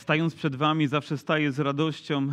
Stając 0.00 0.34
przed 0.34 0.56
Wami, 0.56 0.88
zawsze 0.88 1.18
staję 1.18 1.52
z 1.52 1.58
radością 1.58 2.32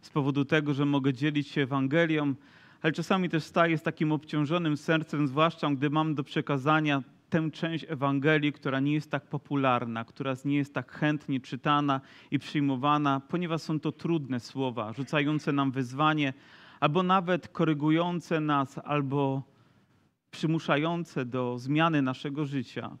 z 0.00 0.10
powodu 0.10 0.44
tego, 0.44 0.74
że 0.74 0.84
mogę 0.84 1.12
dzielić 1.12 1.48
się 1.48 1.62
Ewangelią, 1.62 2.34
ale 2.82 2.92
czasami 2.92 3.28
też 3.28 3.44
staję 3.44 3.78
z 3.78 3.82
takim 3.82 4.12
obciążonym 4.12 4.76
sercem, 4.76 5.28
zwłaszcza 5.28 5.70
gdy 5.70 5.90
mam 5.90 6.14
do 6.14 6.24
przekazania 6.24 7.02
tę 7.30 7.50
część 7.50 7.84
Ewangelii, 7.88 8.52
która 8.52 8.80
nie 8.80 8.92
jest 8.92 9.10
tak 9.10 9.26
popularna, 9.26 10.04
która 10.04 10.34
nie 10.44 10.56
jest 10.56 10.74
tak 10.74 10.92
chętnie 10.92 11.40
czytana 11.40 12.00
i 12.30 12.38
przyjmowana, 12.38 13.20
ponieważ 13.28 13.62
są 13.62 13.80
to 13.80 13.92
trudne 13.92 14.40
słowa, 14.40 14.92
rzucające 14.92 15.52
nam 15.52 15.70
wyzwanie, 15.70 16.32
albo 16.80 17.02
nawet 17.02 17.48
korygujące 17.48 18.40
nas, 18.40 18.78
albo 18.84 19.42
przymuszające 20.30 21.24
do 21.24 21.58
zmiany 21.58 22.02
naszego 22.02 22.46
życia. 22.46 22.96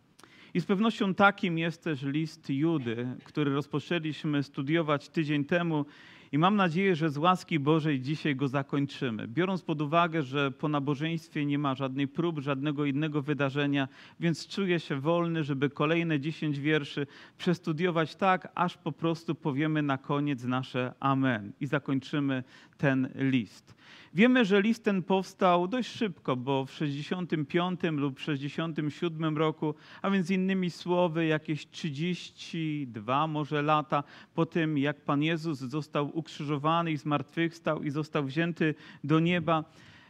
I 0.54 0.60
z 0.60 0.66
pewnością 0.66 1.14
takim 1.14 1.58
jest 1.58 1.84
też 1.84 2.02
list 2.02 2.50
Judy, 2.50 3.06
który 3.24 3.54
rozpoczęliśmy 3.54 4.42
studiować 4.42 5.08
tydzień 5.08 5.44
temu 5.44 5.84
i 6.32 6.38
mam 6.38 6.56
nadzieję, 6.56 6.96
że 6.96 7.10
z 7.10 7.18
łaski 7.18 7.58
Bożej 7.58 8.00
dzisiaj 8.00 8.36
go 8.36 8.48
zakończymy. 8.48 9.28
Biorąc 9.28 9.62
pod 9.62 9.82
uwagę, 9.82 10.22
że 10.22 10.50
po 10.50 10.68
nabożeństwie 10.68 11.46
nie 11.46 11.58
ma 11.58 11.74
żadnej 11.74 12.08
prób, 12.08 12.38
żadnego 12.38 12.84
innego 12.84 13.22
wydarzenia, 13.22 13.88
więc 14.20 14.48
czuję 14.48 14.80
się 14.80 15.00
wolny, 15.00 15.44
żeby 15.44 15.70
kolejne 15.70 16.20
10 16.20 16.58
wierszy 16.58 17.06
przestudiować 17.38 18.16
tak, 18.16 18.52
aż 18.54 18.76
po 18.76 18.92
prostu 18.92 19.34
powiemy 19.34 19.82
na 19.82 19.98
koniec 19.98 20.44
nasze 20.44 20.94
Amen 21.00 21.52
i 21.60 21.66
zakończymy 21.66 22.44
ten 22.78 23.08
list. 23.14 23.74
Wiemy, 24.14 24.44
że 24.44 24.62
list 24.62 24.84
ten 24.84 25.02
powstał 25.02 25.68
dość 25.68 25.90
szybko, 25.90 26.36
bo 26.36 26.64
w 26.64 26.72
65 26.72 27.80
lub 27.92 28.18
67 28.20 29.38
roku, 29.38 29.74
a 30.02 30.10
więc 30.10 30.30
innymi 30.30 30.70
słowy 30.70 31.26
jakieś 31.26 31.70
32 31.70 33.26
może 33.26 33.62
lata 33.62 34.04
po 34.34 34.46
tym, 34.46 34.78
jak 34.78 35.00
Pan 35.00 35.22
Jezus 35.22 35.58
został 35.58 36.18
ukrzyżowany 36.18 36.92
i 36.92 36.96
zmartwychwstał 36.96 37.82
i 37.82 37.90
został 37.90 38.24
wzięty 38.24 38.74
do 39.04 39.20
nieba. 39.20 39.64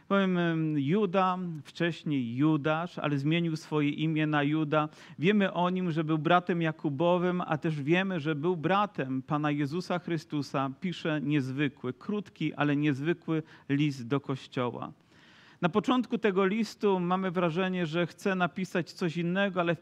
Powiem, 0.07 0.39
Juda, 0.77 1.37
wcześniej 1.63 2.35
Judasz, 2.35 2.99
ale 2.99 3.17
zmienił 3.17 3.55
swoje 3.55 3.89
imię 3.89 4.27
na 4.27 4.43
Juda. 4.43 4.89
Wiemy 5.19 5.53
o 5.53 5.69
nim, 5.69 5.91
że 5.91 6.03
był 6.03 6.17
bratem 6.17 6.61
Jakubowym, 6.61 7.41
a 7.41 7.57
też 7.57 7.81
wiemy, 7.81 8.19
że 8.19 8.35
był 8.35 8.57
bratem 8.57 9.21
Pana 9.21 9.51
Jezusa 9.51 9.99
Chrystusa. 9.99 10.71
Pisze 10.81 11.21
niezwykły, 11.21 11.93
krótki, 11.93 12.53
ale 12.53 12.75
niezwykły 12.75 13.43
list 13.69 14.07
do 14.07 14.19
Kościoła. 14.19 14.91
Na 15.63 15.69
początku 15.69 16.17
tego 16.17 16.45
listu 16.45 16.99
mamy 16.99 17.31
wrażenie, 17.31 17.85
że 17.85 18.07
chce 18.07 18.35
napisać 18.35 18.91
coś 18.91 19.17
innego, 19.17 19.59
ale 19.59 19.75
w 19.75 19.81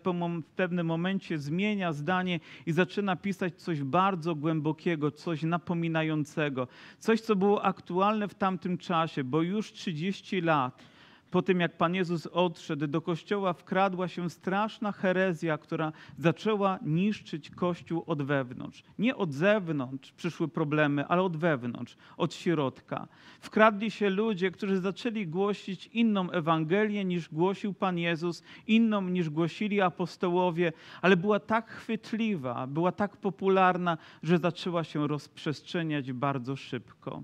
pewnym 0.56 0.88
momencie 0.88 1.38
zmienia 1.38 1.94
zdanie 1.94 2.40
i 2.66 2.72
zaczyna 2.72 3.16
pisać 3.16 3.62
coś 3.62 3.84
bardzo 3.84 4.36
głębokiego, 4.36 5.12
coś 5.12 5.44
napominającego, 5.44 6.68
coś, 7.00 7.22
co 7.22 7.36
było 7.36 7.64
aktualne 7.64 8.28
w 8.28 8.36
tamtym 8.36 8.78
czasie, 8.78 9.24
bo 9.24 9.42
już 9.42 9.74
30 9.74 10.42
lat 10.42 10.84
po 11.32 11.42
tym 11.42 11.60
jak 11.60 11.78
Pan 11.78 11.96
Jezus 11.96 12.28
odszedł, 12.28 12.88
do 12.88 13.02
kościoła 13.02 13.54
wkradła 13.54 14.08
się 14.08 14.30
straszna 14.30 14.92
herezja, 14.92 15.58
która 15.58 15.92
zaczęła 16.18 16.80
niszczyć 16.82 17.50
kościół 17.50 18.04
od 18.08 18.24
wewnątrz. 18.24 18.84
Nie 19.00 19.16
od 19.16 19.34
zewnątrz 19.34 20.12
przyszły 20.12 20.48
problemy, 20.48 21.06
ale 21.08 21.22
od 21.22 21.38
wewnątrz, 21.38 21.98
od 22.18 22.34
środka. 22.34 23.08
Wkradli 23.40 23.92
się 23.92 24.10
ludzie, 24.10 24.52
którzy 24.52 24.80
zaczęli 24.80 25.28
głosić 25.28 25.88
inną 25.88 26.32
Ewangelię 26.32 27.06
niż 27.06 27.30
głosił 27.30 27.74
Pan 27.74 27.98
Jezus, 27.98 28.44
inną 28.68 29.02
niż 29.02 29.30
głosili 29.30 29.82
apostołowie, 29.82 30.74
ale 31.02 31.18
była 31.18 31.40
tak 31.40 31.72
chwytliwa, 31.72 32.68
była 32.68 32.92
tak 32.92 33.18
popularna, 33.18 33.98
że 34.24 34.38
zaczęła 34.38 34.84
się 34.84 35.08
rozprzestrzeniać 35.08 36.12
bardzo 36.14 36.56
szybko. 36.56 37.24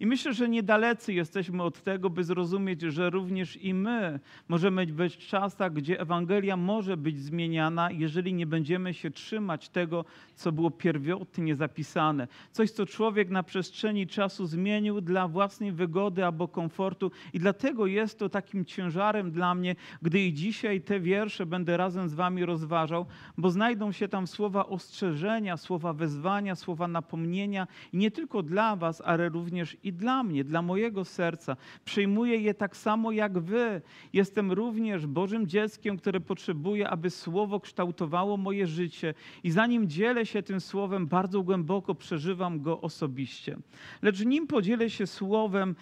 I 0.00 0.06
myślę, 0.06 0.34
że 0.34 0.48
niedalecy 0.48 1.12
jesteśmy 1.12 1.62
od 1.62 1.82
tego, 1.82 2.10
by 2.10 2.24
zrozumieć, 2.24 2.80
że 2.80 3.10
również 3.10 3.56
i 3.56 3.74
my 3.74 4.20
możemy 4.48 4.86
być 4.86 5.16
w 5.16 5.18
czasach, 5.18 5.72
gdzie 5.72 6.00
Ewangelia 6.00 6.56
może 6.56 6.96
być 6.96 7.18
zmieniana, 7.18 7.90
jeżeli 7.90 8.34
nie 8.34 8.46
będziemy 8.46 8.94
się 8.94 9.10
trzymać 9.10 9.68
tego, 9.68 10.04
co 10.34 10.52
było 10.52 10.70
pierwotnie 10.70 11.56
zapisane. 11.56 12.28
Coś, 12.52 12.70
co 12.70 12.86
człowiek 12.86 13.30
na 13.30 13.42
przestrzeni 13.42 14.06
czasu 14.06 14.46
zmienił 14.46 15.00
dla 15.00 15.28
własnej 15.28 15.72
wygody 15.72 16.24
albo 16.24 16.48
komfortu. 16.48 17.10
I 17.32 17.38
dlatego 17.38 17.86
jest 17.86 18.18
to 18.18 18.28
takim 18.28 18.64
ciężarem 18.64 19.30
dla 19.30 19.54
mnie, 19.54 19.76
gdy 20.02 20.20
i 20.20 20.32
dzisiaj 20.32 20.80
te 20.80 21.00
wiersze 21.00 21.46
będę 21.46 21.76
razem 21.76 22.08
z 22.08 22.14
Wami 22.14 22.44
rozważał, 22.44 23.06
bo 23.38 23.50
znajdą 23.50 23.92
się 23.92 24.08
tam 24.08 24.26
słowa 24.26 24.66
ostrzeżenia, 24.66 25.56
słowa 25.56 25.92
wezwania, 25.92 26.54
słowa 26.54 26.88
napomnienia 26.88 27.66
i 27.92 27.96
nie 27.96 28.10
tylko 28.10 28.42
dla 28.42 28.76
Was, 28.76 29.02
ale 29.04 29.28
również 29.28 29.76
i 29.82 29.89
i 29.90 29.92
dla 29.92 30.22
mnie, 30.22 30.44
dla 30.44 30.62
mojego 30.62 31.04
serca. 31.04 31.56
Przyjmuję 31.84 32.36
je 32.36 32.54
tak 32.54 32.76
samo 32.76 33.12
jak 33.12 33.38
wy. 33.38 33.82
Jestem 34.12 34.52
również 34.52 35.06
Bożym 35.06 35.46
dzieckiem, 35.46 35.96
które 35.98 36.20
potrzebuje, 36.20 36.88
aby 36.88 37.10
Słowo 37.10 37.60
kształtowało 37.60 38.36
moje 38.36 38.66
życie. 38.66 39.14
I 39.44 39.50
zanim 39.50 39.88
dzielę 39.88 40.26
się 40.26 40.42
tym 40.42 40.60
Słowem, 40.60 41.06
bardzo 41.06 41.42
głęboko 41.42 41.94
przeżywam 41.94 42.60
go 42.60 42.80
osobiście. 42.80 43.56
Lecz 44.02 44.24
nim 44.24 44.46
podzielę 44.46 44.90
się 44.90 45.06
Słowem, 45.06 45.76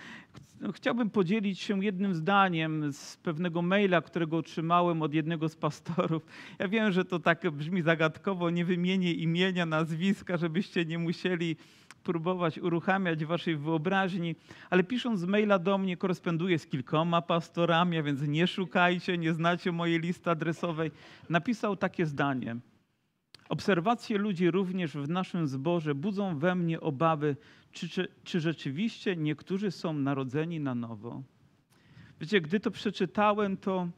chciałbym 0.74 1.10
podzielić 1.10 1.60
się 1.60 1.84
jednym 1.84 2.14
zdaniem 2.14 2.92
z 2.92 3.16
pewnego 3.16 3.62
maila, 3.62 4.02
którego 4.02 4.36
otrzymałem 4.36 5.02
od 5.02 5.14
jednego 5.14 5.48
z 5.48 5.56
pastorów. 5.56 6.26
Ja 6.58 6.68
wiem, 6.68 6.92
że 6.92 7.04
to 7.04 7.18
tak 7.18 7.50
brzmi 7.50 7.82
zagadkowo, 7.82 8.50
nie 8.50 8.64
wymienię 8.64 9.12
imienia, 9.12 9.66
nazwiska, 9.66 10.36
żebyście 10.36 10.84
nie 10.84 10.98
musieli 10.98 11.56
próbować 12.04 12.58
uruchamiać 12.58 13.24
waszej 13.24 13.56
wyobraźni, 13.56 14.36
ale 14.70 14.84
pisząc 14.84 15.24
maila 15.24 15.58
do 15.58 15.78
mnie, 15.78 15.96
koresponduję 15.96 16.58
z 16.58 16.66
kilkoma 16.66 17.22
pastorami, 17.22 17.98
a 17.98 18.02
więc 18.02 18.22
nie 18.22 18.46
szukajcie, 18.46 19.18
nie 19.18 19.32
znacie 19.32 19.72
mojej 19.72 20.00
listy 20.00 20.30
adresowej. 20.30 20.90
Napisał 21.28 21.76
takie 21.76 22.06
zdanie. 22.06 22.56
Obserwacje 23.48 24.18
ludzi 24.18 24.50
również 24.50 24.92
w 24.92 25.08
naszym 25.08 25.48
zborze 25.48 25.94
budzą 25.94 26.38
we 26.38 26.54
mnie 26.54 26.80
obawy, 26.80 27.36
czy, 27.72 27.88
czy, 27.88 28.08
czy 28.24 28.40
rzeczywiście 28.40 29.16
niektórzy 29.16 29.70
są 29.70 29.92
narodzeni 29.92 30.60
na 30.60 30.74
nowo. 30.74 31.22
Wiecie, 32.20 32.40
gdy 32.40 32.60
to 32.60 32.70
przeczytałem, 32.70 33.56
to 33.56 33.88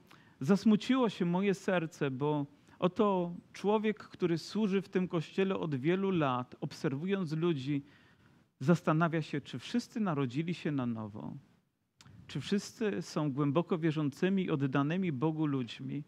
zasmuciło 0.40 1.08
się 1.08 1.24
moje 1.24 1.54
serce, 1.54 2.10
bo 2.10 2.46
oto 2.78 3.34
człowiek, 3.52 3.98
który 3.98 4.38
służy 4.38 4.82
w 4.82 4.88
tym 4.88 5.08
kościele 5.08 5.56
od 5.58 5.74
wielu 5.74 6.10
lat, 6.10 6.56
obserwując 6.60 7.32
ludzi, 7.32 7.82
zastanawia 8.60 9.22
się, 9.22 9.40
czy 9.40 9.58
wszyscy 9.58 10.00
narodzili 10.00 10.54
się 10.54 10.72
na 10.72 10.86
nowo, 10.86 11.34
czy 12.26 12.40
wszyscy 12.40 13.02
są 13.02 13.32
głęboko 13.32 13.78
wierzącymi 13.78 14.50
oddanymi 14.50 15.12
Bogu 15.12 15.46
ludźmi. 15.46 16.02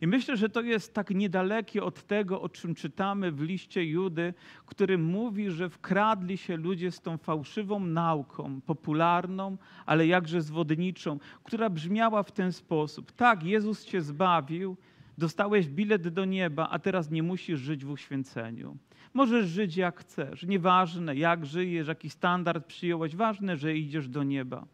I 0.00 0.06
myślę, 0.06 0.36
że 0.36 0.48
to 0.48 0.60
jest 0.60 0.94
tak 0.94 1.10
niedalekie 1.10 1.84
od 1.84 2.02
tego, 2.02 2.42
o 2.42 2.48
czym 2.48 2.74
czytamy 2.74 3.32
w 3.32 3.42
liście 3.42 3.84
Judy, 3.84 4.34
który 4.66 4.98
mówi, 4.98 5.50
że 5.50 5.68
wkradli 5.70 6.36
się 6.36 6.56
ludzie 6.56 6.90
z 6.90 7.00
tą 7.00 7.18
fałszywą 7.18 7.80
nauką, 7.80 8.60
popularną, 8.60 9.56
ale 9.86 10.06
jakże 10.06 10.42
zwodniczą, 10.42 11.18
która 11.44 11.70
brzmiała 11.70 12.22
w 12.22 12.32
ten 12.32 12.52
sposób: 12.52 13.12
Tak, 13.12 13.44
Jezus 13.44 13.84
cię 13.84 14.00
zbawił, 14.02 14.76
dostałeś 15.18 15.68
bilet 15.68 16.08
do 16.08 16.24
nieba, 16.24 16.68
a 16.70 16.78
teraz 16.78 17.10
nie 17.10 17.22
musisz 17.22 17.60
żyć 17.60 17.84
w 17.84 17.90
uświęceniu. 17.90 18.76
Możesz 19.14 19.46
żyć 19.46 19.76
jak 19.76 20.00
chcesz. 20.00 20.42
Nieważne, 20.42 21.16
jak 21.16 21.46
żyjesz, 21.46 21.88
jaki 21.88 22.10
standard 22.10 22.66
przyjąłeś, 22.66 23.16
ważne, 23.16 23.56
że 23.56 23.76
idziesz 23.76 24.08
do 24.08 24.22
nieba. 24.22 24.66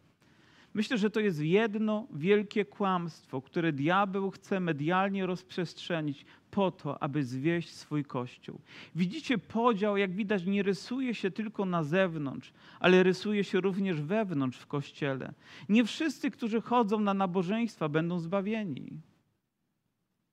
Myślę, 0.73 0.97
że 0.97 1.09
to 1.09 1.19
jest 1.19 1.39
jedno 1.39 2.07
wielkie 2.13 2.65
kłamstwo, 2.65 3.41
które 3.41 3.73
diabeł 3.73 4.31
chce 4.31 4.59
medialnie 4.59 5.25
rozprzestrzenić 5.25 6.25
po 6.51 6.71
to, 6.71 7.03
aby 7.03 7.23
zwieść 7.23 7.69
swój 7.69 8.05
kościół. 8.05 8.59
Widzicie, 8.95 9.37
podział, 9.37 9.97
jak 9.97 10.11
widać, 10.11 10.45
nie 10.45 10.63
rysuje 10.63 11.15
się 11.15 11.31
tylko 11.31 11.65
na 11.65 11.83
zewnątrz, 11.83 12.53
ale 12.79 13.03
rysuje 13.03 13.43
się 13.43 13.61
również 13.61 14.01
wewnątrz 14.01 14.59
w 14.59 14.67
kościele. 14.67 15.33
Nie 15.69 15.85
wszyscy, 15.85 16.31
którzy 16.31 16.61
chodzą 16.61 16.99
na 16.99 17.13
nabożeństwa, 17.13 17.89
będą 17.89 18.19
zbawieni. 18.19 19.01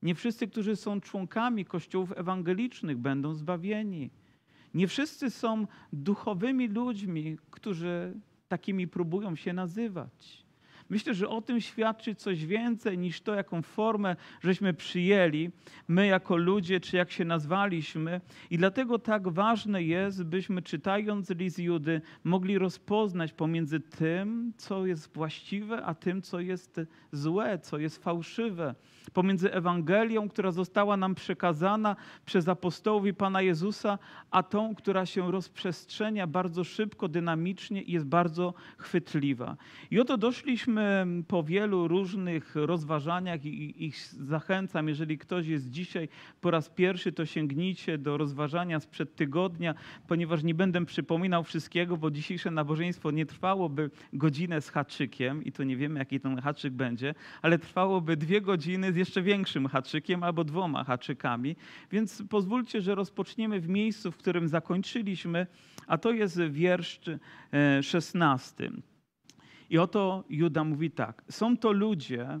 Nie 0.01 0.15
wszyscy, 0.15 0.47
którzy 0.47 0.75
są 0.75 1.01
członkami 1.01 1.65
kościołów 1.65 2.13
ewangelicznych, 2.15 2.97
będą 2.97 3.33
zbawieni. 3.33 4.09
Nie 4.73 4.87
wszyscy 4.87 5.29
są 5.31 5.67
duchowymi 5.93 6.67
ludźmi, 6.67 7.37
którzy 7.51 8.13
takimi 8.49 8.87
próbują 8.87 9.35
się 9.35 9.53
nazywać. 9.53 10.48
Myślę, 10.89 11.13
że 11.13 11.29
o 11.29 11.41
tym 11.41 11.61
świadczy 11.61 12.15
coś 12.15 12.45
więcej 12.45 12.97
niż 12.97 13.21
to, 13.21 13.35
jaką 13.35 13.61
formę 13.61 14.15
żeśmy 14.41 14.73
przyjęli, 14.73 15.49
my 15.87 16.07
jako 16.07 16.37
ludzie, 16.37 16.79
czy 16.79 16.97
jak 16.97 17.11
się 17.11 17.25
nazwaliśmy. 17.25 18.21
I 18.49 18.57
dlatego 18.57 18.99
tak 18.99 19.27
ważne 19.27 19.83
jest, 19.83 20.23
byśmy 20.23 20.61
czytając 20.61 21.29
list 21.29 21.59
Judy 21.59 22.01
mogli 22.23 22.57
rozpoznać 22.57 23.33
pomiędzy 23.33 23.79
tym, 23.79 24.53
co 24.57 24.85
jest 24.85 25.13
właściwe, 25.13 25.85
a 25.85 25.95
tym, 25.95 26.21
co 26.21 26.39
jest 26.39 26.81
złe, 27.11 27.59
co 27.59 27.77
jest 27.77 28.03
fałszywe 28.03 28.75
pomiędzy 29.13 29.53
Ewangelią, 29.53 30.29
która 30.29 30.51
została 30.51 30.97
nam 30.97 31.15
przekazana 31.15 31.95
przez 32.25 32.47
apostołów 32.47 33.05
i 33.05 33.13
Pana 33.13 33.41
Jezusa, 33.41 33.99
a 34.31 34.43
tą, 34.43 34.75
która 34.75 35.05
się 35.05 35.31
rozprzestrzenia 35.31 36.27
bardzo 36.27 36.63
szybko, 36.63 37.07
dynamicznie 37.07 37.81
i 37.81 37.91
jest 37.91 38.05
bardzo 38.05 38.53
chwytliwa. 38.77 39.57
I 39.91 39.99
oto 39.99 40.17
doszliśmy 40.17 40.78
po 41.27 41.43
wielu 41.43 41.87
różnych 41.87 42.55
rozważaniach 42.55 43.45
i 43.45 43.85
ich 43.85 43.97
zachęcam, 44.07 44.87
jeżeli 44.87 45.17
ktoś 45.17 45.47
jest 45.47 45.69
dzisiaj 45.69 46.09
po 46.41 46.51
raz 46.51 46.69
pierwszy, 46.69 47.11
to 47.11 47.25
sięgnijcie 47.25 47.97
do 47.97 48.17
rozważania 48.17 48.79
sprzed 48.79 49.15
tygodnia, 49.15 49.75
ponieważ 50.07 50.43
nie 50.43 50.53
będę 50.53 50.85
przypominał 50.85 51.43
wszystkiego, 51.43 51.97
bo 51.97 52.11
dzisiejsze 52.11 52.51
nabożeństwo 52.51 53.11
nie 53.11 53.25
trwałoby 53.25 53.91
godzinę 54.13 54.61
z 54.61 54.69
haczykiem 54.69 55.43
i 55.43 55.51
to 55.51 55.63
nie 55.63 55.77
wiemy, 55.77 55.99
jaki 55.99 56.19
ten 56.19 56.41
haczyk 56.41 56.73
będzie, 56.73 57.15
ale 57.41 57.59
trwałoby 57.59 58.17
dwie 58.17 58.41
godziny 58.41 58.93
z 58.93 58.95
jeszcze 58.95 59.21
większym 59.21 59.67
haczykiem 59.67 60.23
albo 60.23 60.43
dwoma 60.43 60.83
haczykami. 60.83 61.55
Więc 61.91 62.23
pozwólcie, 62.29 62.81
że 62.81 62.95
rozpoczniemy 62.95 63.59
w 63.59 63.69
miejscu, 63.69 64.11
w 64.11 64.17
którym 64.17 64.47
zakończyliśmy, 64.47 65.47
a 65.87 65.97
to 65.97 66.11
jest 66.11 66.41
wiersz 66.41 66.99
e, 67.53 67.83
szesnasty. 67.83 68.71
I 69.69 69.77
oto 69.77 70.23
Juda 70.29 70.63
mówi 70.63 70.91
tak: 70.91 71.23
Są 71.29 71.57
to 71.57 71.71
ludzie, 71.71 72.39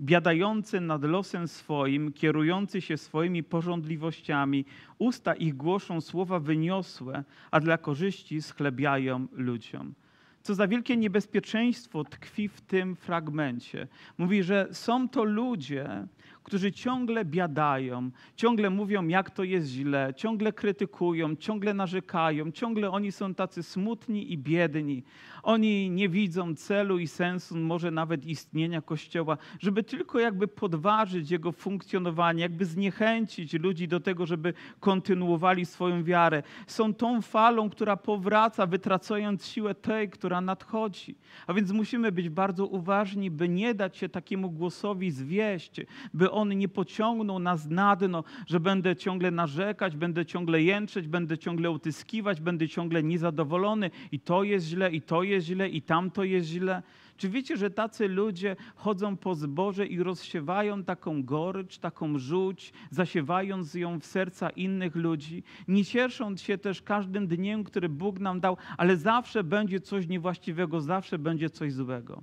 biadający 0.00 0.80
nad 0.80 1.04
losem 1.04 1.48
swoim, 1.48 2.12
kierujący 2.12 2.80
się 2.80 2.96
swoimi 2.96 3.42
porządliwościami, 3.42 4.64
usta 4.98 5.34
ich 5.34 5.56
głoszą 5.56 6.00
słowa 6.00 6.40
wyniosłe, 6.40 7.24
a 7.50 7.60
dla 7.60 7.78
korzyści 7.78 8.42
schlebiają 8.42 9.26
ludziom. 9.32 9.94
Co 10.42 10.54
za 10.54 10.68
wielkie 10.68 10.96
niebezpieczeństwo 10.96 12.04
tkwi 12.04 12.48
w 12.48 12.60
tym 12.60 12.96
fragmencie. 12.96 13.88
Mówi, 14.18 14.42
że 14.42 14.68
są 14.72 15.08
to 15.08 15.24
ludzie, 15.24 16.06
którzy 16.44 16.72
ciągle 16.72 17.24
biadają, 17.24 18.10
ciągle 18.36 18.70
mówią, 18.70 19.08
jak 19.08 19.30
to 19.30 19.44
jest 19.44 19.68
źle, 19.68 20.12
ciągle 20.16 20.52
krytykują, 20.52 21.36
ciągle 21.36 21.74
narzekają, 21.74 22.50
ciągle 22.52 22.90
oni 22.90 23.12
są 23.12 23.34
tacy 23.34 23.62
smutni 23.62 24.32
i 24.32 24.38
biedni. 24.38 25.02
Oni 25.42 25.90
nie 25.90 26.08
widzą 26.08 26.54
celu 26.54 26.98
i 26.98 27.08
sensu, 27.08 27.56
może 27.56 27.90
nawet 27.90 28.26
istnienia 28.26 28.82
Kościoła, 28.82 29.36
żeby 29.60 29.82
tylko 29.82 30.20
jakby 30.20 30.48
podważyć 30.48 31.30
jego 31.30 31.52
funkcjonowanie, 31.52 32.42
jakby 32.42 32.64
zniechęcić 32.64 33.52
ludzi 33.52 33.88
do 33.88 34.00
tego, 34.00 34.26
żeby 34.26 34.54
kontynuowali 34.80 35.66
swoją 35.66 36.04
wiarę. 36.04 36.42
Są 36.66 36.94
tą 36.94 37.22
falą, 37.22 37.70
która 37.70 37.96
powraca, 37.96 38.66
wytracając 38.66 39.46
siłę 39.46 39.74
tej, 39.74 40.10
która 40.10 40.40
nadchodzi. 40.40 41.14
A 41.46 41.54
więc 41.54 41.72
musimy 41.72 42.12
być 42.12 42.28
bardzo 42.28 42.66
uważni, 42.66 43.30
by 43.30 43.48
nie 43.48 43.74
dać 43.74 43.96
się 43.96 44.08
takiemu 44.08 44.50
głosowi 44.50 45.10
zwieść, 45.10 45.80
by 46.14 46.30
on 46.34 46.58
nie 46.58 46.68
pociągnął 46.68 47.38
nas 47.38 47.66
na 47.70 47.96
dno, 47.96 48.24
że 48.46 48.60
będę 48.60 48.96
ciągle 48.96 49.30
narzekać, 49.30 49.96
będę 49.96 50.26
ciągle 50.26 50.62
jęczeć, 50.62 51.08
będę 51.08 51.38
ciągle 51.38 51.70
utyskiwać, 51.70 52.40
będę 52.40 52.68
ciągle 52.68 53.02
niezadowolony 53.02 53.90
i 54.12 54.20
to 54.20 54.42
jest 54.42 54.66
źle, 54.66 54.90
i 54.90 55.02
to 55.02 55.22
jest 55.22 55.46
źle, 55.46 55.68
i 55.68 55.82
tamto 55.82 56.24
jest 56.24 56.48
źle. 56.48 56.82
Czy 57.16 57.28
wiecie, 57.28 57.56
że 57.56 57.70
tacy 57.70 58.08
ludzie 58.08 58.56
chodzą 58.74 59.16
po 59.16 59.34
zboże 59.34 59.86
i 59.86 60.02
rozsiewają 60.02 60.84
taką 60.84 61.22
gorycz, 61.22 61.78
taką 61.78 62.18
żółć, 62.18 62.72
zasiewając 62.90 63.74
ją 63.74 64.00
w 64.00 64.06
serca 64.06 64.50
innych 64.50 64.94
ludzi, 64.94 65.42
nie 65.68 65.84
ciesząc 65.84 66.42
się 66.42 66.58
też 66.58 66.82
każdym 66.82 67.26
dniem, 67.26 67.64
który 67.64 67.88
Bóg 67.88 68.20
nam 68.20 68.40
dał, 68.40 68.56
ale 68.76 68.96
zawsze 68.96 69.44
będzie 69.44 69.80
coś 69.80 70.08
niewłaściwego, 70.08 70.80
zawsze 70.80 71.18
będzie 71.18 71.50
coś 71.50 71.72
złego. 71.72 72.22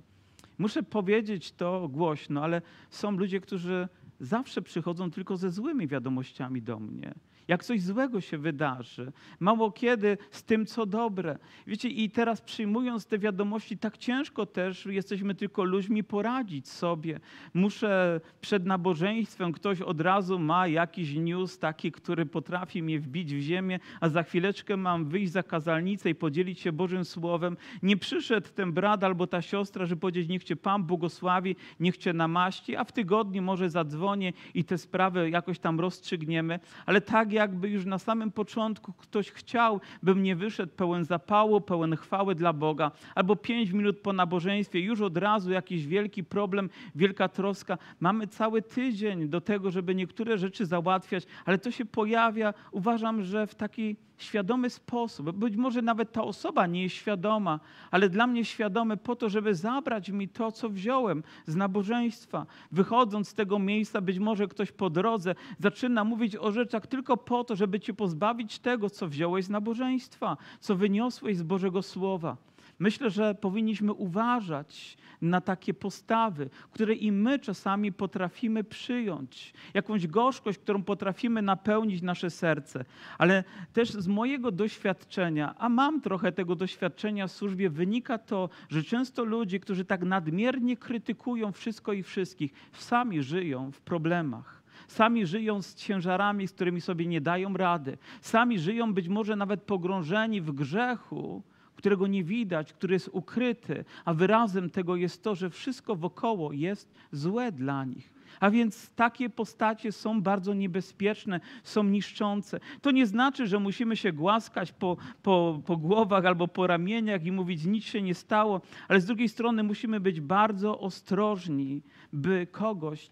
Muszę 0.58 0.82
powiedzieć 0.82 1.52
to 1.52 1.88
głośno, 1.88 2.42
ale 2.42 2.62
są 2.90 3.10
ludzie, 3.10 3.40
którzy 3.40 3.88
zawsze 4.22 4.62
przychodzą 4.62 5.10
tylko 5.10 5.36
ze 5.36 5.50
złymi 5.50 5.88
wiadomościami 5.88 6.62
do 6.62 6.78
mnie 6.78 7.14
jak 7.52 7.64
coś 7.64 7.82
złego 7.82 8.20
się 8.20 8.38
wydarzy, 8.38 9.12
mało 9.40 9.70
kiedy 9.70 10.18
z 10.30 10.44
tym, 10.44 10.66
co 10.66 10.86
dobre. 10.86 11.38
Wiecie, 11.66 11.88
i 11.88 12.10
teraz 12.10 12.40
przyjmując 12.40 13.06
te 13.06 13.18
wiadomości, 13.18 13.78
tak 13.78 13.98
ciężko 13.98 14.46
też 14.46 14.86
jesteśmy 14.86 15.34
tylko 15.34 15.64
ludźmi 15.64 16.04
poradzić 16.04 16.68
sobie. 16.68 17.20
Muszę 17.54 18.20
przed 18.40 18.66
nabożeństwem, 18.66 19.52
ktoś 19.52 19.80
od 19.80 20.00
razu 20.00 20.38
ma 20.38 20.68
jakiś 20.68 21.14
news 21.14 21.58
taki, 21.58 21.92
który 21.92 22.26
potrafi 22.26 22.82
mnie 22.82 23.00
wbić 23.00 23.34
w 23.34 23.40
ziemię, 23.40 23.80
a 24.00 24.08
za 24.08 24.22
chwileczkę 24.22 24.76
mam 24.76 25.04
wyjść 25.04 25.32
za 25.32 25.42
kazalnicę 25.42 26.10
i 26.10 26.14
podzielić 26.14 26.60
się 26.60 26.72
Bożym 26.72 27.04
Słowem. 27.04 27.56
Nie 27.82 27.96
przyszedł 27.96 28.48
ten 28.54 28.72
brat 28.72 29.04
albo 29.04 29.26
ta 29.26 29.42
siostra, 29.42 29.86
żeby 29.86 30.00
powiedzieć, 30.00 30.28
niech 30.28 30.44
Cię 30.44 30.56
Pan 30.56 30.84
błogosławi, 30.84 31.56
niech 31.80 31.96
Cię 31.96 32.12
namaści, 32.12 32.76
a 32.76 32.84
w 32.84 32.92
tygodniu 32.92 33.42
może 33.42 33.70
zadzwonię 33.70 34.32
i 34.54 34.64
te 34.64 34.78
sprawy 34.78 35.30
jakoś 35.30 35.58
tam 35.58 35.80
rozstrzygniemy, 35.80 36.60
ale 36.86 37.00
tak 37.00 37.32
jakby 37.42 37.68
już 37.68 37.84
na 37.84 37.98
samym 37.98 38.32
początku 38.32 38.92
ktoś 38.92 39.30
chciał, 39.30 39.80
bym 40.02 40.22
nie 40.22 40.36
wyszedł 40.36 40.72
pełen 40.72 41.04
zapału, 41.04 41.60
pełen 41.60 41.96
chwały 41.96 42.34
dla 42.34 42.52
Boga, 42.52 42.90
albo 43.14 43.36
pięć 43.36 43.70
minut 43.70 43.98
po 44.00 44.12
nabożeństwie, 44.12 44.80
już 44.80 45.00
od 45.00 45.16
razu 45.16 45.50
jakiś 45.50 45.86
wielki 45.86 46.24
problem, 46.24 46.70
wielka 46.94 47.28
troska. 47.28 47.78
Mamy 48.00 48.26
cały 48.26 48.62
tydzień 48.62 49.28
do 49.28 49.40
tego, 49.40 49.70
żeby 49.70 49.94
niektóre 49.94 50.38
rzeczy 50.38 50.66
załatwiać, 50.66 51.24
ale 51.44 51.58
to 51.58 51.70
się 51.70 51.84
pojawia, 51.84 52.54
uważam, 52.70 53.22
że 53.22 53.46
w 53.46 53.54
taki 53.54 53.96
świadomy 54.22 54.70
sposób. 54.70 55.30
Być 55.30 55.56
może 55.56 55.82
nawet 55.82 56.12
ta 56.12 56.22
osoba 56.22 56.66
nie 56.66 56.82
jest 56.82 56.94
świadoma, 56.94 57.60
ale 57.90 58.08
dla 58.08 58.26
mnie 58.26 58.44
świadome 58.44 58.96
po 58.96 59.16
to, 59.16 59.28
żeby 59.28 59.54
zabrać 59.54 60.08
mi 60.10 60.28
to, 60.28 60.52
co 60.52 60.68
wziąłem 60.68 61.22
z 61.46 61.56
nabożeństwa. 61.56 62.46
Wychodząc 62.72 63.28
z 63.28 63.34
tego 63.34 63.58
miejsca, 63.58 64.00
być 64.00 64.18
może 64.18 64.48
ktoś 64.48 64.72
po 64.72 64.90
drodze 64.90 65.34
zaczyna 65.58 66.04
mówić 66.04 66.36
o 66.36 66.52
rzeczach 66.52 66.86
tylko 66.86 67.16
po 67.16 67.44
to, 67.44 67.56
żeby 67.56 67.80
cię 67.80 67.94
pozbawić 67.94 68.58
tego, 68.58 68.90
co 68.90 69.08
wziąłeś 69.08 69.44
z 69.44 69.50
nabożeństwa, 69.50 70.36
co 70.60 70.76
wyniosłeś 70.76 71.36
z 71.36 71.42
Bożego 71.42 71.82
Słowa. 71.82 72.51
Myślę, 72.82 73.10
że 73.10 73.34
powinniśmy 73.34 73.92
uważać 73.92 74.96
na 75.20 75.40
takie 75.40 75.74
postawy, 75.74 76.50
które 76.70 76.94
i 76.94 77.12
my 77.12 77.38
czasami 77.38 77.92
potrafimy 77.92 78.64
przyjąć, 78.64 79.54
jakąś 79.74 80.06
gorzkość, 80.06 80.58
którą 80.58 80.82
potrafimy 80.82 81.42
napełnić 81.42 82.02
nasze 82.02 82.30
serce. 82.30 82.84
Ale 83.18 83.44
też 83.72 83.90
z 83.90 84.08
mojego 84.08 84.50
doświadczenia, 84.50 85.54
a 85.58 85.68
mam 85.68 86.00
trochę 86.00 86.32
tego 86.32 86.56
doświadczenia 86.56 87.26
w 87.26 87.32
służbie, 87.32 87.70
wynika 87.70 88.18
to, 88.18 88.48
że 88.68 88.82
często 88.82 89.24
ludzie, 89.24 89.60
którzy 89.60 89.84
tak 89.84 90.02
nadmiernie 90.02 90.76
krytykują 90.76 91.52
wszystko 91.52 91.92
i 91.92 92.02
wszystkich, 92.02 92.52
sami 92.72 93.22
żyją 93.22 93.72
w 93.72 93.80
problemach. 93.80 94.62
Sami 94.88 95.26
żyją 95.26 95.62
z 95.62 95.74
ciężarami, 95.74 96.48
z 96.48 96.52
którymi 96.52 96.80
sobie 96.80 97.06
nie 97.06 97.20
dają 97.20 97.56
rady. 97.56 97.98
Sami 98.20 98.58
żyją 98.58 98.94
być 98.94 99.08
może 99.08 99.36
nawet 99.36 99.62
pogrążeni 99.62 100.40
w 100.40 100.52
grzechu, 100.52 101.42
którego 101.82 102.06
nie 102.06 102.24
widać, 102.24 102.72
który 102.72 102.94
jest 102.94 103.10
ukryty, 103.12 103.84
a 104.04 104.14
wyrazem 104.14 104.70
tego 104.70 104.96
jest 104.96 105.22
to, 105.22 105.34
że 105.34 105.50
wszystko 105.50 105.96
wokoło 105.96 106.52
jest 106.52 106.94
złe 107.12 107.52
dla 107.52 107.84
nich. 107.84 108.12
A 108.40 108.50
więc 108.50 108.90
takie 108.90 109.30
postacie 109.30 109.92
są 109.92 110.22
bardzo 110.22 110.54
niebezpieczne, 110.54 111.40
są 111.62 111.82
niszczące. 111.82 112.60
To 112.82 112.90
nie 112.90 113.06
znaczy, 113.06 113.46
że 113.46 113.58
musimy 113.58 113.96
się 113.96 114.12
głaskać 114.12 114.72
po, 114.72 114.96
po, 115.22 115.60
po 115.66 115.76
głowach 115.76 116.26
albo 116.26 116.48
po 116.48 116.66
ramieniach 116.66 117.24
i 117.24 117.32
mówić, 117.32 117.64
nic 117.64 117.84
się 117.84 118.02
nie 118.02 118.14
stało, 118.14 118.60
ale 118.88 119.00
z 119.00 119.06
drugiej 119.06 119.28
strony 119.28 119.62
musimy 119.62 120.00
być 120.00 120.20
bardzo 120.20 120.80
ostrożni, 120.80 121.82
by 122.12 122.46
kogoś 122.52 123.10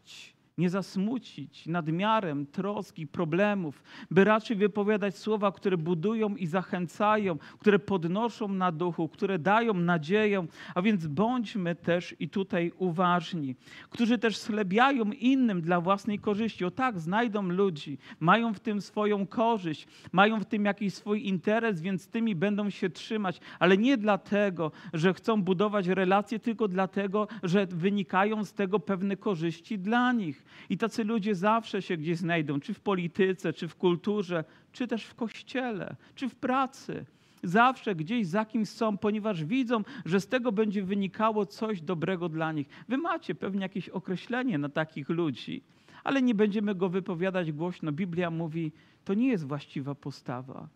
nie 0.59 0.71
zasmucić 0.71 1.67
nadmiarem 1.67 2.47
troski, 2.47 3.07
problemów, 3.07 3.83
by 4.11 4.25
raczej 4.25 4.57
wypowiadać 4.57 5.19
słowa, 5.19 5.53
które 5.53 5.77
budują 5.77 6.37
i 6.37 6.47
zachęcają, 6.47 7.39
które 7.59 7.79
podnoszą 7.79 8.49
na 8.49 8.73
duchu, 8.73 9.09
które 9.09 9.39
dają 9.39 9.75
nadzieję. 9.75 10.47
A 10.75 10.83
więc 10.83 11.07
bądźmy 11.07 11.75
też 11.75 12.15
i 12.19 12.29
tutaj 12.29 12.73
uważni, 12.79 13.57
którzy 13.91 14.19
też 14.19 14.37
schlebiają 14.37 15.05
innym 15.05 15.63
dla 15.63 15.81
własnej 15.81 16.19
korzyści. 16.19 16.65
O 16.65 16.71
tak, 16.71 17.01
znajdą 17.01 17.43
ludzi, 17.43 17.99
mają 18.21 18.55
w 18.55 18.61
tym 18.61 18.81
swoją 18.81 19.27
korzyść, 19.27 19.87
mają 20.13 20.41
w 20.41 20.45
tym 20.45 20.65
jakiś 20.65 20.95
swój 20.95 21.27
interes, 21.27 21.81
więc 21.81 22.09
tymi 22.09 22.35
będą 22.35 22.71
się 22.71 22.91
trzymać, 22.91 23.41
ale 23.59 23.79
nie 23.79 23.97
dlatego, 23.97 24.73
że 24.93 25.15
chcą 25.15 25.43
budować 25.43 25.87
relacje, 25.87 26.39
tylko 26.39 26.69
dlatego, 26.69 27.29
że 27.43 27.67
wynikają 27.67 28.45
z 28.45 28.53
tego 28.53 28.81
pewne 28.81 29.17
korzyści 29.17 29.79
dla 29.79 30.13
nich. 30.13 30.40
I 30.71 30.79
tacy 30.79 31.05
ludzie 31.05 31.35
zawsze 31.35 31.83
się 31.83 31.97
gdzieś 31.97 32.19
znajdą, 32.19 32.61
czy 32.61 32.75
w 32.75 32.81
polityce, 32.81 33.53
czy 33.53 33.69
w 33.69 33.77
kulturze, 33.77 34.45
czy 34.73 34.87
też 34.87 35.05
w 35.05 35.15
kościele, 35.15 35.97
czy 36.15 36.29
w 36.29 36.35
pracy. 36.35 37.05
Zawsze 37.43 37.95
gdzieś 37.95 38.27
za 38.27 38.45
kimś 38.45 38.69
są, 38.69 38.99
ponieważ 38.99 39.45
widzą, 39.45 39.83
że 40.05 40.21
z 40.21 40.27
tego 40.27 40.53
będzie 40.53 40.83
wynikało 40.83 41.47
coś 41.47 41.81
dobrego 41.81 42.29
dla 42.29 42.53
nich. 42.53 42.69
Wy 42.89 42.99
macie 42.99 43.35
pewnie 43.35 43.61
jakieś 43.61 43.89
określenie 43.89 44.59
na 44.59 44.69
takich 44.69 45.09
ludzi, 45.09 45.63
ale 46.05 46.23
nie 46.23 46.35
będziemy 46.35 46.75
go 46.75 46.89
wypowiadać 46.89 47.53
głośno. 47.53 47.93
Biblia 47.93 48.31
mówi, 48.31 48.73
to 49.05 49.15
nie 49.15 49.29
jest 49.29 49.47
właściwa 49.47 49.95
postawa. 49.95 50.69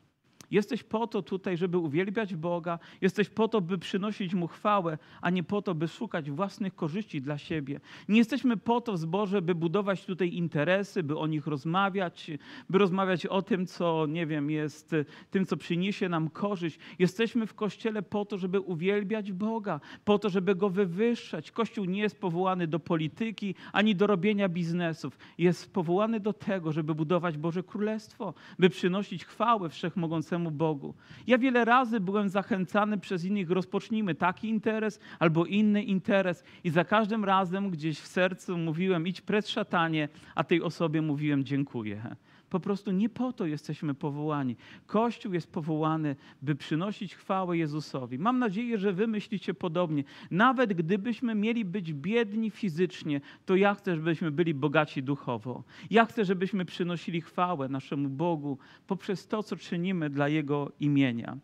Jesteś 0.54 0.82
po 0.82 1.06
to 1.06 1.22
tutaj, 1.22 1.56
żeby 1.56 1.78
uwielbiać 1.78 2.34
Boga, 2.34 2.78
jesteś 3.00 3.28
po 3.28 3.48
to, 3.48 3.60
by 3.60 3.78
przynosić 3.78 4.34
Mu 4.34 4.46
chwałę, 4.46 4.98
a 5.20 5.30
nie 5.30 5.42
po 5.42 5.62
to, 5.62 5.74
by 5.74 5.88
szukać 5.88 6.30
własnych 6.30 6.74
korzyści 6.74 7.20
dla 7.20 7.38
siebie. 7.38 7.80
Nie 8.08 8.18
jesteśmy 8.18 8.56
po 8.56 8.80
to 8.80 8.92
w 8.92 8.98
zborze, 8.98 9.42
by 9.42 9.54
budować 9.54 10.04
tutaj 10.04 10.34
interesy, 10.34 11.02
by 11.02 11.18
o 11.18 11.26
nich 11.26 11.46
rozmawiać, 11.46 12.30
by 12.70 12.78
rozmawiać 12.78 13.26
o 13.26 13.42
tym, 13.42 13.66
co, 13.66 14.06
nie 14.06 14.26
wiem, 14.26 14.50
jest 14.50 14.94
tym, 15.30 15.46
co 15.46 15.56
przyniesie 15.56 16.08
nam 16.08 16.30
korzyść. 16.30 16.78
Jesteśmy 16.98 17.46
w 17.46 17.54
Kościele 17.54 18.02
po 18.02 18.24
to, 18.24 18.38
żeby 18.38 18.60
uwielbiać 18.60 19.32
Boga, 19.32 19.80
po 20.04 20.18
to, 20.18 20.28
żeby 20.30 20.54
Go 20.54 20.70
wywyższać. 20.70 21.50
Kościół 21.50 21.84
nie 21.84 22.00
jest 22.00 22.20
powołany 22.20 22.66
do 22.66 22.78
polityki, 22.78 23.54
ani 23.72 23.96
do 23.96 24.06
robienia 24.06 24.48
biznesów. 24.48 25.18
Jest 25.38 25.72
powołany 25.72 26.20
do 26.20 26.32
tego, 26.32 26.72
żeby 26.72 26.94
budować 26.94 27.38
Boże 27.38 27.62
Królestwo, 27.62 28.34
by 28.58 28.70
przynosić 28.70 29.24
chwałę 29.24 29.68
wszechmogącemu 29.68 30.43
Bogu. 30.50 30.94
Ja 31.26 31.38
wiele 31.38 31.64
razy 31.64 32.00
byłem 32.00 32.28
zachęcany 32.28 32.98
przez 32.98 33.24
innych, 33.24 33.50
rozpocznijmy 33.50 34.14
taki 34.14 34.48
interes 34.48 35.00
albo 35.18 35.46
inny 35.46 35.82
interes 35.82 36.44
i 36.64 36.70
za 36.70 36.84
każdym 36.84 37.24
razem 37.24 37.70
gdzieś 37.70 37.98
w 38.00 38.06
sercu 38.06 38.58
mówiłem, 38.58 39.06
idź 39.06 39.20
precz 39.20 39.46
szatanie, 39.46 40.08
a 40.34 40.44
tej 40.44 40.62
osobie 40.62 41.02
mówiłem 41.02 41.44
dziękuję. 41.44 42.16
Po 42.50 42.60
prostu 42.60 42.90
nie 42.90 43.08
po 43.08 43.32
to 43.32 43.46
jesteśmy 43.46 43.94
powołani. 43.94 44.56
Kościół 44.86 45.32
jest 45.32 45.52
powołany, 45.52 46.16
by 46.42 46.54
przynosić 46.54 47.14
chwałę 47.14 47.58
Jezusowi. 47.58 48.18
Mam 48.18 48.38
nadzieję, 48.38 48.78
że 48.78 48.92
wy 48.92 49.06
myślicie 49.06 49.54
podobnie. 49.54 50.04
Nawet 50.30 50.72
gdybyśmy 50.72 51.34
mieli 51.34 51.64
być 51.64 51.92
biedni 51.92 52.50
fizycznie, 52.50 53.20
to 53.46 53.56
ja 53.56 53.74
chcę, 53.74 53.96
żebyśmy 53.96 54.30
byli 54.30 54.54
bogaci 54.54 55.02
duchowo. 55.02 55.64
Ja 55.90 56.04
chcę, 56.04 56.24
żebyśmy 56.24 56.64
przynosili 56.64 57.20
chwałę 57.20 57.68
naszemu 57.68 58.08
Bogu 58.08 58.58
poprzez 58.86 59.26
to, 59.26 59.42
co 59.42 59.56
czynimy 59.56 60.10
dla 60.10 60.28
Jego 60.28 60.72
imienia. 60.80 61.38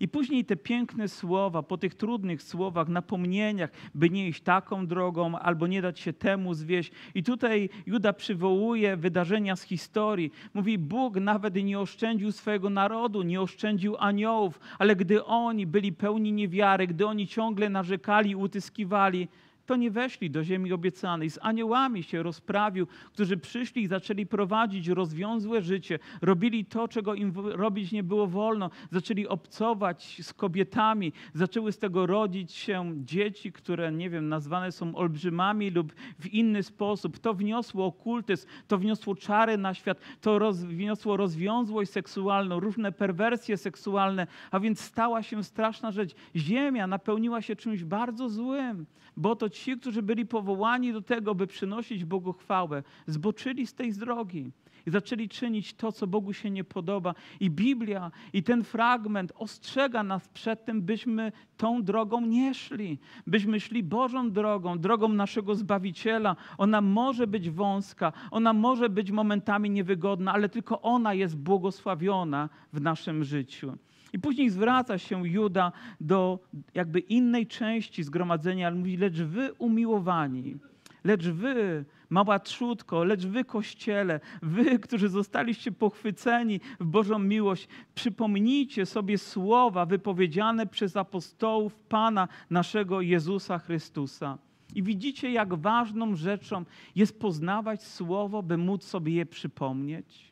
I 0.00 0.08
później 0.08 0.44
te 0.44 0.56
piękne 0.56 1.08
słowa, 1.08 1.62
po 1.62 1.78
tych 1.78 1.94
trudnych 1.94 2.42
słowach, 2.42 2.88
napomnieniach, 2.88 3.70
by 3.94 4.10
nie 4.10 4.28
iść 4.28 4.42
taką 4.42 4.86
drogą 4.86 5.38
albo 5.38 5.66
nie 5.66 5.82
dać 5.82 6.00
się 6.00 6.12
temu 6.12 6.54
zwieść. 6.54 6.92
I 7.14 7.22
tutaj 7.22 7.68
Juda 7.86 8.12
przywołuje 8.12 8.96
wydarzenia 8.96 9.56
z 9.56 9.62
historii. 9.62 10.32
Mówi, 10.54 10.78
Bóg 10.78 11.16
nawet 11.16 11.54
nie 11.54 11.80
oszczędził 11.80 12.32
swojego 12.32 12.70
narodu, 12.70 13.22
nie 13.22 13.40
oszczędził 13.40 13.96
aniołów, 13.98 14.60
ale 14.78 14.96
gdy 14.96 15.24
oni 15.24 15.66
byli 15.66 15.92
pełni 15.92 16.32
niewiary, 16.32 16.86
gdy 16.86 17.06
oni 17.06 17.26
ciągle 17.26 17.68
narzekali, 17.68 18.36
utyskiwali, 18.36 19.28
to 19.70 19.76
nie 19.76 19.90
weszli 19.90 20.30
do 20.30 20.44
ziemi 20.44 20.72
obiecanej. 20.72 21.30
Z 21.30 21.38
aniołami 21.42 22.02
się 22.02 22.22
rozprawił, 22.22 22.86
którzy 23.12 23.36
przyszli 23.36 23.82
i 23.82 23.86
zaczęli 23.86 24.26
prowadzić 24.26 24.88
rozwiązłe 24.88 25.62
życie. 25.62 25.98
Robili 26.22 26.64
to, 26.64 26.88
czego 26.88 27.14
im 27.14 27.32
robić 27.36 27.92
nie 27.92 28.02
było 28.02 28.26
wolno. 28.26 28.70
Zaczęli 28.90 29.26
obcować 29.26 30.18
z 30.22 30.32
kobietami. 30.32 31.12
Zaczęły 31.34 31.72
z 31.72 31.78
tego 31.78 32.06
rodzić 32.06 32.52
się 32.52 32.92
dzieci, 32.96 33.52
które, 33.52 33.92
nie 33.92 34.10
wiem, 34.10 34.28
nazwane 34.28 34.72
są 34.72 34.94
olbrzymami 34.94 35.70
lub 35.70 35.92
w 36.18 36.26
inny 36.26 36.62
sposób. 36.62 37.18
To 37.18 37.34
wniosło 37.34 37.86
okultyzm, 37.86 38.46
to 38.68 38.78
wniosło 38.78 39.14
czary 39.14 39.58
na 39.58 39.74
świat, 39.74 40.00
to 40.20 40.38
roz, 40.38 40.64
wniosło 40.64 41.16
rozwiązłość 41.16 41.90
seksualną, 41.90 42.60
różne 42.60 42.92
perwersje 42.92 43.56
seksualne, 43.56 44.26
a 44.50 44.60
więc 44.60 44.80
stała 44.80 45.22
się 45.22 45.44
straszna 45.44 45.90
rzecz. 45.90 46.14
Ziemia 46.36 46.86
napełniła 46.86 47.42
się 47.42 47.56
czymś 47.56 47.84
bardzo 47.84 48.28
złym, 48.28 48.86
bo 49.20 49.36
to 49.36 49.50
ci, 49.50 49.78
którzy 49.78 50.02
byli 50.02 50.26
powołani 50.26 50.92
do 50.92 51.02
tego, 51.02 51.34
by 51.34 51.46
przynosić 51.46 52.04
Bogu 52.04 52.32
chwałę, 52.32 52.82
zboczyli 53.06 53.66
z 53.66 53.74
tej 53.74 53.92
drogi 53.92 54.52
i 54.86 54.90
zaczęli 54.90 55.28
czynić 55.28 55.74
to, 55.74 55.92
co 55.92 56.06
Bogu 56.06 56.32
się 56.32 56.50
nie 56.50 56.64
podoba. 56.64 57.14
I 57.40 57.50
Biblia 57.50 58.10
i 58.32 58.42
ten 58.42 58.64
fragment 58.64 59.32
ostrzega 59.34 60.02
nas 60.02 60.28
przed 60.28 60.64
tym, 60.64 60.82
byśmy 60.82 61.32
tą 61.56 61.82
drogą 61.82 62.20
nie 62.20 62.54
szli, 62.54 62.98
byśmy 63.26 63.60
szli 63.60 63.82
Bożą 63.82 64.30
drogą, 64.30 64.78
drogą 64.78 65.08
naszego 65.08 65.54
Zbawiciela. 65.54 66.36
Ona 66.58 66.80
może 66.80 67.26
być 67.26 67.50
wąska, 67.50 68.12
ona 68.30 68.52
może 68.52 68.88
być 68.88 69.10
momentami 69.10 69.70
niewygodna, 69.70 70.32
ale 70.32 70.48
tylko 70.48 70.82
ona 70.82 71.14
jest 71.14 71.36
błogosławiona 71.36 72.48
w 72.72 72.80
naszym 72.80 73.24
życiu. 73.24 73.76
I 74.12 74.18
później 74.18 74.50
zwraca 74.50 74.98
się 74.98 75.28
Juda 75.28 75.72
do 76.00 76.38
jakby 76.74 77.00
innej 77.00 77.46
części 77.46 78.02
zgromadzenia, 78.02 78.66
ale 78.66 78.76
mówi, 78.76 78.96
lecz 78.96 79.20
wy 79.20 79.52
umiłowani, 79.52 80.56
lecz 81.04 81.28
wy, 81.28 81.84
mała 82.10 82.38
trzutko, 82.38 83.04
lecz 83.04 83.26
wy 83.26 83.44
kościele, 83.44 84.20
wy, 84.42 84.78
którzy 84.78 85.08
zostaliście 85.08 85.72
pochwyceni 85.72 86.60
w 86.80 86.84
Bożą 86.84 87.18
miłość, 87.18 87.68
przypomnijcie 87.94 88.86
sobie 88.86 89.18
słowa 89.18 89.86
wypowiedziane 89.86 90.66
przez 90.66 90.96
apostołów 90.96 91.74
Pana 91.74 92.28
naszego 92.50 93.00
Jezusa 93.00 93.58
Chrystusa. 93.58 94.38
I 94.74 94.82
widzicie, 94.82 95.30
jak 95.30 95.54
ważną 95.54 96.16
rzeczą 96.16 96.64
jest 96.96 97.20
poznawać 97.20 97.82
słowo, 97.82 98.42
by 98.42 98.56
móc 98.56 98.84
sobie 98.84 99.14
je 99.14 99.26
przypomnieć 99.26 100.30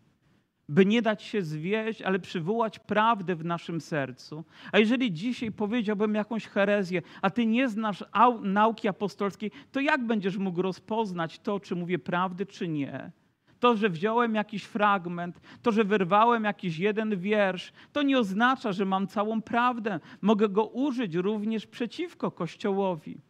by 0.68 0.86
nie 0.86 1.02
dać 1.02 1.22
się 1.22 1.42
zwieść, 1.42 2.02
ale 2.02 2.18
przywołać 2.18 2.78
prawdę 2.78 3.34
w 3.34 3.44
naszym 3.44 3.80
sercu. 3.80 4.44
A 4.72 4.78
jeżeli 4.78 5.12
dzisiaj 5.12 5.52
powiedziałbym 5.52 6.14
jakąś 6.14 6.46
herezję, 6.46 7.02
a 7.22 7.30
ty 7.30 7.46
nie 7.46 7.68
znasz 7.68 8.04
nauki 8.42 8.88
apostolskiej, 8.88 9.50
to 9.72 9.80
jak 9.80 10.06
będziesz 10.06 10.36
mógł 10.36 10.62
rozpoznać 10.62 11.38
to, 11.38 11.60
czy 11.60 11.76
mówię 11.76 11.98
prawdę, 11.98 12.46
czy 12.46 12.68
nie? 12.68 13.10
To, 13.60 13.76
że 13.76 13.90
wziąłem 13.90 14.34
jakiś 14.34 14.62
fragment, 14.62 15.40
to, 15.62 15.72
że 15.72 15.84
wyrwałem 15.84 16.44
jakiś 16.44 16.78
jeden 16.78 17.16
wiersz, 17.16 17.72
to 17.92 18.02
nie 18.02 18.18
oznacza, 18.18 18.72
że 18.72 18.84
mam 18.84 19.06
całą 19.06 19.42
prawdę. 19.42 20.00
Mogę 20.20 20.48
go 20.48 20.66
użyć 20.66 21.14
również 21.14 21.66
przeciwko 21.66 22.30
Kościołowi. 22.30 23.20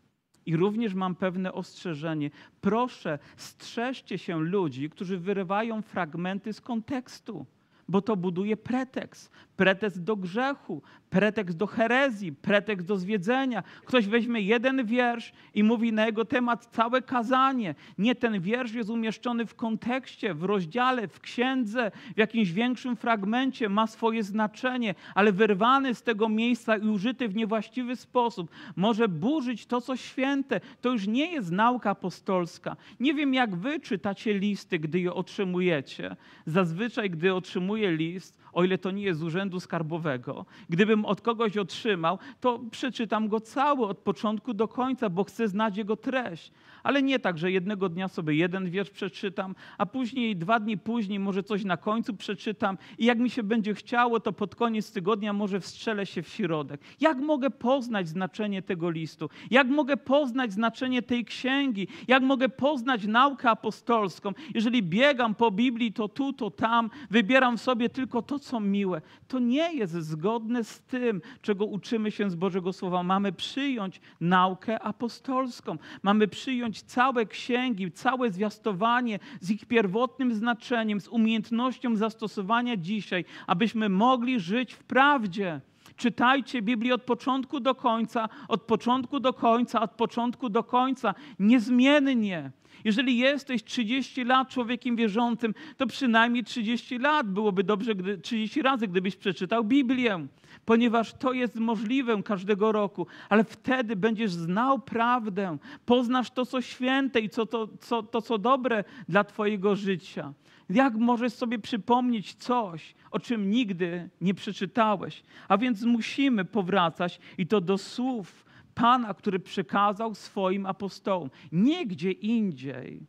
I 0.49 0.57
również 0.57 0.95
mam 0.95 1.15
pewne 1.15 1.53
ostrzeżenie. 1.53 2.31
Proszę, 2.61 3.19
strzeżcie 3.37 4.19
się 4.19 4.41
ludzi, 4.41 4.91
którzy 4.91 5.19
wyrywają 5.19 5.83
fragmenty 5.83 6.53
z 6.53 6.61
kontekstu, 6.61 7.47
bo 7.89 8.03
to 8.03 8.17
buduje 8.17 8.57
pretekst 8.57 9.31
pretekst 9.59 10.03
do 10.03 10.17
grzechu, 10.17 10.83
pretekst 11.11 11.57
do 11.57 11.67
herezji, 11.67 12.33
pretekst 12.33 12.87
do 12.87 12.97
zwiedzenia. 12.97 13.63
Ktoś 13.85 14.07
weźmie 14.07 14.41
jeden 14.41 14.85
wiersz 14.87 15.33
i 15.55 15.65
mówi 15.65 15.93
na 15.93 16.07
jego 16.07 16.25
temat 16.25 16.67
całe 16.67 17.03
kazanie. 17.03 17.75
Nie, 17.99 18.15
ten 18.15 18.41
wiersz 18.41 18.73
jest 18.73 18.91
umieszczony 18.91 19.47
w 19.47 19.55
kontekście, 19.55 20.35
w 20.35 20.45
rozdziale, 20.45 21.09
w 21.09 21.21
księdze, 21.21 21.91
w 22.15 22.19
jakimś 22.19 22.53
większym 22.53 22.97
fragmencie, 22.97 23.69
ma 23.69 23.87
swoje 23.87 24.23
znaczenie, 24.23 24.95
ale 25.15 25.33
wyrwany 25.33 25.95
z 25.95 26.03
tego 26.03 26.29
miejsca 26.29 26.77
i 26.77 26.89
użyty 26.89 27.29
w 27.29 27.37
niewłaściwy 27.37 27.97
sposób 27.97 28.51
może 28.77 29.09
burzyć 29.09 29.67
to, 29.67 29.81
co 29.81 29.97
święte. 29.97 30.61
To 30.81 30.93
już 30.93 31.07
nie 31.07 31.33
jest 31.33 31.51
nauka 31.53 31.91
apostolska. 31.91 32.77
Nie 33.01 33.15
wiem, 33.15 33.35
jak 33.35 33.57
wy 33.57 33.81
czytacie 33.81 34.35
listy, 34.35 34.79
gdy 34.79 35.01
je 35.01 35.15
otrzymujecie. 35.15 36.17
Zazwyczaj, 36.47 37.11
gdy 37.11 37.35
otrzymuję 37.35 37.97
list, 37.97 38.39
o 38.53 38.65
ile 38.65 38.79
to 38.79 38.91
nie 38.91 39.03
jest 39.03 39.21
z 39.21 39.23
urzędu 39.23 39.61
skarbowego, 39.61 40.47
gdybym 40.69 41.05
od 41.05 41.21
kogoś 41.21 41.57
otrzymał, 41.57 42.19
to 42.41 42.61
przeczytam 42.71 43.29
go 43.29 43.41
cały 43.41 43.87
od 43.87 43.99
początku 43.99 44.55
do 44.55 44.69
końca, 44.69 45.11
bo 45.11 45.25
chcę 45.25 45.49
znać 45.49 45.77
jego 45.77 45.97
treść. 45.97 46.53
Ale 46.83 47.03
nie 47.03 47.19
tak, 47.19 47.39
że 47.39 47.51
jednego 47.51 47.89
dnia 47.89 48.09
sobie 48.09 48.35
jeden 48.35 48.71
wiersz 48.71 48.91
przeczytam, 48.91 49.55
a 49.79 49.87
później, 49.87 50.37
dwa 50.37 50.61
dni 50.61 50.79
później, 50.79 51.19
może 51.19 51.43
coś 51.43 51.65
na 51.65 51.77
końcu 51.77 52.15
przeczytam 52.15 52.79
i 52.99 53.05
jak 53.05 53.19
mi 53.19 53.31
się 53.31 53.43
będzie 53.43 53.75
chciało, 53.75 54.21
to 54.21 54.33
pod 54.33 54.55
koniec 54.55 54.93
tygodnia 54.93 55.33
może 55.33 55.61
wstrzelę 55.61 56.07
się 56.07 56.23
w 56.23 56.29
środek. 56.29 56.81
Jak 57.01 57.19
mogę 57.19 57.51
poznać 57.51 58.09
znaczenie 58.09 58.63
tego 58.63 58.91
listu? 58.91 59.31
Jak 59.51 59.69
mogę 59.69 59.97
poznać 59.97 60.53
znaczenie 60.53 61.03
tej 61.03 61.25
księgi? 61.25 61.89
Jak 62.09 62.23
mogę 62.23 62.49
poznać 62.49 63.07
naukę 63.07 63.51
apostolską? 63.51 64.33
Jeżeli 64.55 64.83
biegam 64.83 65.35
po 65.35 65.51
Biblii, 65.51 65.93
to 65.93 66.09
tu, 66.09 66.33
to 66.33 66.51
tam, 66.51 66.91
wybieram 67.11 67.59
sobie 67.59 67.89
tylko 67.89 68.23
to, 68.23 68.39
co 68.39 68.61
miłe. 68.61 69.01
To 69.29 69.39
nie 69.39 69.75
jest 69.75 69.93
zgodne 69.93 70.65
z 70.65 70.81
tym, 70.81 71.23
czego 71.43 71.65
uczymy 71.65 72.11
się 72.11 72.31
z 72.31 72.35
Bożego 72.35 72.73
Słowa. 72.73 73.03
Mamy 73.03 73.33
przyjąć 73.33 74.01
naukę 74.21 74.81
apostolską. 74.83 75.79
Mamy 76.03 76.29
przyjąć 76.29 76.68
całe 76.77 77.27
księgi, 77.27 77.93
całe 77.93 78.31
zwiastowanie 78.31 79.19
z 79.41 79.51
ich 79.51 79.67
pierwotnym 79.67 80.35
znaczeniem, 80.35 81.01
z 81.01 81.09
umiejętnością 81.09 81.97
zastosowania 81.97 82.77
dzisiaj, 82.77 83.25
abyśmy 83.47 83.89
mogli 83.89 84.41
żyć 84.41 84.75
w 84.75 84.85
prawdzie. 84.85 85.61
Czytajcie 85.97 86.63
Biblię 86.63 86.95
od 86.95 87.03
początku 87.03 87.61
do 87.61 87.75
końca, 87.75 88.29
od 88.49 88.63
początku 88.63 89.21
do 89.21 89.33
końca, 89.33 89.81
od 89.81 89.91
początku 89.91 90.49
do 90.49 90.65
końca, 90.65 91.15
niezmiennie. 91.39 92.51
Jeżeli 92.85 93.19
jesteś 93.19 93.65
30 93.65 94.25
lat 94.25 94.49
człowiekiem 94.49 94.97
wierzącym, 94.97 95.55
to 95.77 95.87
przynajmniej 95.87 96.45
30 96.45 96.99
lat 96.99 97.31
byłoby 97.31 97.65
dobrze, 97.65 97.95
gdy, 97.95 98.19
30 98.19 98.63
razy, 98.63 98.89
gdybyś 98.89 99.17
przeczytał 99.17 99.65
Biblię 99.65 100.27
ponieważ 100.69 101.13
to 101.13 101.33
jest 101.33 101.57
możliwe 101.57 102.23
każdego 102.23 102.73
roku, 102.73 103.07
ale 103.29 103.45
wtedy 103.45 103.97
będziesz 103.97 104.31
znał 104.33 104.79
prawdę, 104.79 105.59
poznasz 105.87 106.31
to, 106.31 106.47
co 106.47 106.63
święte 106.63 107.21
i 107.21 107.29
co, 107.29 107.47
to, 107.47 107.69
co, 107.81 108.03
to, 108.03 108.23
co 108.23 108.39
dobre 108.39 108.85
dla 109.09 109.25
Twojego 109.25 109.77
życia. 109.77 110.33
Jak 110.71 110.95
możesz 110.95 111.33
sobie 111.33 111.59
przypomnieć 111.59 112.35
coś, 112.35 112.95
o 113.11 113.19
czym 113.19 113.51
nigdy 113.51 114.11
nie 114.21 114.35
przeczytałeś? 114.35 115.23
A 115.49 115.59
więc 115.59 115.83
musimy 115.83 116.45
powracać 116.45 117.21
i 117.39 117.47
to 117.47 117.61
do 117.61 117.79
słów 117.79 118.45
Pana, 118.75 119.15
który 119.15 119.39
przekazał 119.39 120.15
swoim 120.15 120.67
apostołom. 120.67 121.31
Nie 121.53 121.87
gdzie 121.87 122.13
indziej. 122.13 123.07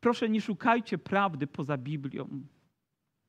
Proszę, 0.00 0.28
nie 0.28 0.40
szukajcie 0.40 0.98
prawdy 0.98 1.46
poza 1.46 1.78
Biblią. 1.78 2.28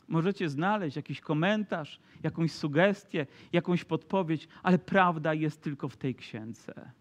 Możecie 0.07 0.49
znaleźć 0.49 0.95
jakiś 0.95 1.21
komentarz, 1.21 1.99
jakąś 2.23 2.51
sugestię, 2.51 3.25
jakąś 3.53 3.83
podpowiedź, 3.83 4.47
ale 4.63 4.79
prawda 4.79 5.33
jest 5.33 5.61
tylko 5.61 5.89
w 5.89 5.97
tej 5.97 6.15
księdze 6.15 6.91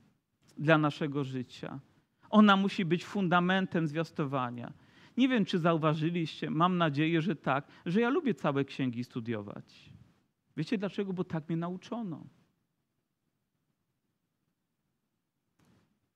dla 0.59 0.79
naszego 0.79 1.25
życia. 1.25 1.81
Ona 2.31 2.57
musi 2.57 2.85
być 2.85 3.05
fundamentem 3.05 3.87
zwiastowania. 3.87 4.73
Nie 5.17 5.29
wiem, 5.29 5.45
czy 5.45 5.59
zauważyliście, 5.59 6.51
mam 6.51 6.79
nadzieję, 6.79 7.23
że 7.23 7.37
tak, 7.37 7.67
że 7.87 8.01
ja 8.01 8.09
lubię 8.09 8.35
całe 8.35 8.65
księgi 8.65 9.05
studiować. 9.05 9.91
Wiecie 10.57 10.79
dlaczego? 10.79 11.13
Bo 11.13 11.25
tak 11.25 11.49
mnie 11.49 11.57
nauczono. 11.57 12.27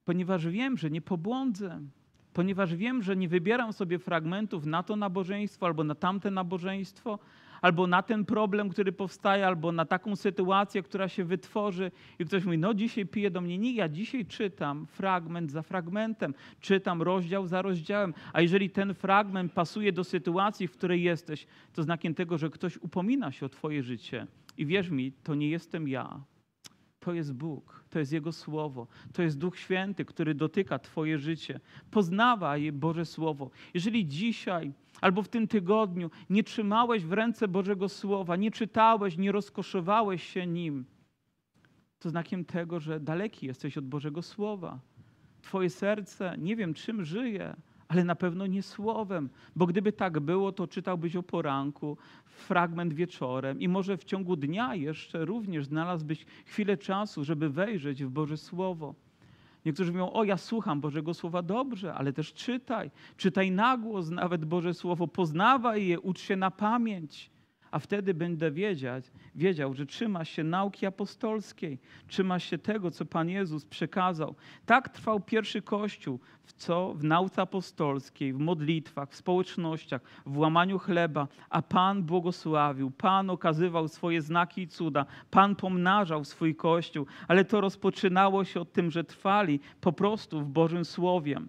Ponieważ 0.04 0.46
wiem, 0.46 0.78
że 0.78 0.90
nie 0.90 1.00
pobłądzę, 1.00 1.80
ponieważ 2.32 2.74
wiem, 2.74 3.02
że 3.02 3.16
nie 3.16 3.28
wybieram 3.28 3.72
sobie 3.72 3.98
fragmentów 3.98 4.66
na 4.66 4.82
to 4.82 4.96
nabożeństwo 4.96 5.66
albo 5.66 5.84
na 5.84 5.94
tamte 5.94 6.30
nabożeństwo, 6.30 7.18
albo 7.62 7.86
na 7.86 8.02
ten 8.02 8.24
problem, 8.24 8.68
który 8.68 8.92
powstaje, 8.92 9.46
albo 9.46 9.72
na 9.72 9.84
taką 9.84 10.16
sytuację, 10.16 10.82
która 10.82 11.08
się 11.08 11.24
wytworzy 11.24 11.90
i 12.18 12.24
ktoś 12.24 12.44
mówi, 12.44 12.58
no 12.58 12.74
dzisiaj 12.74 13.06
pije 13.06 13.30
do 13.30 13.40
mnie. 13.40 13.58
Nie, 13.58 13.74
ja 13.74 13.88
dzisiaj 13.88 14.26
czytam 14.26 14.86
fragment 14.86 15.50
za 15.50 15.62
fragmentem, 15.62 16.34
czytam 16.60 17.02
rozdział 17.02 17.46
za 17.46 17.62
rozdziałem, 17.62 18.14
a 18.32 18.40
jeżeli 18.40 18.70
ten 18.70 18.94
fragment 18.94 19.52
pasuje 19.52 19.92
do 19.92 20.04
sytuacji, 20.04 20.68
w 20.68 20.72
której 20.72 21.02
jesteś, 21.02 21.46
to 21.72 21.82
znakiem 21.82 22.14
tego, 22.14 22.38
że 22.38 22.50
ktoś 22.50 22.76
upomina 22.76 23.32
się 23.32 23.46
o 23.46 23.48
twoje 23.48 23.82
życie. 23.82 24.26
I 24.58 24.66
wierz 24.66 24.90
mi, 24.90 25.12
to 25.12 25.34
nie 25.34 25.48
jestem 25.48 25.88
ja, 25.88 26.20
to 27.00 27.12
jest 27.12 27.32
Bóg, 27.32 27.84
to 27.90 27.98
jest 27.98 28.12
Jego 28.12 28.32
Słowo, 28.32 28.86
to 29.12 29.22
jest 29.22 29.38
Duch 29.38 29.58
Święty, 29.58 30.04
który 30.04 30.34
dotyka 30.34 30.78
Twoje 30.78 31.18
życie. 31.18 31.60
Poznawaj 31.90 32.72
Boże 32.72 33.04
Słowo. 33.04 33.50
Jeżeli 33.74 34.06
dzisiaj 34.06 34.72
albo 35.00 35.22
w 35.22 35.28
tym 35.28 35.48
tygodniu 35.48 36.10
nie 36.30 36.44
trzymałeś 36.44 37.04
w 37.04 37.12
ręce 37.12 37.48
Bożego 37.48 37.88
Słowa, 37.88 38.36
nie 38.36 38.50
czytałeś, 38.50 39.16
nie 39.16 39.32
rozkoszowałeś 39.32 40.22
się 40.22 40.46
nim, 40.46 40.84
to 41.98 42.10
znakiem 42.10 42.44
tego, 42.44 42.80
że 42.80 43.00
daleki 43.00 43.46
jesteś 43.46 43.78
od 43.78 43.86
Bożego 43.86 44.22
Słowa. 44.22 44.80
Twoje 45.42 45.70
serce 45.70 46.34
nie 46.38 46.56
wiem 46.56 46.74
czym 46.74 47.04
żyje, 47.04 47.56
ale 47.90 48.04
na 48.04 48.14
pewno 48.14 48.46
nie 48.46 48.62
słowem, 48.62 49.28
bo 49.56 49.66
gdyby 49.66 49.92
tak 49.92 50.20
było, 50.20 50.52
to 50.52 50.66
czytałbyś 50.66 51.16
o 51.16 51.22
poranku, 51.22 51.96
fragment 52.24 52.92
wieczorem 52.92 53.60
i 53.60 53.68
może 53.68 53.96
w 53.96 54.04
ciągu 54.04 54.36
dnia 54.36 54.74
jeszcze 54.74 55.24
również 55.24 55.66
znalazłbyś 55.66 56.26
chwilę 56.46 56.76
czasu, 56.76 57.24
żeby 57.24 57.48
wejrzeć 57.48 58.04
w 58.04 58.10
Boże 58.10 58.36
Słowo. 58.36 58.94
Niektórzy 59.64 59.92
mówią, 59.92 60.10
o 60.12 60.24
ja 60.24 60.36
słucham 60.36 60.80
Bożego 60.80 61.14
Słowa 61.14 61.42
dobrze, 61.42 61.94
ale 61.94 62.12
też 62.12 62.32
czytaj. 62.32 62.90
Czytaj 63.16 63.50
na 63.50 63.78
głos 63.78 64.10
nawet 64.10 64.44
Boże 64.44 64.74
Słowo, 64.74 65.08
poznawaj 65.08 65.86
je, 65.86 66.00
ucz 66.00 66.20
się 66.20 66.36
na 66.36 66.50
pamięć 66.50 67.30
a 67.70 67.78
wtedy 67.78 68.14
będę 68.14 68.50
wiedział, 68.50 69.00
wiedział, 69.34 69.74
że 69.74 69.86
trzyma 69.86 70.24
się 70.24 70.44
nauki 70.44 70.86
apostolskiej, 70.86 71.78
trzyma 72.06 72.38
się 72.38 72.58
tego, 72.58 72.90
co 72.90 73.04
Pan 73.04 73.28
Jezus 73.28 73.64
przekazał. 73.64 74.34
Tak 74.66 74.88
trwał 74.88 75.20
pierwszy 75.20 75.62
Kościół, 75.62 76.20
w 76.44 76.52
co? 76.52 76.94
W 76.94 77.04
nauce 77.04 77.42
apostolskiej, 77.42 78.32
w 78.32 78.38
modlitwach, 78.38 79.10
w 79.10 79.16
społecznościach, 79.16 80.00
w 80.26 80.38
łamaniu 80.38 80.78
chleba, 80.78 81.28
a 81.50 81.62
Pan 81.62 82.02
błogosławił, 82.02 82.90
Pan 82.90 83.30
okazywał 83.30 83.88
swoje 83.88 84.22
znaki 84.22 84.62
i 84.62 84.68
cuda, 84.68 85.06
Pan 85.30 85.56
pomnażał 85.56 86.24
swój 86.24 86.54
Kościół, 86.54 87.06
ale 87.28 87.44
to 87.44 87.60
rozpoczynało 87.60 88.44
się 88.44 88.60
od 88.60 88.72
tym, 88.72 88.90
że 88.90 89.04
trwali 89.04 89.60
po 89.80 89.92
prostu 89.92 90.40
w 90.40 90.48
Bożym 90.48 90.84
Słowie 90.84 91.40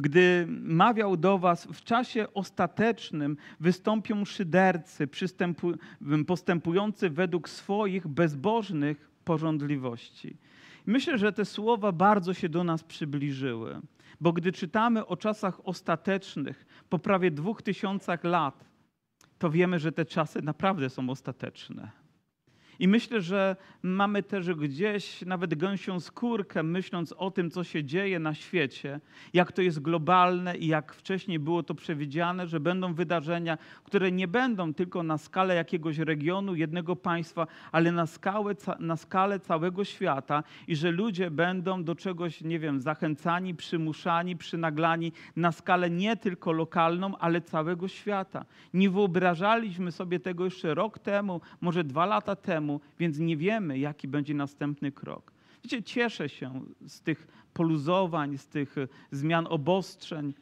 gdy 0.00 0.46
mawiał 0.48 1.16
do 1.16 1.38
was, 1.38 1.66
w 1.66 1.84
czasie 1.84 2.26
ostatecznym 2.34 3.36
wystąpią 3.60 4.24
szydercy, 4.24 5.08
postępujący 6.26 7.10
według 7.10 7.48
swoich 7.48 8.08
bezbożnych 8.08 9.10
porządliwości. 9.24 10.36
Myślę, 10.86 11.18
że 11.18 11.32
te 11.32 11.44
słowa 11.44 11.92
bardzo 11.92 12.34
się 12.34 12.48
do 12.48 12.64
nas 12.64 12.84
przybliżyły, 12.84 13.80
bo 14.20 14.32
gdy 14.32 14.52
czytamy 14.52 15.06
o 15.06 15.16
czasach 15.16 15.60
ostatecznych 15.68 16.66
po 16.88 16.98
prawie 16.98 17.30
dwóch 17.30 17.62
tysiącach 17.62 18.24
lat, 18.24 18.64
to 19.38 19.50
wiemy, 19.50 19.78
że 19.78 19.92
te 19.92 20.04
czasy 20.04 20.42
naprawdę 20.42 20.90
są 20.90 21.10
ostateczne. 21.10 22.05
I 22.78 22.88
myślę, 22.88 23.20
że 23.20 23.56
mamy 23.82 24.22
też 24.22 24.54
gdzieś 24.54 25.22
nawet 25.22 25.54
gęsią 25.54 26.00
skórkę, 26.00 26.62
myśląc 26.62 27.12
o 27.12 27.30
tym, 27.30 27.50
co 27.50 27.64
się 27.64 27.84
dzieje 27.84 28.18
na 28.18 28.34
świecie, 28.34 29.00
jak 29.32 29.52
to 29.52 29.62
jest 29.62 29.80
globalne 29.80 30.56
i 30.56 30.66
jak 30.66 30.92
wcześniej 30.92 31.38
było 31.38 31.62
to 31.62 31.74
przewidziane, 31.74 32.46
że 32.46 32.60
będą 32.60 32.94
wydarzenia, 32.94 33.58
które 33.84 34.12
nie 34.12 34.28
będą 34.28 34.74
tylko 34.74 35.02
na 35.02 35.18
skalę 35.18 35.54
jakiegoś 35.54 35.98
regionu, 35.98 36.54
jednego 36.54 36.96
państwa, 36.96 37.46
ale 37.72 37.92
na 37.92 38.06
skalę, 38.06 38.54
na 38.78 38.96
skalę 38.96 39.40
całego 39.40 39.84
świata 39.84 40.42
i 40.68 40.76
że 40.76 40.90
ludzie 40.90 41.30
będą 41.30 41.84
do 41.84 41.94
czegoś, 41.94 42.40
nie 42.40 42.58
wiem, 42.58 42.80
zachęcani, 42.80 43.54
przymuszani, 43.54 44.36
przynaglani 44.36 45.12
na 45.36 45.52
skalę 45.52 45.90
nie 45.90 46.16
tylko 46.16 46.52
lokalną, 46.52 47.18
ale 47.18 47.40
całego 47.40 47.88
świata. 47.88 48.44
Nie 48.74 48.90
wyobrażaliśmy 48.90 49.92
sobie 49.92 50.20
tego 50.20 50.44
jeszcze 50.44 50.74
rok 50.74 50.98
temu, 50.98 51.40
może 51.60 51.84
dwa 51.84 52.06
lata 52.06 52.36
temu, 52.36 52.65
temu, 52.66 52.80
więc 52.98 53.18
nie 53.18 53.36
wiemy, 53.36 53.78
jaki 53.78 54.08
będzie 54.08 54.34
następny 54.34 54.92
krok. 54.92 55.32
Wiecie, 55.64 55.82
cieszę 55.82 56.28
się 56.28 56.60
z 56.86 57.00
tych 57.00 57.26
poluzowań, 57.52 58.38
z 58.38 58.48
tych 58.48 58.78
e, 58.78 58.88
zmian 59.10 59.46
obostrzeń, 59.50 60.34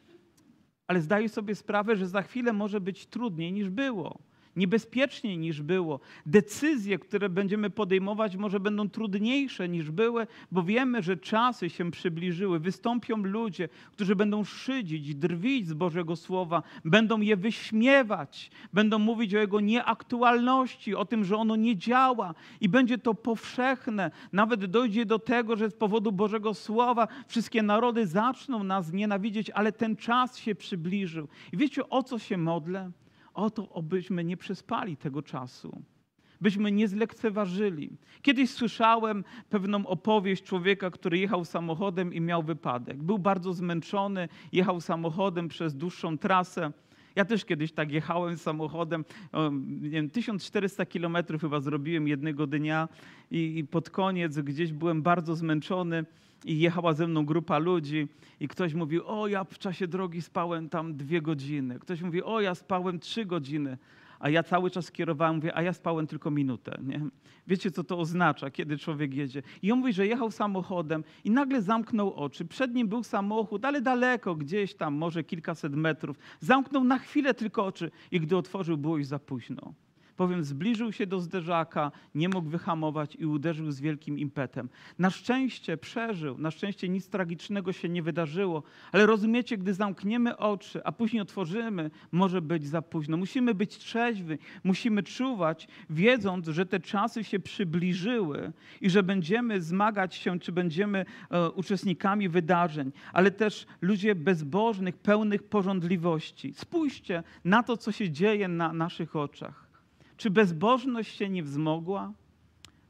ale 0.87 1.01
zdaję 1.01 1.29
sobie 1.29 1.55
sprawę, 1.55 1.95
że 1.95 2.07
za 2.07 2.21
chwilę 2.21 2.53
może 2.53 2.81
być 2.81 3.05
trudniej 3.07 3.53
niż 3.53 3.69
było 3.69 4.19
niebezpieczniej 4.55 5.37
niż 5.37 5.61
było. 5.61 5.99
Decyzje, 6.25 6.99
które 6.99 7.29
będziemy 7.29 7.69
podejmować, 7.69 8.35
może 8.35 8.59
będą 8.59 8.89
trudniejsze 8.89 9.69
niż 9.69 9.91
były, 9.91 10.27
bo 10.51 10.63
wiemy, 10.63 11.03
że 11.03 11.17
czasy 11.17 11.69
się 11.69 11.91
przybliżyły. 11.91 12.59
Wystąpią 12.59 13.17
ludzie, 13.17 13.69
którzy 13.91 14.15
będą 14.15 14.43
szydzić, 14.43 15.15
drwić 15.15 15.67
z 15.67 15.73
Bożego 15.73 16.15
Słowa, 16.15 16.63
będą 16.85 17.21
je 17.21 17.37
wyśmiewać, 17.37 18.51
będą 18.73 18.99
mówić 18.99 19.35
o 19.35 19.39
jego 19.39 19.59
nieaktualności, 19.59 20.95
o 20.95 21.05
tym, 21.05 21.23
że 21.23 21.37
ono 21.37 21.55
nie 21.55 21.77
działa 21.77 22.33
i 22.61 22.69
będzie 22.69 22.97
to 22.97 23.13
powszechne. 23.13 24.11
Nawet 24.31 24.65
dojdzie 24.65 25.05
do 25.05 25.19
tego, 25.19 25.55
że 25.55 25.69
z 25.69 25.73
powodu 25.73 26.11
Bożego 26.11 26.53
Słowa 26.53 27.07
wszystkie 27.27 27.63
narody 27.63 28.07
zaczną 28.07 28.63
nas 28.63 28.93
nienawidzieć, 28.93 29.49
ale 29.49 29.71
ten 29.71 29.95
czas 29.95 30.37
się 30.37 30.55
przybliżył. 30.55 31.27
I 31.53 31.57
wiecie, 31.57 31.89
o 31.89 32.03
co 32.03 32.19
się 32.19 32.37
modlę? 32.37 32.91
O 33.35 33.49
to, 33.49 33.69
obyśmy 33.69 34.23
nie 34.23 34.37
przespali 34.37 34.97
tego 34.97 35.21
czasu, 35.21 35.81
byśmy 36.41 36.71
nie 36.71 36.87
zlekceważyli. 36.87 37.97
Kiedyś 38.21 38.49
słyszałem 38.49 39.23
pewną 39.49 39.87
opowieść 39.87 40.43
człowieka, 40.43 40.91
który 40.91 41.17
jechał 41.17 41.45
samochodem 41.45 42.13
i 42.13 42.21
miał 42.21 42.43
wypadek. 42.43 43.03
Był 43.03 43.19
bardzo 43.19 43.53
zmęczony, 43.53 44.29
jechał 44.51 44.81
samochodem 44.81 45.47
przez 45.47 45.75
dłuższą 45.75 46.17
trasę. 46.17 46.71
Ja 47.15 47.25
też 47.25 47.45
kiedyś 47.45 47.71
tak 47.71 47.91
jechałem 47.91 48.37
samochodem, 48.37 49.05
nie 49.81 49.89
wiem, 49.89 50.09
1400 50.09 50.85
kilometrów 50.85 51.41
chyba 51.41 51.59
zrobiłem 51.59 52.07
jednego 52.07 52.47
dnia 52.47 52.89
i, 53.31 53.57
i 53.57 53.67
pod 53.67 53.89
koniec 53.89 54.39
gdzieś 54.39 54.73
byłem 54.73 55.01
bardzo 55.01 55.35
zmęczony 55.35 56.05
i 56.45 56.59
jechała 56.59 56.93
ze 56.93 57.07
mną 57.07 57.25
grupa 57.25 57.57
ludzi 57.57 58.07
i 58.39 58.47
ktoś 58.47 58.73
mówił, 58.73 59.01
o 59.05 59.27
ja 59.27 59.43
w 59.43 59.59
czasie 59.59 59.87
drogi 59.87 60.21
spałem 60.21 60.69
tam 60.69 60.97
dwie 60.97 61.21
godziny. 61.21 61.79
Ktoś 61.79 62.01
mówi, 62.01 62.23
o 62.23 62.41
ja 62.41 62.55
spałem 62.55 62.99
trzy 62.99 63.25
godziny. 63.25 63.77
A 64.19 64.29
ja 64.29 64.43
cały 64.43 64.71
czas 64.71 64.91
kierowałem, 64.91 65.35
mówię, 65.35 65.57
a 65.57 65.61
ja 65.61 65.73
spałem 65.73 66.07
tylko 66.07 66.31
minutę. 66.31 66.77
Nie? 66.83 67.01
Wiecie, 67.47 67.71
co 67.71 67.83
to 67.83 67.99
oznacza, 67.99 68.51
kiedy 68.51 68.77
człowiek 68.77 69.13
jedzie? 69.13 69.41
I 69.61 69.71
on 69.71 69.79
mówi, 69.79 69.93
że 69.93 70.07
jechał 70.07 70.31
samochodem 70.31 71.03
i 71.23 71.31
nagle 71.31 71.61
zamknął 71.61 72.13
oczy. 72.13 72.45
Przed 72.45 72.73
nim 72.73 72.87
był 72.87 73.03
samochód, 73.03 73.65
ale 73.65 73.81
daleko, 73.81 74.35
gdzieś 74.35 74.75
tam, 74.75 74.93
może 74.93 75.23
kilkaset 75.23 75.75
metrów. 75.75 76.17
Zamknął 76.39 76.83
na 76.83 76.99
chwilę 76.99 77.33
tylko 77.33 77.65
oczy 77.65 77.91
i 78.11 78.19
gdy 78.19 78.37
otworzył, 78.37 78.77
było 78.77 78.97
już 78.97 79.07
za 79.07 79.19
późno. 79.19 79.73
Powiem, 80.17 80.43
zbliżył 80.43 80.91
się 80.91 81.07
do 81.07 81.19
zderzaka, 81.19 81.91
nie 82.15 82.29
mógł 82.29 82.49
wyhamować 82.49 83.15
i 83.15 83.25
uderzył 83.25 83.71
z 83.71 83.81
wielkim 83.81 84.19
impetem. 84.19 84.69
Na 84.99 85.09
szczęście 85.09 85.77
przeżył, 85.77 86.37
na 86.37 86.51
szczęście 86.51 86.89
nic 86.89 87.09
tragicznego 87.09 87.73
się 87.73 87.89
nie 87.89 88.03
wydarzyło, 88.03 88.63
ale 88.91 89.05
rozumiecie, 89.05 89.57
gdy 89.57 89.73
zamkniemy 89.73 90.37
oczy, 90.37 90.81
a 90.83 90.91
później 90.91 91.21
otworzymy, 91.21 91.91
może 92.11 92.41
być 92.41 92.67
za 92.67 92.81
późno. 92.81 93.17
Musimy 93.17 93.53
być 93.53 93.77
trzeźwi, 93.77 94.37
musimy 94.63 95.03
czuwać, 95.03 95.67
wiedząc, 95.89 96.47
że 96.47 96.65
te 96.65 96.79
czasy 96.79 97.23
się 97.23 97.39
przybliżyły 97.39 98.51
i 98.81 98.89
że 98.89 99.03
będziemy 99.03 99.61
zmagać 99.61 100.15
się, 100.15 100.39
czy 100.39 100.51
będziemy 100.51 101.05
e, 101.29 101.51
uczestnikami 101.51 102.29
wydarzeń, 102.29 102.91
ale 103.13 103.31
też 103.31 103.65
ludzie 103.81 104.15
bezbożnych, 104.15 104.97
pełnych 104.97 105.43
porządliwości. 105.43 106.53
Spójrzcie 106.53 107.23
na 107.45 107.63
to, 107.63 107.77
co 107.77 107.91
się 107.91 108.11
dzieje 108.11 108.47
na 108.47 108.73
naszych 108.73 109.15
oczach. 109.15 109.64
Czy 110.17 110.29
bezbożność 110.29 111.17
się 111.17 111.29
nie 111.29 111.43
wzmogła? 111.43 112.13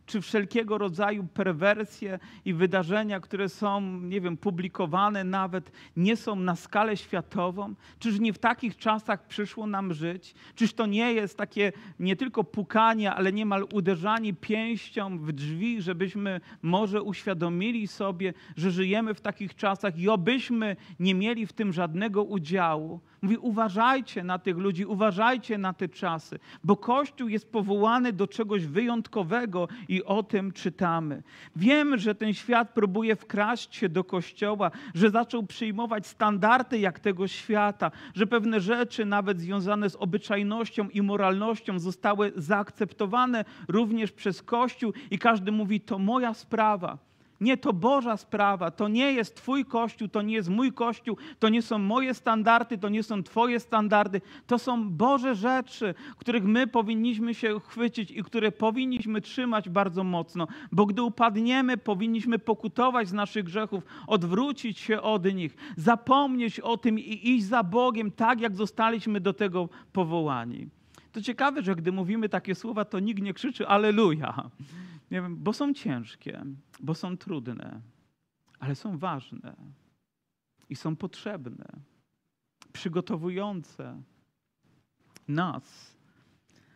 Czy 0.05 0.21
wszelkiego 0.21 0.77
rodzaju 0.77 1.23
perwersje 1.23 2.19
i 2.45 2.53
wydarzenia, 2.53 3.19
które 3.19 3.49
są, 3.49 3.81
nie 4.01 4.21
wiem, 4.21 4.37
publikowane 4.37 5.23
nawet, 5.23 5.71
nie 5.97 6.15
są 6.15 6.35
na 6.35 6.55
skalę 6.55 6.97
światową? 6.97 7.75
Czyż 7.99 8.19
nie 8.19 8.33
w 8.33 8.37
takich 8.37 8.77
czasach 8.77 9.27
przyszło 9.27 9.67
nam 9.67 9.93
żyć? 9.93 10.35
Czyż 10.55 10.73
to 10.73 10.85
nie 10.85 11.13
jest 11.13 11.37
takie 11.37 11.71
nie 11.99 12.15
tylko 12.15 12.43
pukanie, 12.43 13.13
ale 13.13 13.33
niemal 13.33 13.67
uderzanie 13.73 14.33
pięścią 14.33 15.17
w 15.17 15.31
drzwi, 15.31 15.81
żebyśmy 15.81 16.41
może 16.61 17.01
uświadomili 17.01 17.87
sobie, 17.87 18.33
że 18.55 18.71
żyjemy 18.71 19.13
w 19.13 19.21
takich 19.21 19.55
czasach 19.55 19.97
i 19.97 20.09
obyśmy 20.09 20.75
nie 20.99 21.15
mieli 21.15 21.47
w 21.47 21.53
tym 21.53 21.73
żadnego 21.73 22.23
udziału? 22.23 22.99
Mówi, 23.21 23.37
uważajcie 23.37 24.23
na 24.23 24.39
tych 24.39 24.57
ludzi, 24.57 24.85
uważajcie 24.85 25.57
na 25.57 25.73
te 25.73 25.89
czasy, 25.89 26.39
bo 26.63 26.77
Kościół 26.77 27.27
jest 27.27 27.51
powołany 27.51 28.13
do 28.13 28.27
czegoś 28.27 28.65
wyjątkowego 28.65 29.67
i 29.87 29.94
o 30.03 30.23
tym 30.23 30.51
czytamy. 30.51 31.23
Wiemy, 31.55 31.97
że 31.97 32.15
ten 32.15 32.33
świat 32.33 32.73
próbuje 32.73 33.15
wkraść 33.15 33.75
się 33.75 33.89
do 33.89 34.03
Kościoła, 34.03 34.71
że 34.93 35.09
zaczął 35.09 35.43
przyjmować 35.43 36.07
standardy 36.07 36.79
jak 36.79 36.99
tego 36.99 37.27
świata, 37.27 37.91
że 38.15 38.27
pewne 38.27 38.61
rzeczy, 38.61 39.05
nawet 39.05 39.41
związane 39.41 39.89
z 39.89 39.95
obyczajnością 39.95 40.89
i 40.89 41.01
moralnością, 41.01 41.79
zostały 41.79 42.31
zaakceptowane 42.35 43.45
również 43.67 44.11
przez 44.11 44.41
Kościół 44.43 44.93
i 45.11 45.19
każdy 45.19 45.51
mówi, 45.51 45.81
to 45.81 45.99
moja 45.99 46.33
sprawa. 46.33 46.97
Nie, 47.41 47.57
to 47.57 47.73
Boża 47.73 48.17
sprawa, 48.17 48.71
to 48.71 48.87
nie 48.87 49.11
jest 49.11 49.35
Twój 49.35 49.65
kościół, 49.65 50.07
to 50.07 50.21
nie 50.21 50.33
jest 50.33 50.49
mój 50.49 50.73
kościół, 50.73 51.17
to 51.39 51.49
nie 51.49 51.61
są 51.61 51.79
moje 51.79 52.13
standardy, 52.13 52.77
to 52.77 52.89
nie 52.89 53.03
są 53.03 53.23
Twoje 53.23 53.59
standardy. 53.59 54.21
To 54.47 54.59
są 54.59 54.89
Boże 54.89 55.35
rzeczy, 55.35 55.93
których 56.17 56.43
my 56.43 56.67
powinniśmy 56.67 57.33
się 57.33 57.59
chwycić 57.59 58.11
i 58.11 58.23
które 58.23 58.51
powinniśmy 58.51 59.21
trzymać 59.21 59.69
bardzo 59.69 60.03
mocno, 60.03 60.47
bo 60.71 60.85
gdy 60.85 61.01
upadniemy, 61.01 61.77
powinniśmy 61.77 62.39
pokutować 62.39 63.07
z 63.07 63.13
naszych 63.13 63.43
grzechów, 63.43 63.83
odwrócić 64.07 64.79
się 64.79 65.01
od 65.01 65.33
nich, 65.33 65.55
zapomnieć 65.77 66.59
o 66.59 66.77
tym 66.77 66.99
i 66.99 67.29
iść 67.29 67.45
za 67.45 67.63
Bogiem 67.63 68.11
tak, 68.11 68.41
jak 68.41 68.55
zostaliśmy 68.55 69.19
do 69.19 69.33
tego 69.33 69.69
powołani. 69.93 70.69
To 71.11 71.21
ciekawe, 71.21 71.61
że 71.61 71.75
gdy 71.75 71.91
mówimy 71.91 72.29
takie 72.29 72.55
słowa, 72.55 72.85
to 72.85 72.99
nikt 72.99 73.21
nie 73.21 73.33
krzyczy 73.33 73.67
Aleluja. 73.67 74.49
Nie 75.11 75.21
wiem, 75.21 75.37
bo 75.37 75.53
są 75.53 75.73
ciężkie, 75.73 76.45
bo 76.79 76.93
są 76.95 77.17
trudne, 77.17 77.81
ale 78.59 78.75
są 78.75 78.97
ważne 78.97 79.55
i 80.69 80.75
są 80.75 80.95
potrzebne, 80.95 81.65
przygotowujące 82.73 84.01
nas. 85.27 85.95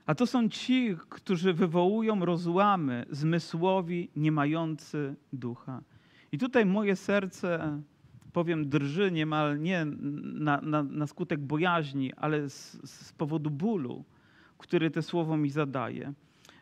A 0.06 0.16
to 0.16 0.28
są 0.28 0.50
ci, 0.50 0.96
którzy 1.10 1.54
wywołują 1.54 2.26
rozłamy, 2.26 3.06
zmysłowi, 3.10 4.10
nie 4.16 4.32
mający 4.32 5.16
ducha. 5.34 5.82
I 6.32 6.38
tutaj 6.38 6.66
moje 6.66 6.96
serce, 6.96 7.82
powiem, 8.34 8.70
drży 8.70 9.12
niemal 9.12 9.60
nie 9.60 9.86
na, 9.86 10.62
na, 10.62 10.84
na 10.84 11.08
skutek 11.08 11.40
bojaźni, 11.40 12.14
ale 12.14 12.50
z, 12.50 12.90
z 12.92 13.14
powodu 13.14 13.50
bólu, 13.50 14.06
który 14.58 14.92
te 14.92 15.02
słowo 15.02 15.38
mi 15.38 15.50
zadaje 15.50 16.14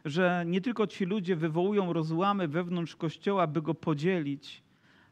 że 0.07 0.43
nie 0.47 0.61
tylko 0.61 0.87
ci 0.87 1.05
ludzie 1.05 1.35
wywołują 1.35 1.93
rozłamy 1.93 2.47
wewnątrz 2.47 2.95
Kościoła, 2.95 3.47
by 3.47 3.61
go 3.61 3.73
podzielić, 3.73 4.63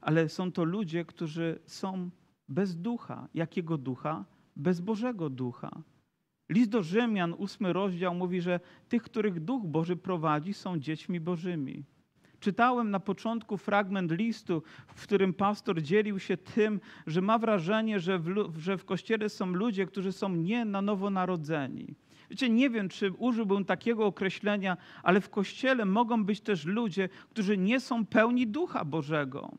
ale 0.01 0.29
są 0.29 0.51
to 0.51 0.63
ludzie, 0.63 1.05
którzy 1.05 1.59
są 1.65 2.09
bez 2.49 2.77
ducha. 2.77 3.27
Jakiego 3.33 3.77
ducha? 3.77 4.25
Bez 4.55 4.81
Bożego 4.81 5.29
ducha. 5.29 5.81
List 6.49 6.69
do 6.69 6.83
Rzymian, 6.83 7.33
ósmy 7.37 7.73
rozdział 7.73 8.15
mówi, 8.15 8.41
że 8.41 8.59
tych, 8.89 9.03
których 9.03 9.39
Duch 9.39 9.65
Boży 9.65 9.95
prowadzi, 9.95 10.53
są 10.53 10.79
dziećmi 10.79 11.19
Bożymi. 11.19 11.83
Czytałem 12.39 12.91
na 12.91 12.99
początku 12.99 13.57
fragment 13.57 14.11
listu, 14.11 14.63
w 14.87 15.03
którym 15.03 15.33
pastor 15.33 15.81
dzielił 15.81 16.19
się 16.19 16.37
tym, 16.37 16.79
że 17.07 17.21
ma 17.21 17.39
wrażenie, 17.39 17.99
że 17.99 18.19
w, 18.19 18.53
że 18.57 18.77
w 18.77 18.85
kościele 18.85 19.29
są 19.29 19.45
ludzie, 19.45 19.85
którzy 19.85 20.11
są 20.11 20.29
nie 20.29 20.65
na 20.65 20.81
nowo 20.81 21.09
narodzeni. 21.09 21.95
Wiecie, 22.29 22.49
nie 22.49 22.69
wiem, 22.69 22.89
czy 22.89 23.11
użyłbym 23.11 23.65
takiego 23.65 24.05
określenia, 24.05 24.77
ale 25.03 25.21
w 25.21 25.29
kościele 25.29 25.85
mogą 25.85 26.23
być 26.23 26.41
też 26.41 26.65
ludzie, 26.65 27.09
którzy 27.29 27.57
nie 27.57 27.79
są 27.79 28.05
pełni 28.05 28.47
ducha 28.47 28.85
Bożego 28.85 29.51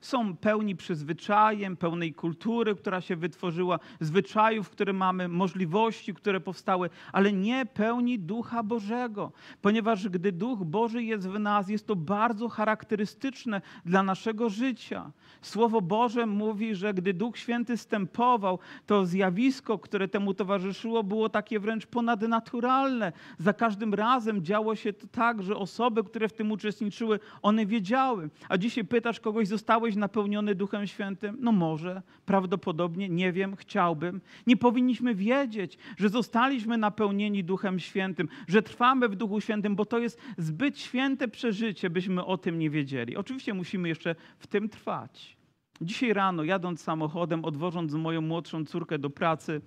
są 0.00 0.36
pełni 0.36 0.76
przyzwyczajem, 0.76 1.76
pełnej 1.76 2.14
kultury, 2.14 2.74
która 2.74 3.00
się 3.00 3.16
wytworzyła, 3.16 3.78
zwyczajów, 4.00 4.70
które 4.70 4.92
mamy, 4.92 5.28
możliwości, 5.28 6.14
które 6.14 6.40
powstały, 6.40 6.90
ale 7.12 7.32
nie 7.32 7.66
pełni 7.66 8.18
Ducha 8.18 8.62
Bożego. 8.62 9.32
Ponieważ 9.62 10.08
gdy 10.08 10.32
Duch 10.32 10.64
Boży 10.64 11.02
jest 11.02 11.28
w 11.28 11.38
nas, 11.38 11.68
jest 11.68 11.86
to 11.86 11.96
bardzo 11.96 12.48
charakterystyczne 12.48 13.60
dla 13.84 14.02
naszego 14.02 14.48
życia. 14.48 15.12
Słowo 15.42 15.80
Boże 15.80 16.26
mówi, 16.26 16.74
że 16.74 16.94
gdy 16.94 17.14
Duch 17.14 17.38
Święty 17.38 17.76
stępował, 17.76 18.58
to 18.86 19.06
zjawisko, 19.06 19.78
które 19.78 20.08
temu 20.08 20.34
towarzyszyło, 20.34 21.02
było 21.02 21.28
takie 21.28 21.60
wręcz 21.60 21.86
ponadnaturalne. 21.86 23.12
Za 23.38 23.52
każdym 23.52 23.94
razem 23.94 24.44
działo 24.44 24.76
się 24.76 24.92
to 24.92 25.06
tak, 25.06 25.42
że 25.42 25.56
osoby, 25.56 26.04
które 26.04 26.28
w 26.28 26.32
tym 26.32 26.52
uczestniczyły, 26.52 27.20
one 27.42 27.66
wiedziały. 27.66 28.30
A 28.48 28.58
dzisiaj 28.58 28.84
pytasz 28.84 29.20
kogoś, 29.20 29.48
zostałeś 29.48 29.89
zostałeś 29.90 29.96
napełniony 29.96 30.54
Duchem 30.54 30.86
Świętym? 30.86 31.36
No 31.40 31.52
może, 31.52 32.02
prawdopodobnie, 32.26 33.08
nie 33.08 33.32
wiem, 33.32 33.56
chciałbym. 33.56 34.20
Nie 34.46 34.56
powinniśmy 34.56 35.14
wiedzieć, 35.14 35.78
że 35.98 36.08
zostaliśmy 36.08 36.78
napełnieni 36.78 37.44
Duchem 37.44 37.78
Świętym, 37.78 38.28
że 38.48 38.62
trwamy 38.62 39.08
w 39.08 39.16
Duchu 39.16 39.40
Świętym, 39.40 39.76
bo 39.76 39.84
to 39.84 39.98
jest 39.98 40.20
zbyt 40.38 40.78
święte 40.78 41.28
przeżycie, 41.28 41.90
byśmy 41.90 42.24
o 42.24 42.38
tym 42.38 42.58
nie 42.58 42.70
wiedzieli. 42.70 43.16
Oczywiście 43.16 43.54
musimy 43.54 43.88
jeszcze 43.88 44.14
w 44.38 44.46
tym 44.46 44.68
trwać. 44.68 45.36
Dzisiaj 45.80 46.12
rano, 46.12 46.44
jadąc 46.44 46.80
samochodem, 46.80 47.44
odwożąc 47.44 47.94
moją 47.94 48.20
młodszą 48.20 48.64
córkę 48.64 48.98
do 48.98 49.10
pracy, 49.10 49.60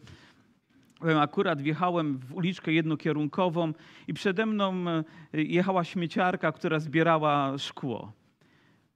Akurat 1.20 1.62
wjechałem 1.62 2.18
w 2.18 2.34
uliczkę 2.34 2.72
jednokierunkową 2.72 3.74
i 4.08 4.14
przede 4.14 4.46
mną 4.46 4.74
e, 4.88 5.04
jechała 5.34 5.84
śmieciarka, 5.84 6.52
która 6.52 6.80
zbierała 6.80 7.58
szkło. 7.58 8.23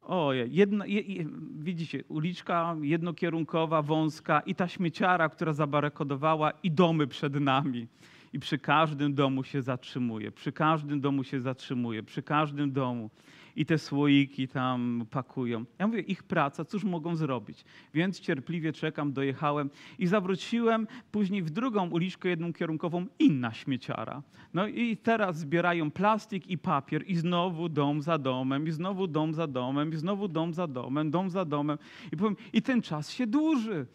O, 0.08 0.34
jedna, 0.34 0.86
je, 0.86 1.26
widzicie, 1.60 2.04
uliczka 2.08 2.76
jednokierunkowa, 2.82 3.82
wąska 3.82 4.40
i 4.40 4.56
ta 4.56 4.68
śmieciara, 4.68 5.30
która 5.30 5.54
zabarykodowała 5.54 6.52
i 6.64 6.72
domy 6.72 7.08
przed 7.08 7.36
nami. 7.40 7.88
I 8.34 8.40
przy 8.40 8.58
każdym 8.58 9.14
domu 9.14 9.44
się 9.44 9.62
zatrzymuje, 9.62 10.32
przy 10.32 10.52
każdym 10.52 11.02
domu 11.02 11.24
się 11.24 11.40
zatrzymuje, 11.40 12.04
przy 12.04 12.24
każdym 12.24 12.72
domu 12.72 13.10
i 13.58 13.66
te 13.66 13.78
słoiki 13.78 14.48
tam 14.48 15.06
pakują. 15.12 15.66
Ja 15.80 15.88
mówię, 15.88 16.00
ich 16.00 16.24
praca, 16.24 16.66
cóż 16.66 16.84
mogą 16.84 17.16
zrobić? 17.16 17.66
Więc 17.94 18.20
cierpliwie 18.20 18.74
czekam, 18.74 19.14
dojechałem 19.14 19.70
i 20.00 20.08
zawróciłem 20.08 20.88
później 21.12 21.44
w 21.44 21.50
drugą 21.50 21.90
uliczkę 21.90 22.30
jedną 22.30 22.54
kierunkową, 22.54 23.06
inna 23.20 23.54
śmieciara. 23.54 24.24
No 24.54 24.68
i 24.68 24.98
teraz 24.98 25.40
zbierają 25.40 25.92
plastik 25.92 26.48
i 26.48 26.58
papier 26.58 27.04
i 27.08 27.16
znowu 27.16 27.70
dom 27.70 28.02
za 28.02 28.18
domem, 28.18 28.68
i 28.68 28.72
znowu 28.72 29.08
dom 29.08 29.34
za 29.34 29.48
domem, 29.48 29.94
i 29.94 29.96
znowu 29.96 30.28
dom 30.28 30.54
za 30.54 30.68
domem, 30.68 31.12
dom 31.12 31.30
za 31.30 31.46
domem. 31.46 31.78
I 32.12 32.18
powiem, 32.18 32.36
i 32.54 32.62
ten 32.62 32.82
czas 32.82 33.12
się 33.12 33.28
dłuży. 33.28 33.86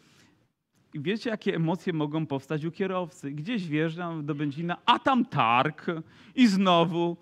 I 0.94 1.00
wiecie, 1.00 1.30
jakie 1.30 1.54
emocje 1.54 1.92
mogą 1.92 2.26
powstać 2.26 2.64
u 2.64 2.70
kierowcy? 2.70 3.30
Gdzieś 3.30 3.68
wjeżdżam 3.68 4.26
do 4.26 4.34
Będzina, 4.34 4.76
a 4.86 4.98
tam 4.98 5.24
targ 5.24 5.86
i 6.34 6.46
znowu 6.46 7.16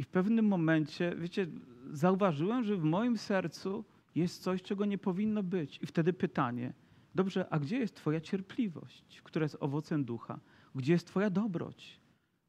i 0.00 0.02
w 0.02 0.08
pewnym 0.08 0.44
momencie, 0.44 1.16
wiecie, 1.18 1.46
zauważyłem, 1.92 2.64
że 2.64 2.76
w 2.76 2.84
moim 2.84 3.18
sercu 3.18 3.84
jest 4.14 4.42
coś, 4.42 4.62
czego 4.62 4.84
nie 4.84 4.98
powinno 4.98 5.42
być. 5.42 5.78
I 5.82 5.86
wtedy 5.86 6.12
pytanie, 6.12 6.72
dobrze, 7.14 7.46
a 7.50 7.58
gdzie 7.58 7.78
jest 7.78 7.96
Twoja 7.96 8.20
cierpliwość, 8.20 9.20
która 9.24 9.42
jest 9.42 9.56
owocem 9.60 10.04
ducha? 10.04 10.40
Gdzie 10.74 10.92
jest 10.92 11.06
Twoja 11.06 11.30
dobroć? 11.30 12.00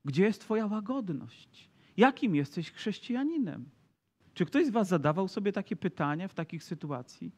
Gdzie 0.05 0.23
jest 0.23 0.41
Twoja 0.41 0.65
łagodność? 0.65 1.69
Jakim 1.97 2.35
jesteś 2.35 2.71
chrześcijaninem? 2.71 3.65
Czy 4.33 4.45
ktoś 4.45 4.65
z 4.65 4.69
Was 4.69 4.87
zadawał 4.87 5.27
sobie 5.27 5.51
takie 5.51 5.75
pytania 5.75 6.27
w 6.27 6.33
takich 6.33 6.63
sytuacji? 6.63 7.31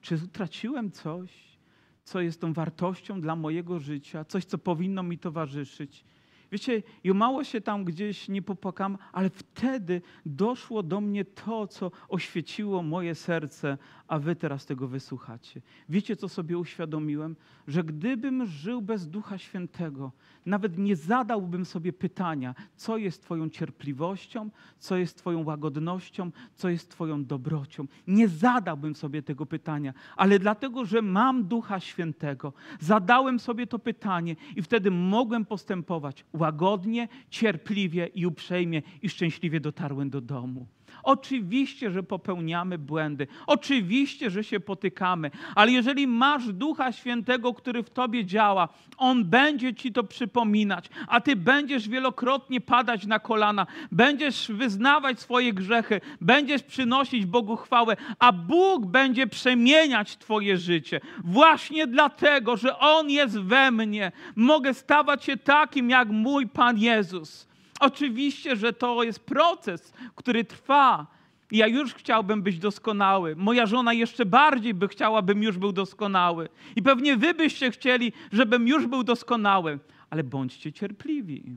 Czy 0.00 0.14
utraciłem 0.14 0.90
coś, 0.90 1.58
co 2.04 2.20
jest 2.20 2.40
tą 2.40 2.52
wartością 2.52 3.20
dla 3.20 3.36
mojego 3.36 3.78
życia, 3.78 4.24
coś, 4.24 4.44
co 4.44 4.58
powinno 4.58 5.02
mi 5.02 5.18
towarzyszyć? 5.18 6.04
Wiecie, 6.52 6.82
i 7.04 7.12
mało 7.12 7.44
się 7.44 7.60
tam 7.60 7.84
gdzieś 7.84 8.28
nie 8.28 8.42
popłakam, 8.42 8.98
ale 9.12 9.30
wtedy 9.30 10.02
doszło 10.26 10.82
do 10.82 11.00
mnie 11.00 11.24
to, 11.24 11.66
co 11.66 11.90
oświeciło 12.08 12.82
moje 12.82 13.14
serce, 13.14 13.78
a 14.08 14.18
wy 14.18 14.36
teraz 14.36 14.66
tego 14.66 14.88
wysłuchacie. 14.88 15.62
Wiecie, 15.88 16.16
co 16.16 16.28
sobie 16.28 16.58
uświadomiłem? 16.58 17.36
Że 17.68 17.84
gdybym 17.84 18.46
żył 18.46 18.82
bez 18.82 19.08
Ducha 19.08 19.38
Świętego, 19.38 20.12
nawet 20.46 20.78
nie 20.78 20.96
zadałbym 20.96 21.64
sobie 21.64 21.92
pytania, 21.92 22.54
co 22.76 22.96
jest 22.96 23.22
Twoją 23.22 23.50
cierpliwością, 23.50 24.50
co 24.78 24.96
jest 24.96 25.18
Twoją 25.18 25.44
łagodnością, 25.44 26.30
co 26.54 26.68
jest 26.68 26.90
Twoją 26.90 27.24
dobrocią. 27.24 27.86
Nie 28.06 28.28
zadałbym 28.28 28.94
sobie 28.94 29.22
tego 29.22 29.46
pytania, 29.46 29.94
ale 30.16 30.38
dlatego, 30.38 30.84
że 30.84 31.02
mam 31.02 31.44
Ducha 31.44 31.80
Świętego, 31.80 32.52
zadałem 32.80 33.38
sobie 33.38 33.66
to 33.66 33.78
pytanie 33.78 34.36
i 34.56 34.62
wtedy 34.62 34.90
mogłem 34.90 35.44
postępować 35.44 36.24
łagodnie, 36.42 37.08
cierpliwie 37.30 38.06
i 38.06 38.26
uprzejmie 38.26 38.82
i 39.02 39.08
szczęśliwie 39.08 39.60
dotarłem 39.60 40.10
do 40.10 40.20
domu. 40.20 40.66
Oczywiście, 41.02 41.90
że 41.90 42.02
popełniamy 42.02 42.78
błędy. 42.78 43.26
Oczywiście, 43.46 44.30
że 44.30 44.44
się 44.44 44.60
potykamy. 44.60 45.30
Ale 45.54 45.72
jeżeli 45.72 46.06
masz 46.06 46.52
Ducha 46.52 46.92
Świętego, 46.92 47.54
który 47.54 47.82
w 47.82 47.90
tobie 47.90 48.24
działa, 48.24 48.68
on 48.96 49.24
będzie 49.24 49.74
ci 49.74 49.92
to 49.92 50.04
przypominać, 50.04 50.90
a 51.08 51.20
ty 51.20 51.36
będziesz 51.36 51.88
wielokrotnie 51.88 52.60
padać 52.60 53.06
na 53.06 53.18
kolana, 53.18 53.66
będziesz 53.92 54.52
wyznawać 54.52 55.20
swoje 55.20 55.52
grzechy, 55.52 56.00
będziesz 56.20 56.62
przynosić 56.62 57.26
Bogu 57.26 57.56
chwałę, 57.56 57.96
a 58.18 58.32
Bóg 58.32 58.86
będzie 58.86 59.26
przemieniać 59.26 60.16
twoje 60.16 60.56
życie. 60.56 61.00
Właśnie 61.24 61.86
dlatego, 61.86 62.56
że 62.56 62.78
on 62.78 63.10
jest 63.10 63.40
we 63.40 63.70
mnie, 63.70 64.12
mogę 64.36 64.74
stawać 64.74 65.24
się 65.24 65.36
takim 65.36 65.90
jak 65.90 66.08
mój 66.08 66.48
Pan 66.48 66.78
Jezus. 66.78 67.51
Oczywiście, 67.82 68.56
że 68.56 68.72
to 68.72 69.02
jest 69.02 69.20
proces, 69.20 69.92
który 70.14 70.44
trwa. 70.44 71.06
Ja 71.50 71.66
już 71.66 71.94
chciałbym 71.94 72.42
być 72.42 72.58
doskonały. 72.58 73.36
Moja 73.36 73.66
żona 73.66 73.92
jeszcze 73.92 74.26
bardziej 74.26 74.74
by 74.74 74.88
chciała, 74.88 75.22
bym 75.22 75.42
już 75.42 75.58
był 75.58 75.72
doskonały. 75.72 76.48
I 76.76 76.82
pewnie 76.82 77.16
wy 77.16 77.34
byście 77.34 77.70
chcieli, 77.70 78.12
żebym 78.32 78.68
już 78.68 78.86
był 78.86 79.04
doskonały. 79.04 79.78
Ale 80.10 80.24
bądźcie 80.24 80.72
cierpliwi. 80.72 81.56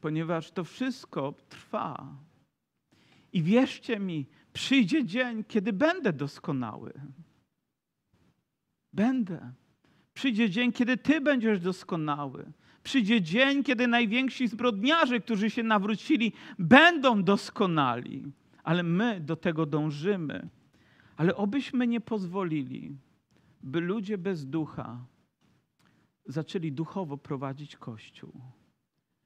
Ponieważ 0.00 0.50
to 0.50 0.64
wszystko 0.64 1.34
trwa. 1.48 2.06
I 3.32 3.42
wierzcie 3.42 3.98
mi, 3.98 4.26
przyjdzie 4.52 5.04
dzień, 5.04 5.44
kiedy 5.44 5.72
będę 5.72 6.12
doskonały. 6.12 6.92
Będę. 8.92 9.52
Przyjdzie 10.14 10.50
dzień, 10.50 10.72
kiedy 10.72 10.96
ty 10.96 11.20
będziesz 11.20 11.60
doskonały. 11.60 12.52
Przyjdzie 12.84 13.22
dzień, 13.22 13.62
kiedy 13.62 13.86
najwięksi 13.86 14.48
zbrodniarze, 14.48 15.20
którzy 15.20 15.50
się 15.50 15.62
nawrócili, 15.62 16.32
będą 16.58 17.22
doskonali, 17.22 18.32
ale 18.64 18.82
my 18.82 19.20
do 19.20 19.36
tego 19.36 19.66
dążymy. 19.66 20.48
Ale 21.16 21.36
obyśmy 21.36 21.86
nie 21.86 22.00
pozwolili, 22.00 22.96
by 23.62 23.80
ludzie 23.80 24.18
bez 24.18 24.46
ducha 24.46 25.04
zaczęli 26.26 26.72
duchowo 26.72 27.16
prowadzić 27.16 27.76
Kościół, 27.76 28.32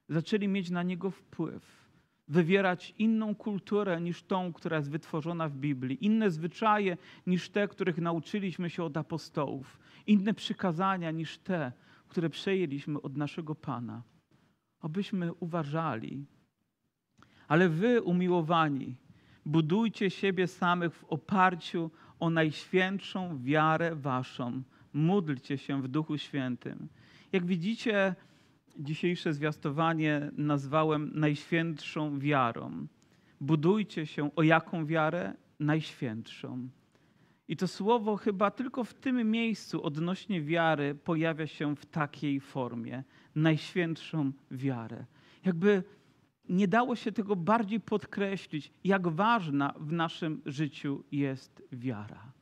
zaczęli 0.08 0.48
mieć 0.48 0.70
na 0.70 0.82
niego 0.82 1.10
wpływ, 1.10 1.88
wywierać 2.28 2.94
inną 2.98 3.34
kulturę 3.34 4.00
niż 4.00 4.22
tą, 4.22 4.52
która 4.52 4.76
jest 4.76 4.90
wytworzona 4.90 5.48
w 5.48 5.56
Biblii, 5.56 6.04
inne 6.04 6.30
zwyczaje 6.30 6.96
niż 7.26 7.50
te, 7.50 7.68
których 7.68 7.98
nauczyliśmy 7.98 8.70
się 8.70 8.84
od 8.84 8.96
apostołów, 8.96 9.78
inne 10.06 10.34
przykazania 10.34 11.10
niż 11.10 11.38
te, 11.38 11.72
które 12.08 12.30
przejęliśmy 12.30 13.02
od 13.02 13.16
naszego 13.16 13.54
Pana. 13.54 14.02
Abyśmy 14.80 15.34
uważali. 15.34 16.26
Ale 17.48 17.68
wy, 17.68 18.02
umiłowani, 18.02 18.96
budujcie 19.46 20.10
siebie 20.10 20.46
samych 20.46 20.94
w 20.94 21.04
oparciu 21.04 21.90
o 22.20 22.30
najświętszą 22.30 23.42
wiarę 23.42 23.96
waszą. 23.96 24.62
Módlcie 24.92 25.58
się 25.58 25.82
w 25.82 25.88
Duchu 25.88 26.18
Świętym. 26.18 26.88
Jak 27.32 27.46
widzicie, 27.46 28.14
dzisiejsze 28.78 29.32
zwiastowanie 29.32 30.30
nazwałem 30.36 31.10
najświętszą 31.14 32.18
wiarą. 32.18 32.86
Budujcie 33.40 34.06
się 34.06 34.30
o 34.36 34.42
jaką 34.42 34.86
wiarę? 34.86 35.34
Najświętszą. 35.60 36.68
I 37.48 37.56
to 37.56 37.68
słowo 37.68 38.16
chyba 38.16 38.50
tylko 38.50 38.84
w 38.84 38.94
tym 38.94 39.30
miejscu 39.30 39.82
odnośnie 39.82 40.42
wiary 40.42 40.94
pojawia 40.94 41.46
się 41.46 41.76
w 41.76 41.86
takiej 41.86 42.40
formie 42.40 43.02
najświętszą 43.34 44.32
wiarę. 44.50 45.04
Jakby 45.44 45.82
nie 46.48 46.68
dało 46.68 46.96
się 46.96 47.12
tego 47.12 47.36
bardziej 47.36 47.80
podkreślić, 47.80 48.72
jak 48.84 49.08
ważna 49.08 49.74
w 49.80 49.92
naszym 49.92 50.42
życiu 50.46 51.04
jest 51.12 51.62
wiara. 51.72 52.32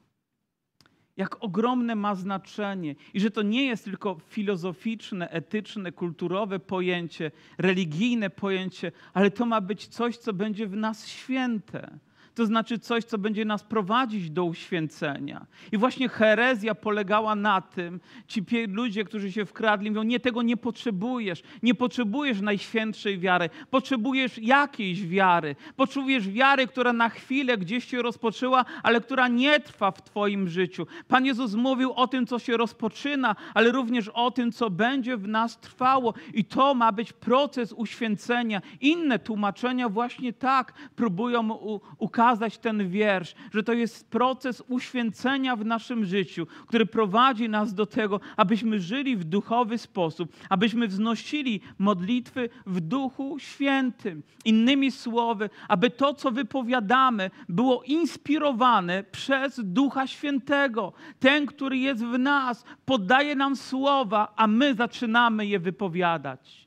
Jak 1.16 1.44
ogromne 1.44 1.94
ma 1.94 2.14
znaczenie 2.14 2.94
i 3.14 3.20
że 3.20 3.30
to 3.30 3.42
nie 3.42 3.66
jest 3.66 3.84
tylko 3.84 4.18
filozoficzne, 4.28 5.30
etyczne, 5.30 5.92
kulturowe 5.92 6.58
pojęcie, 6.58 7.30
religijne 7.58 8.30
pojęcie, 8.30 8.92
ale 9.14 9.30
to 9.30 9.46
ma 9.46 9.60
być 9.60 9.86
coś, 9.86 10.16
co 10.16 10.32
będzie 10.32 10.66
w 10.66 10.76
nas 10.76 11.08
święte 11.08 11.98
to 12.36 12.46
znaczy 12.46 12.78
coś, 12.78 13.04
co 13.04 13.18
będzie 13.18 13.44
nas 13.44 13.64
prowadzić 13.64 14.30
do 14.30 14.44
uświęcenia. 14.44 15.46
I 15.72 15.78
właśnie 15.78 16.08
herezja 16.08 16.74
polegała 16.74 17.34
na 17.34 17.60
tym, 17.60 18.00
ci 18.26 18.44
ludzie, 18.68 19.04
którzy 19.04 19.32
się 19.32 19.46
wkradli, 19.46 19.90
mówią, 19.90 20.02
nie, 20.02 20.20
tego 20.20 20.42
nie 20.42 20.56
potrzebujesz, 20.56 21.42
nie 21.62 21.74
potrzebujesz 21.74 22.40
najświętszej 22.40 23.18
wiary, 23.18 23.50
potrzebujesz 23.70 24.38
jakiejś 24.38 25.06
wiary, 25.06 25.56
potrzebujesz 25.76 26.28
wiary, 26.28 26.66
która 26.66 26.92
na 26.92 27.08
chwilę 27.08 27.58
gdzieś 27.58 27.84
się 27.84 28.02
rozpoczęła, 28.02 28.64
ale 28.82 29.00
która 29.00 29.28
nie 29.28 29.60
trwa 29.60 29.90
w 29.90 30.02
twoim 30.02 30.48
życiu. 30.48 30.86
Pan 31.08 31.26
Jezus 31.26 31.54
mówił 31.54 31.92
o 31.92 32.06
tym, 32.06 32.26
co 32.26 32.38
się 32.38 32.56
rozpoczyna, 32.56 33.36
ale 33.54 33.72
również 33.72 34.08
o 34.08 34.30
tym, 34.30 34.52
co 34.52 34.70
będzie 34.70 35.16
w 35.16 35.28
nas 35.28 35.60
trwało 35.60 36.14
i 36.34 36.44
to 36.44 36.74
ma 36.74 36.92
być 36.92 37.12
proces 37.12 37.72
uświęcenia. 37.72 38.62
Inne 38.80 39.18
tłumaczenia 39.18 39.88
właśnie 39.88 40.32
tak 40.32 40.72
próbują 40.96 41.48
ukazać, 41.98 42.25
ukazać 42.26 42.58
ten 42.58 42.88
wiersz, 42.90 43.34
że 43.54 43.62
to 43.62 43.72
jest 43.72 44.10
proces 44.10 44.62
uświęcenia 44.68 45.56
w 45.56 45.64
naszym 45.64 46.04
życiu, 46.04 46.46
który 46.66 46.86
prowadzi 46.86 47.48
nas 47.48 47.74
do 47.74 47.86
tego, 47.86 48.20
abyśmy 48.36 48.80
żyli 48.80 49.16
w 49.16 49.24
duchowy 49.24 49.78
sposób, 49.78 50.32
abyśmy 50.48 50.88
wznosili 50.88 51.60
modlitwy 51.78 52.48
w 52.66 52.80
duchu 52.80 53.38
świętym. 53.38 54.22
Innymi 54.44 54.90
słowy, 54.90 55.50
aby 55.68 55.90
to, 55.90 56.14
co 56.14 56.30
wypowiadamy, 56.30 57.30
było 57.48 57.82
inspirowane 57.82 59.04
przez 59.04 59.60
Ducha 59.64 60.06
Świętego. 60.06 60.92
Ten, 61.18 61.46
który 61.46 61.78
jest 61.78 62.04
w 62.04 62.18
nas, 62.18 62.64
podaje 62.84 63.34
nam 63.36 63.56
słowa, 63.56 64.32
a 64.36 64.46
my 64.46 64.74
zaczynamy 64.74 65.46
je 65.46 65.58
wypowiadać. 65.58 66.65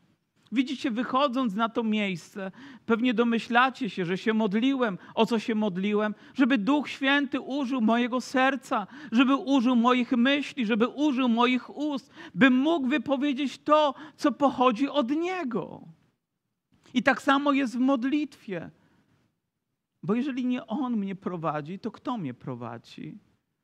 Widzicie, 0.51 0.91
wychodząc 0.91 1.55
na 1.55 1.69
to 1.69 1.83
miejsce, 1.83 2.51
pewnie 2.85 3.13
domyślacie 3.13 3.89
się, 3.89 4.05
że 4.05 4.17
się 4.17 4.33
modliłem. 4.33 4.97
O 5.15 5.25
co 5.25 5.39
się 5.39 5.55
modliłem? 5.55 6.15
Żeby 6.33 6.57
Duch 6.57 6.89
Święty 6.89 7.39
użył 7.39 7.81
mojego 7.81 8.21
serca, 8.21 8.88
żeby 9.12 9.35
użył 9.35 9.75
moich 9.75 10.12
myśli, 10.12 10.65
żeby 10.65 10.88
użył 10.88 11.29
moich 11.29 11.77
ust, 11.77 12.13
bym 12.35 12.53
mógł 12.53 12.88
wypowiedzieć 12.88 13.57
to, 13.57 13.93
co 14.15 14.31
pochodzi 14.31 14.89
od 14.89 15.09
Niego. 15.09 15.81
I 16.93 17.03
tak 17.03 17.21
samo 17.21 17.51
jest 17.51 17.77
w 17.77 17.79
modlitwie. 17.79 18.71
Bo 20.03 20.13
jeżeli 20.13 20.45
nie 20.45 20.67
On 20.67 20.97
mnie 20.97 21.15
prowadzi, 21.15 21.79
to 21.79 21.91
kto 21.91 22.17
mnie 22.17 22.33
prowadzi? 22.33 23.17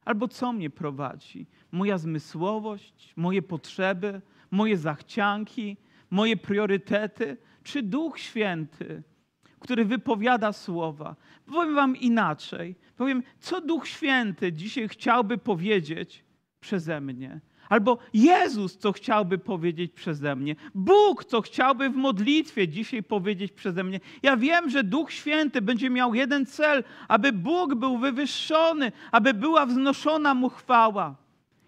Albo 0.05 0.27
co 0.27 0.53
mnie 0.53 0.69
prowadzi? 0.69 1.47
Moja 1.71 1.97
zmysłowość, 1.97 3.13
moje 3.15 3.41
potrzeby, 3.41 4.21
moje 4.51 4.77
zachcianki, 4.77 5.77
moje 6.09 6.37
priorytety, 6.37 7.37
czy 7.63 7.83
Duch 7.83 8.19
Święty, 8.19 9.03
który 9.59 9.85
wypowiada 9.85 10.53
słowa. 10.53 11.15
Powiem 11.45 11.75
Wam 11.75 11.97
inaczej. 11.97 12.75
Powiem, 12.97 13.23
co 13.39 13.61
Duch 13.61 13.87
Święty 13.87 14.53
dzisiaj 14.53 14.87
chciałby 14.87 15.37
powiedzieć 15.37 16.23
przeze 16.59 17.01
mnie. 17.01 17.39
Albo 17.69 17.97
Jezus, 18.13 18.77
co 18.77 18.91
chciałby 18.91 19.37
powiedzieć 19.37 19.91
przeze 19.93 20.35
mnie. 20.35 20.55
Bóg, 20.75 21.25
co 21.25 21.41
chciałby 21.41 21.89
w 21.89 21.95
modlitwie 21.95 22.67
dzisiaj 22.67 23.03
powiedzieć 23.03 23.51
przeze 23.51 23.83
mnie. 23.83 23.99
Ja 24.23 24.37
wiem, 24.37 24.69
że 24.69 24.83
Duch 24.83 25.11
Święty 25.11 25.61
będzie 25.61 25.89
miał 25.89 26.15
jeden 26.15 26.45
cel, 26.45 26.83
aby 27.07 27.33
Bóg 27.33 27.75
był 27.75 27.97
wywyższony, 27.97 28.91
aby 29.11 29.33
była 29.33 29.65
wznoszona 29.65 30.33
mu 30.33 30.49
chwała. 30.49 31.24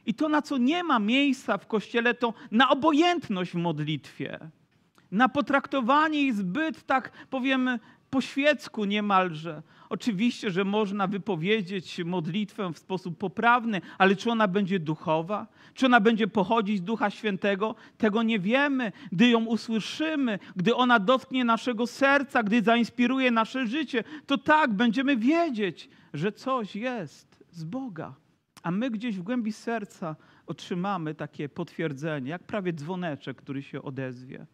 I 0.08 0.13
to, 0.13 0.30
na 0.30 0.41
co 0.41 0.58
nie 0.58 0.84
ma 0.84 1.00
miejsca 1.00 1.58
w 1.58 1.67
kościele, 1.67 2.13
to 2.13 2.34
na 2.52 2.70
obojętność 2.70 3.52
w 3.52 3.56
modlitwie, 3.56 4.39
na 5.12 5.30
potraktowanie 5.30 6.22
ich 6.22 6.34
zbyt, 6.34 6.86
tak 6.86 7.12
powiem, 7.30 7.80
po 8.10 8.22
świecku 8.22 8.86
niemalże. 8.86 9.62
Oczywiście, 9.89 10.52
że 10.52 10.63
można 10.63 11.08
wypowiedzieć 11.08 12.02
modlitwę 12.06 12.74
w 12.74 12.78
sposób 12.78 13.17
poprawny, 13.17 13.82
ale 13.98 14.15
czy 14.15 14.32
ona 14.32 14.48
będzie 14.48 14.80
duchowa? 14.80 15.48
Czy 15.74 15.86
ona 15.86 16.00
będzie 16.00 16.28
pochodzić 16.28 16.78
z 16.78 16.82
Ducha 16.82 17.10
Świętego? 17.10 17.76
Tego 17.98 18.24
nie 18.24 18.39
wiemy. 18.39 18.91
Gdy 19.12 19.30
ją 19.30 19.46
usłyszymy, 19.46 20.39
gdy 20.56 20.76
ona 20.76 21.00
dotknie 21.00 21.46
naszego 21.46 21.88
serca, 21.88 22.43
gdy 22.43 22.62
zainspiruje 22.62 23.32
nasze 23.32 23.67
życie, 23.67 24.04
to 24.26 24.38
tak, 24.38 24.74
będziemy 24.74 25.17
wiedzieć, 25.17 25.89
że 26.13 26.32
coś 26.32 26.76
jest 26.76 27.43
z 27.52 27.63
Boga. 27.63 28.26
A 28.63 28.72
my 28.72 28.91
gdzieś 28.91 29.17
w 29.17 29.24
głębi 29.24 29.54
serca 29.54 30.15
otrzymamy 30.46 31.15
takie 31.15 31.50
potwierdzenie, 31.50 32.30
jak 32.30 32.43
prawie 32.43 32.74
dzwoneczek, 32.74 33.38
który 33.38 33.63
się 33.63 33.82
odezwie. 33.82 34.48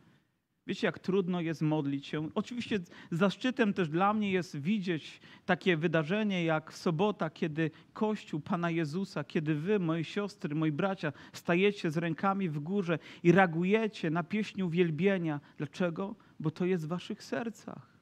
Wiecie, 0.68 0.88
jak 0.88 1.00
trudno 1.00 1.42
jest 1.42 1.62
modlić 1.62 2.08
się. 2.08 2.30
Oczywiście 2.36 2.80
zaszczytem 3.12 3.74
też 3.74 3.89
dla 3.89 4.13
mnie 4.13 4.32
jest 4.32 4.60
widzieć 4.60 5.22
takie 5.46 5.78
wydarzenie 5.78 6.44
jak 6.44 6.74
sobota, 6.74 7.30
kiedy 7.30 7.72
Kościół 7.94 8.39
Pana 8.39 8.70
Jezusa, 8.70 9.24
kiedy 9.24 9.56
wy, 9.56 9.80
moje 9.80 10.04
siostry, 10.04 10.56
moi 10.56 10.72
bracia, 10.72 11.13
stajecie 11.34 11.92
z 11.92 11.98
rękami 11.98 12.50
w 12.50 12.60
górze 12.60 13.00
i 13.24 13.32
reagujecie 13.32 14.10
na 14.10 14.24
pieśń 14.24 14.62
uwielbienia. 14.62 15.39
Dlaczego? 15.58 16.16
Bo 16.39 16.52
to 16.52 16.66
jest 16.66 16.86
w 16.86 16.88
waszych 16.88 17.24
sercach. 17.24 18.00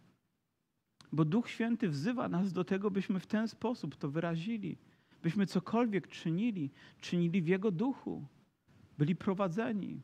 Bo 1.12 1.26
Duch 1.26 1.50
Święty 1.50 1.90
wzywa 1.90 2.30
nas 2.30 2.54
do 2.54 2.64
tego, 2.64 2.92
byśmy 2.92 3.20
w 3.20 3.28
ten 3.28 3.48
sposób 3.48 3.96
to 3.96 4.10
wyrazili. 4.10 4.78
Byśmy 5.24 5.46
cokolwiek 5.46 6.08
czynili, 6.08 6.72
czynili 7.02 7.42
w 7.42 7.48
Jego 7.48 7.72
duchu. 7.72 8.28
Byli 8.98 9.16
prowadzeni. 9.16 10.02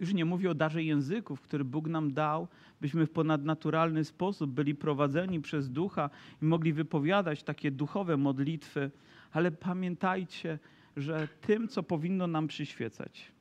Już 0.00 0.14
nie 0.14 0.24
mówię 0.24 0.50
o 0.50 0.54
darze 0.54 0.82
języków, 0.82 1.40
który 1.40 1.64
Bóg 1.64 1.88
nam 1.88 2.12
dał, 2.12 2.48
byśmy 2.80 3.06
w 3.06 3.10
ponadnaturalny 3.10 4.04
sposób 4.04 4.50
byli 4.50 4.74
prowadzeni 4.74 5.40
przez 5.40 5.70
ducha 5.70 6.10
i 6.42 6.44
mogli 6.44 6.72
wypowiadać 6.72 7.42
takie 7.42 7.70
duchowe 7.70 8.16
modlitwy, 8.16 8.90
ale 9.32 9.50
pamiętajcie, 9.50 10.58
że 10.96 11.28
tym, 11.40 11.68
co 11.68 11.82
powinno 11.82 12.26
nam 12.26 12.46
przyświecać, 12.46 13.32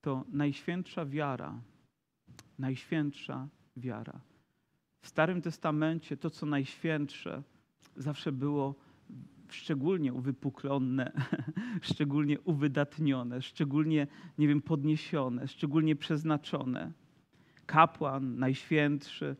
to 0.00 0.24
najświętsza 0.32 1.06
wiara, 1.06 1.60
najświętsza 2.58 3.48
wiara. 3.76 4.20
W 5.02 5.08
Starym 5.08 5.42
Testamencie 5.42 6.16
to, 6.16 6.30
co 6.30 6.46
najświętsze, 6.46 7.42
zawsze 7.96 8.32
było 8.32 8.74
szczególnie 9.52 10.12
uwypuklone, 10.12 11.12
szczególnie 11.90 12.40
uwydatnione, 12.40 13.42
szczególnie, 13.42 14.06
nie 14.38 14.48
wiem, 14.48 14.62
podniesione, 14.62 15.48
szczególnie 15.48 15.96
przeznaczone. 15.96 16.92
Kapłan, 17.66 18.38
najświętszy, 18.38 19.36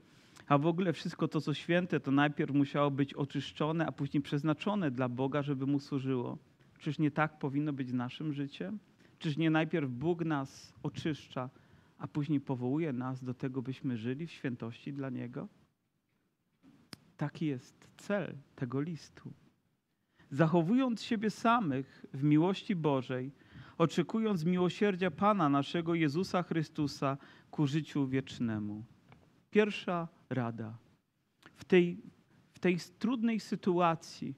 a 0.49 0.59
w 0.59 0.67
ogóle 0.67 0.93
wszystko 0.93 1.29
to, 1.29 1.41
co 1.41 1.55
święte, 1.55 2.01
to 2.01 2.11
najpierw 2.11 2.55
musiało 2.55 2.91
być 2.91 3.15
oczyszczone, 3.15 3.87
a 3.87 3.93
później 3.93 4.23
przeznaczone 4.23 4.91
dla 4.91 5.09
Boga, 5.09 5.43
żeby 5.43 5.67
mu 5.67 5.81
służyło. 5.81 6.39
Czyż 6.79 6.99
nie 6.99 7.11
tak 7.11 7.39
powinno 7.39 7.73
być 7.73 7.93
naszym 7.93 8.33
życiem? 8.33 8.79
Czyż 9.19 9.37
nie 9.37 9.51
najpierw 9.51 9.91
Bóg 9.91 10.25
nas 10.25 10.75
oczyszcza, 10.83 11.51
a 11.99 12.09
później 12.09 12.41
powołuje 12.41 12.93
nas 12.93 13.25
do 13.25 13.35
tego, 13.35 13.63
byśmy 13.63 13.97
żyli 13.97 14.27
w 14.27 14.33
świętości 14.33 14.93
dla 14.93 15.11
Niego? 15.11 15.49
Taki 17.17 17.47
jest 17.47 17.89
cel 17.97 18.35
tego 18.55 18.81
listu 18.81 19.33
zachowując 20.31 21.03
siebie 21.03 21.31
samych 21.31 22.07
w 22.13 22.23
miłości 22.23 22.77
Bożej, 22.77 23.33
oczekując 23.79 24.45
miłosierdzia 24.45 25.11
Pana 25.11 25.49
naszego 25.49 25.95
Jezusa 25.95 26.43
Chrystusa 26.43 27.17
ku 27.51 27.67
życiu 27.67 28.07
wiecznemu. 28.07 28.85
Pierwsza 29.51 30.09
rada. 30.31 30.79
W 31.57 31.65
tej, 31.65 32.03
w 32.53 32.59
tej 32.59 32.79
trudnej 32.99 33.41
sytuacji, 33.41 34.35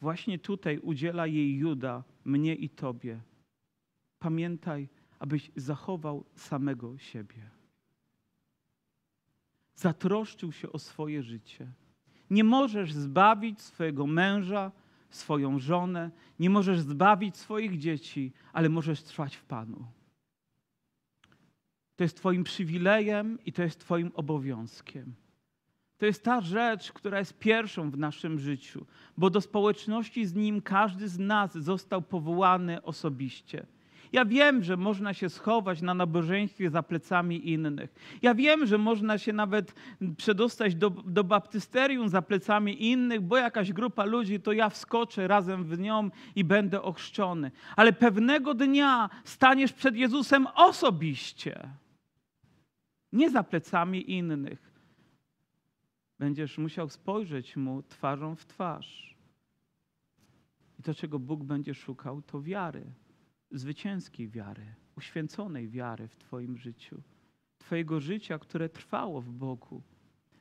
właśnie 0.00 0.38
tutaj 0.38 0.78
udziela 0.78 1.26
jej 1.26 1.56
Juda, 1.56 2.04
mnie 2.24 2.54
i 2.54 2.68
Tobie. 2.68 3.20
Pamiętaj, 4.18 4.88
abyś 5.18 5.50
zachował 5.56 6.24
samego 6.34 6.98
siebie. 6.98 7.50
Zatroszczył 9.74 10.52
się 10.52 10.72
o 10.72 10.78
swoje 10.78 11.22
życie. 11.22 11.72
Nie 12.30 12.44
możesz 12.44 12.92
zbawić 12.92 13.60
swojego 13.60 14.06
męża, 14.06 14.72
swoją 15.10 15.58
żonę, 15.58 16.10
nie 16.38 16.50
możesz 16.50 16.80
zbawić 16.80 17.36
swoich 17.36 17.78
dzieci, 17.78 18.32
ale 18.52 18.68
możesz 18.68 19.02
trwać 19.02 19.36
w 19.36 19.44
Panu. 19.44 19.86
To 21.96 22.04
jest 22.04 22.16
Twoim 22.16 22.44
przywilejem 22.44 23.38
i 23.46 23.52
to 23.52 23.62
jest 23.62 23.80
Twoim 23.80 24.12
obowiązkiem. 24.14 25.14
To 25.98 26.06
jest 26.06 26.24
ta 26.24 26.40
rzecz, 26.40 26.92
która 26.92 27.18
jest 27.18 27.38
pierwszą 27.38 27.90
w 27.90 27.98
naszym 27.98 28.38
życiu, 28.38 28.86
bo 29.16 29.30
do 29.30 29.40
społeczności 29.40 30.26
z 30.26 30.34
Nim 30.34 30.62
każdy 30.62 31.08
z 31.08 31.18
nas 31.18 31.54
został 31.54 32.02
powołany 32.02 32.82
osobiście. 32.82 33.66
Ja 34.14 34.24
wiem, 34.24 34.62
że 34.62 34.76
można 34.76 35.14
się 35.14 35.28
schować 35.28 35.82
na 35.82 35.94
nabożeństwie 35.94 36.70
za 36.70 36.82
plecami 36.82 37.50
innych. 37.50 38.18
Ja 38.22 38.34
wiem, 38.34 38.66
że 38.66 38.78
można 38.78 39.18
się 39.18 39.32
nawet 39.32 39.74
przedostać 40.16 40.74
do, 40.74 40.90
do 40.90 41.24
baptysterium 41.24 42.08
za 42.08 42.22
plecami 42.22 42.90
innych, 42.90 43.20
bo 43.20 43.36
jakaś 43.36 43.72
grupa 43.72 44.04
ludzi, 44.04 44.40
to 44.40 44.52
ja 44.52 44.68
wskoczę 44.68 45.28
razem 45.28 45.64
w 45.64 45.78
nią 45.78 46.10
i 46.34 46.44
będę 46.44 46.82
ochrzczony. 46.82 47.50
Ale 47.76 47.92
pewnego 47.92 48.54
dnia 48.54 49.10
staniesz 49.24 49.72
przed 49.72 49.96
Jezusem 49.96 50.46
osobiście, 50.54 51.68
nie 53.12 53.30
za 53.30 53.42
plecami 53.42 54.10
innych. 54.10 54.72
Będziesz 56.18 56.58
musiał 56.58 56.88
spojrzeć 56.88 57.56
mu 57.56 57.82
twarzą 57.82 58.36
w 58.36 58.46
twarz. 58.46 59.16
I 60.78 60.82
to, 60.82 60.94
czego 60.94 61.18
Bóg 61.18 61.44
będzie 61.44 61.74
szukał, 61.74 62.22
to 62.22 62.42
wiary 62.42 62.84
zwycięskiej 63.54 64.28
wiary, 64.28 64.74
uświęconej 64.96 65.68
wiary 65.68 66.08
w 66.08 66.16
Twoim 66.16 66.56
życiu, 66.56 67.02
Twojego 67.58 68.00
życia, 68.00 68.38
które 68.38 68.68
trwało 68.68 69.20
w 69.20 69.32
Bogu. 69.32 69.82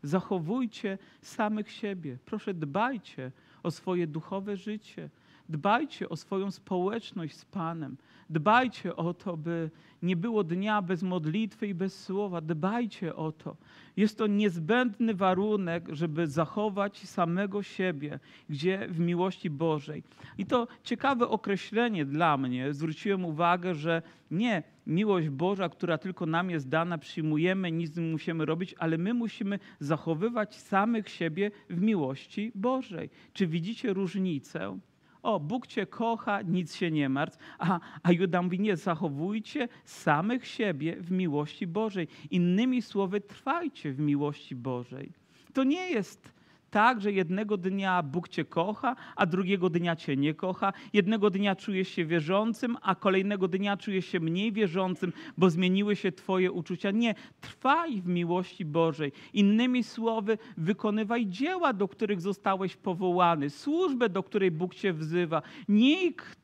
Zachowujcie 0.03 0.97
samych 1.21 1.71
siebie. 1.71 2.17
Proszę, 2.25 2.53
dbajcie 2.53 3.31
o 3.63 3.71
swoje 3.71 4.07
duchowe 4.07 4.57
życie. 4.57 5.09
Dbajcie 5.49 6.09
o 6.09 6.15
swoją 6.15 6.51
społeczność 6.51 7.37
z 7.37 7.45
Panem. 7.45 7.97
Dbajcie 8.29 8.95
o 8.95 9.13
to, 9.13 9.37
by 9.37 9.69
nie 10.01 10.15
było 10.15 10.43
dnia 10.43 10.81
bez 10.81 11.03
modlitwy 11.03 11.67
i 11.67 11.73
bez 11.73 12.03
słowa. 12.03 12.41
Dbajcie 12.41 13.15
o 13.15 13.31
to. 13.31 13.55
Jest 13.97 14.17
to 14.17 14.27
niezbędny 14.27 15.13
warunek, 15.13 15.87
żeby 15.89 16.27
zachować 16.27 16.97
samego 16.97 17.63
siebie, 17.63 18.19
gdzie 18.49 18.87
w 18.89 18.99
miłości 18.99 19.49
Bożej. 19.49 20.03
I 20.37 20.45
to 20.45 20.67
ciekawe 20.83 21.27
określenie 21.27 22.05
dla 22.05 22.37
mnie. 22.37 22.73
Zwróciłem 22.73 23.25
uwagę, 23.25 23.75
że 23.75 24.01
nie 24.31 24.63
miłość 24.87 25.29
Boża, 25.29 25.69
która 25.69 25.97
tylko 25.97 26.25
nam 26.25 26.49
jest 26.49 26.69
dana, 26.69 26.97
przyjmujemy, 26.97 27.71
nic 27.71 27.97
nie 27.97 28.03
musimy 28.03 28.45
robić, 28.45 28.75
ale 28.79 28.97
my 28.97 29.13
musimy 29.13 29.59
zachowywać 29.79 30.55
samych 30.55 31.09
siebie 31.09 31.51
w 31.69 31.81
miłości 31.81 32.51
Bożej. 32.55 33.09
Czy 33.33 33.47
widzicie 33.47 33.93
różnicę? 33.93 34.79
O, 35.23 35.39
Bóg 35.39 35.67
cię 35.67 35.85
kocha, 35.85 36.41
nic 36.41 36.75
się 36.75 36.91
nie 36.91 37.09
martw. 37.09 37.37
A, 37.59 37.79
a 38.03 38.11
Juda 38.11 38.41
mówi, 38.41 38.59
nie, 38.59 38.77
zachowujcie 38.77 39.67
samych 39.85 40.47
siebie 40.47 40.95
w 40.99 41.11
miłości 41.11 41.67
Bożej. 41.67 42.07
Innymi 42.31 42.81
słowy, 42.81 43.21
trwajcie 43.21 43.93
w 43.93 43.99
miłości 43.99 44.55
Bożej. 44.55 45.11
To 45.53 45.63
nie 45.63 45.89
jest 45.89 46.32
tak, 46.73 47.01
że 47.01 47.11
jednego 47.11 47.57
dnia 47.57 48.03
Bóg 48.03 48.29
cię 48.29 48.45
kocha, 48.45 48.95
a 49.15 49.25
drugiego 49.25 49.69
dnia 49.69 49.95
cię 49.95 50.17
nie 50.17 50.33
kocha. 50.33 50.73
Jednego 50.93 51.29
dnia 51.29 51.55
czujesz 51.55 51.87
się 51.87 52.05
wierzącym, 52.05 52.77
a 52.81 52.95
kolejnego 52.95 53.47
dnia 53.47 53.77
czujesz 53.77 54.05
się 54.05 54.19
mniej 54.19 54.51
wierzącym, 54.51 55.13
bo 55.37 55.49
zmieniły 55.49 55.95
się 55.95 56.11
twoje 56.11 56.51
uczucia. 56.51 56.91
Nie, 56.91 57.15
trwaj 57.41 58.01
w 58.01 58.07
miłości 58.07 58.65
Bożej. 58.65 59.11
Innymi 59.33 59.83
słowy, 59.83 60.37
wykonywaj 60.57 61.27
dzieła, 61.27 61.73
do 61.73 61.87
których 61.87 62.21
zostałeś 62.21 62.75
powołany, 62.75 63.49
służbę, 63.49 64.09
do 64.09 64.23
której 64.23 64.51
Bóg 64.51 64.75
cię 64.75 64.93
wzywa. 64.93 65.41
Nikt 65.69 66.42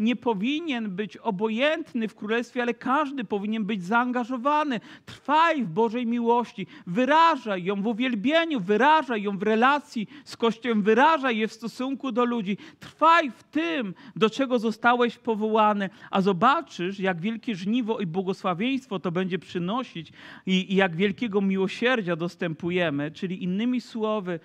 nie 0.00 0.16
powinien 0.16 0.90
być 0.90 1.16
obojętny 1.16 2.08
w 2.08 2.14
królestwie, 2.14 2.62
ale 2.62 2.74
każdy 2.74 3.24
powinien 3.24 3.64
być 3.64 3.84
zaangażowany. 3.84 4.80
Trwaj 5.06 5.64
w 5.64 5.68
Bożej 5.68 6.06
miłości, 6.06 6.66
wyrażaj 6.86 7.64
ją 7.64 7.82
w 7.82 7.86
uwielbieniu, 7.86 8.60
wyrażaj 8.60 9.22
ją 9.22 9.38
w 9.38 9.42
relacji 9.42 10.08
z 10.24 10.36
Kościołem, 10.36 10.82
wyrażaj 10.82 11.38
je 11.38 11.48
w 11.48 11.52
stosunku 11.52 12.12
do 12.12 12.24
ludzi. 12.24 12.56
Trwaj 12.80 13.30
w 13.30 13.42
tym, 13.42 13.94
do 14.16 14.30
czego 14.30 14.58
zostałeś 14.58 15.18
powołany, 15.18 15.90
a 16.10 16.20
zobaczysz, 16.20 17.00
jak 17.00 17.20
wielkie 17.20 17.54
żniwo 17.54 18.00
i 18.00 18.06
błogosławieństwo 18.06 18.98
to 18.98 19.12
będzie 19.12 19.38
przynosić 19.38 20.12
i, 20.46 20.72
i 20.72 20.76
jak 20.76 20.96
wielkiego 20.96 21.40
miłosierdzia 21.40 22.16
dostępujemy, 22.16 23.10
czyli 23.10 23.44
innymi 23.44 23.80
słowy, 23.80 24.40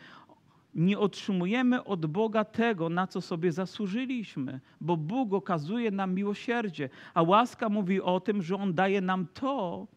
nie 0.75 0.99
otrzymujemy 0.99 1.83
od 1.83 2.05
Boga 2.05 2.43
tego, 2.45 2.89
na 2.89 3.07
co 3.07 3.21
sobie 3.21 3.51
zasłużyliśmy, 3.51 4.59
bo 4.81 4.97
Bóg 4.97 5.33
okazuje 5.33 5.91
nam 5.91 6.13
miłosierdzie, 6.13 6.89
a 7.13 7.21
łaska 7.21 7.69
mówi 7.69 8.01
o 8.01 8.19
tym, 8.19 8.41
że 8.41 8.55
On 8.55 8.73
daje 8.73 9.01
nam 9.01 9.27
to, 9.33 9.87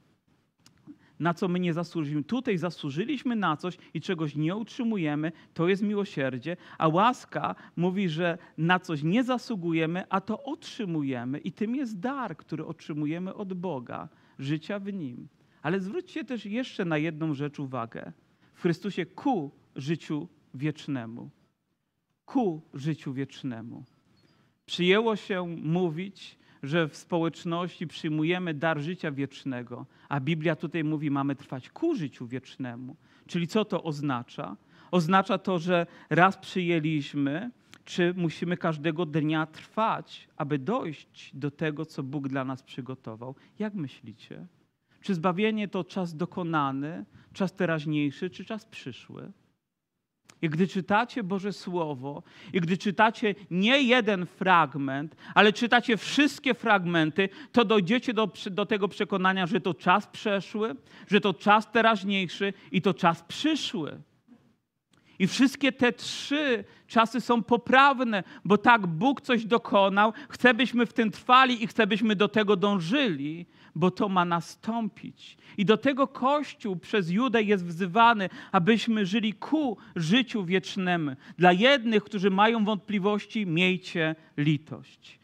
na 1.20 1.34
co 1.34 1.48
my 1.48 1.60
nie 1.60 1.74
zasłużyliśmy. 1.74 2.24
Tutaj 2.24 2.58
zasłużyliśmy 2.58 3.36
na 3.36 3.56
coś 3.56 3.78
i 3.94 4.00
czegoś 4.00 4.36
nie 4.36 4.56
utrzymujemy, 4.56 5.32
to 5.54 5.68
jest 5.68 5.82
miłosierdzie, 5.82 6.56
a 6.78 6.88
łaska 6.88 7.54
mówi, 7.76 8.08
że 8.08 8.38
na 8.58 8.78
coś 8.78 9.02
nie 9.02 9.24
zasługujemy, 9.24 10.04
a 10.08 10.20
to 10.20 10.42
otrzymujemy 10.42 11.38
i 11.38 11.52
tym 11.52 11.76
jest 11.76 11.98
dar, 11.98 12.36
który 12.36 12.66
otrzymujemy 12.66 13.34
od 13.34 13.54
Boga, 13.54 14.08
życia 14.38 14.78
w 14.78 14.92
Nim. 14.92 15.28
Ale 15.62 15.80
zwróćcie 15.80 16.24
też 16.24 16.46
jeszcze 16.46 16.84
na 16.84 16.98
jedną 16.98 17.34
rzecz 17.34 17.60
uwagę. 17.60 18.12
W 18.54 18.62
Chrystusie 18.62 19.06
ku 19.06 19.50
życiu 19.76 20.28
wiecznemu. 20.56 21.30
Ku 22.24 22.62
życiu 22.74 23.12
wiecznemu. 23.12 23.84
Przyjęło 24.66 25.16
się 25.16 25.46
mówić, 25.46 26.38
że 26.62 26.88
w 26.88 26.96
społeczności 26.96 27.86
przyjmujemy 27.86 28.54
dar 28.54 28.80
życia 28.80 29.12
wiecznego, 29.12 29.86
a 30.08 30.20
Biblia 30.20 30.56
tutaj 30.56 30.84
mówi, 30.84 31.10
mamy 31.10 31.36
trwać 31.36 31.70
ku 31.70 31.94
życiu 31.94 32.26
wiecznemu. 32.26 32.96
Czyli 33.26 33.46
co 33.46 33.64
to 33.64 33.82
oznacza? 33.82 34.56
Oznacza 34.90 35.38
to, 35.38 35.58
że 35.58 35.86
raz 36.10 36.36
przyjęliśmy, 36.36 37.50
czy 37.84 38.14
musimy 38.16 38.56
każdego 38.56 39.06
dnia 39.06 39.46
trwać, 39.46 40.28
aby 40.36 40.58
dojść 40.58 41.30
do 41.34 41.50
tego, 41.50 41.86
co 41.86 42.02
Bóg 42.02 42.28
dla 42.28 42.44
nas 42.44 42.62
przygotował. 42.62 43.34
Jak 43.58 43.74
myślicie? 43.74 44.46
Czy 45.00 45.14
zbawienie 45.14 45.68
to 45.68 45.84
czas 45.84 46.16
dokonany, 46.16 47.04
czas 47.32 47.54
teraźniejszy, 47.54 48.30
czy 48.30 48.44
czas 48.44 48.66
przyszły? 48.66 49.32
I 50.42 50.48
gdy 50.48 50.68
czytacie 50.68 51.22
Boże 51.22 51.52
Słowo, 51.52 52.22
i 52.52 52.60
gdy 52.60 52.78
czytacie 52.78 53.34
nie 53.50 53.82
jeden 53.82 54.26
fragment, 54.26 55.16
ale 55.34 55.52
czytacie 55.52 55.96
wszystkie 55.96 56.54
fragmenty, 56.54 57.28
to 57.52 57.64
dojdziecie 57.64 58.14
do, 58.14 58.28
do 58.50 58.66
tego 58.66 58.88
przekonania, 58.88 59.46
że 59.46 59.60
to 59.60 59.74
czas 59.74 60.06
przeszły, 60.06 60.76
że 61.08 61.20
to 61.20 61.34
czas 61.34 61.72
teraźniejszy 61.72 62.52
i 62.72 62.82
to 62.82 62.94
czas 62.94 63.22
przyszły. 63.22 64.00
I 65.18 65.26
wszystkie 65.26 65.72
te 65.72 65.92
trzy 65.92 66.64
czasy 66.86 67.20
są 67.20 67.42
poprawne, 67.42 68.24
bo 68.44 68.58
tak 68.58 68.86
Bóg 68.86 69.20
coś 69.20 69.44
dokonał, 69.44 70.12
chce 70.28 70.54
byśmy 70.54 70.86
w 70.86 70.92
tym 70.92 71.10
trwali 71.10 71.64
i 71.64 71.66
chce 71.66 71.86
byśmy 71.86 72.16
do 72.16 72.28
tego 72.28 72.56
dążyli, 72.56 73.46
bo 73.76 73.90
to 73.90 74.08
ma 74.08 74.24
nastąpić. 74.24 75.36
I 75.58 75.64
do 75.64 75.76
tego 75.76 76.08
Kościół 76.08 76.76
przez 76.76 77.10
Judę 77.10 77.42
jest 77.42 77.64
wzywany, 77.64 78.28
abyśmy 78.52 79.06
żyli 79.06 79.34
ku 79.34 79.76
życiu 79.96 80.44
wiecznemu. 80.44 81.10
Dla 81.38 81.52
jednych, 81.52 82.04
którzy 82.04 82.30
mają 82.30 82.64
wątpliwości, 82.64 83.46
miejcie 83.46 84.14
litość. 84.36 85.18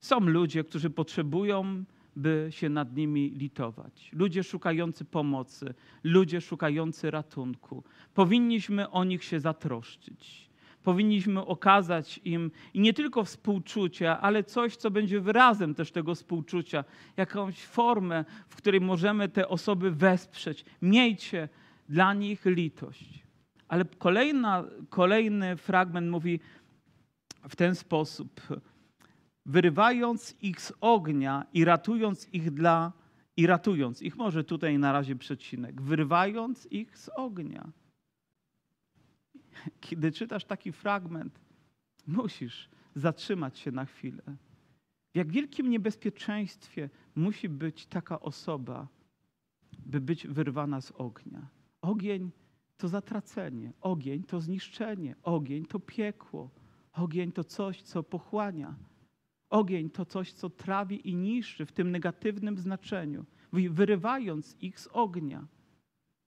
Są 0.00 0.20
ludzie, 0.20 0.64
którzy 0.64 0.90
potrzebują 0.90 1.84
by 2.16 2.48
się 2.50 2.68
nad 2.68 2.96
nimi 2.96 3.30
litować. 3.30 4.10
Ludzie 4.12 4.44
szukający 4.44 5.04
pomocy, 5.04 5.74
ludzie 6.04 6.40
szukający 6.40 7.10
ratunku. 7.10 7.84
Powinniśmy 8.14 8.90
o 8.90 9.04
nich 9.04 9.24
się 9.24 9.40
zatroszczyć. 9.40 10.49
Powinniśmy 10.82 11.46
okazać 11.46 12.20
im 12.24 12.50
i 12.74 12.80
nie 12.80 12.94
tylko 12.94 13.24
współczucia, 13.24 14.20
ale 14.20 14.44
coś, 14.44 14.76
co 14.76 14.90
będzie 14.90 15.20
wyrazem 15.20 15.74
też 15.74 15.92
tego 15.92 16.14
współczucia, 16.14 16.84
jakąś 17.16 17.64
formę, 17.64 18.24
w 18.48 18.56
której 18.56 18.80
możemy 18.80 19.28
te 19.28 19.48
osoby 19.48 19.90
wesprzeć. 19.90 20.64
Miejcie 20.82 21.48
dla 21.88 22.14
nich 22.14 22.44
litość. 22.44 23.24
Ale 23.68 23.84
kolejna, 23.84 24.64
kolejny 24.88 25.56
fragment 25.56 26.10
mówi 26.10 26.40
w 27.48 27.56
ten 27.56 27.74
sposób 27.74 28.40
wyrywając 29.46 30.36
ich 30.42 30.60
z 30.60 30.72
ognia 30.80 31.46
i 31.52 31.64
ratując 31.64 32.28
ich 32.32 32.50
dla 32.50 32.92
i 33.36 33.46
ratując 33.46 34.02
ich, 34.02 34.16
może 34.16 34.44
tutaj 34.44 34.78
na 34.78 34.92
razie 34.92 35.16
przecinek, 35.16 35.82
wyrywając 35.82 36.66
ich 36.70 36.98
z 36.98 37.08
ognia. 37.08 37.72
Kiedy 39.80 40.12
czytasz 40.12 40.44
taki 40.44 40.72
fragment, 40.72 41.40
musisz 42.06 42.68
zatrzymać 42.94 43.58
się 43.58 43.70
na 43.70 43.84
chwilę. 43.84 44.22
W 45.12 45.16
jak 45.16 45.32
wielkim 45.32 45.70
niebezpieczeństwie 45.70 46.90
musi 47.14 47.48
być 47.48 47.86
taka 47.86 48.20
osoba, 48.20 48.88
by 49.86 50.00
być 50.00 50.26
wyrwana 50.26 50.80
z 50.80 50.90
ognia. 50.90 51.48
Ogień 51.82 52.30
to 52.76 52.88
zatracenie, 52.88 53.72
ogień 53.80 54.22
to 54.22 54.40
zniszczenie, 54.40 55.14
ogień 55.22 55.66
to 55.66 55.80
piekło, 55.80 56.50
ogień 56.92 57.32
to 57.32 57.44
coś, 57.44 57.82
co 57.82 58.02
pochłania. 58.02 58.74
Ogień 59.50 59.90
to 59.90 60.04
coś, 60.04 60.32
co 60.32 60.50
trawi 60.50 61.08
i 61.08 61.16
niszczy 61.16 61.66
w 61.66 61.72
tym 61.72 61.90
negatywnym 61.90 62.58
znaczeniu, 62.58 63.24
wyrywając 63.52 64.56
ich 64.60 64.80
z 64.80 64.86
ognia. 64.92 65.46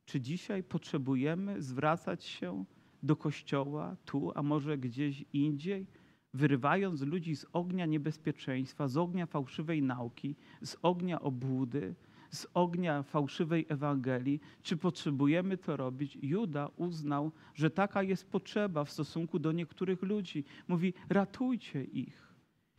Czy 0.05 0.21
dzisiaj 0.21 0.63
potrzebujemy 0.63 1.61
zwracać 1.61 2.23
się 2.23 2.65
do 3.03 3.15
kościoła, 3.15 3.95
tu, 4.05 4.31
a 4.35 4.43
może 4.43 4.77
gdzieś 4.77 5.25
indziej, 5.33 5.87
wyrywając 6.33 7.01
ludzi 7.01 7.35
z 7.35 7.45
ognia 7.53 7.85
niebezpieczeństwa, 7.85 8.87
z 8.87 8.97
ognia 8.97 9.25
fałszywej 9.25 9.81
nauki, 9.81 10.35
z 10.61 10.77
ognia 10.81 11.21
obłudy, 11.21 11.95
z 12.29 12.47
ognia 12.53 13.03
fałszywej 13.03 13.65
Ewangelii? 13.69 14.39
Czy 14.61 14.77
potrzebujemy 14.77 15.57
to 15.57 15.77
robić? 15.77 16.17
Juda 16.21 16.69
uznał, 16.75 17.31
że 17.53 17.69
taka 17.69 18.03
jest 18.03 18.29
potrzeba 18.29 18.83
w 18.83 18.91
stosunku 18.91 19.39
do 19.39 19.51
niektórych 19.51 20.01
ludzi. 20.01 20.43
Mówi: 20.67 20.93
ratujcie 21.09 21.83
ich. 21.83 22.32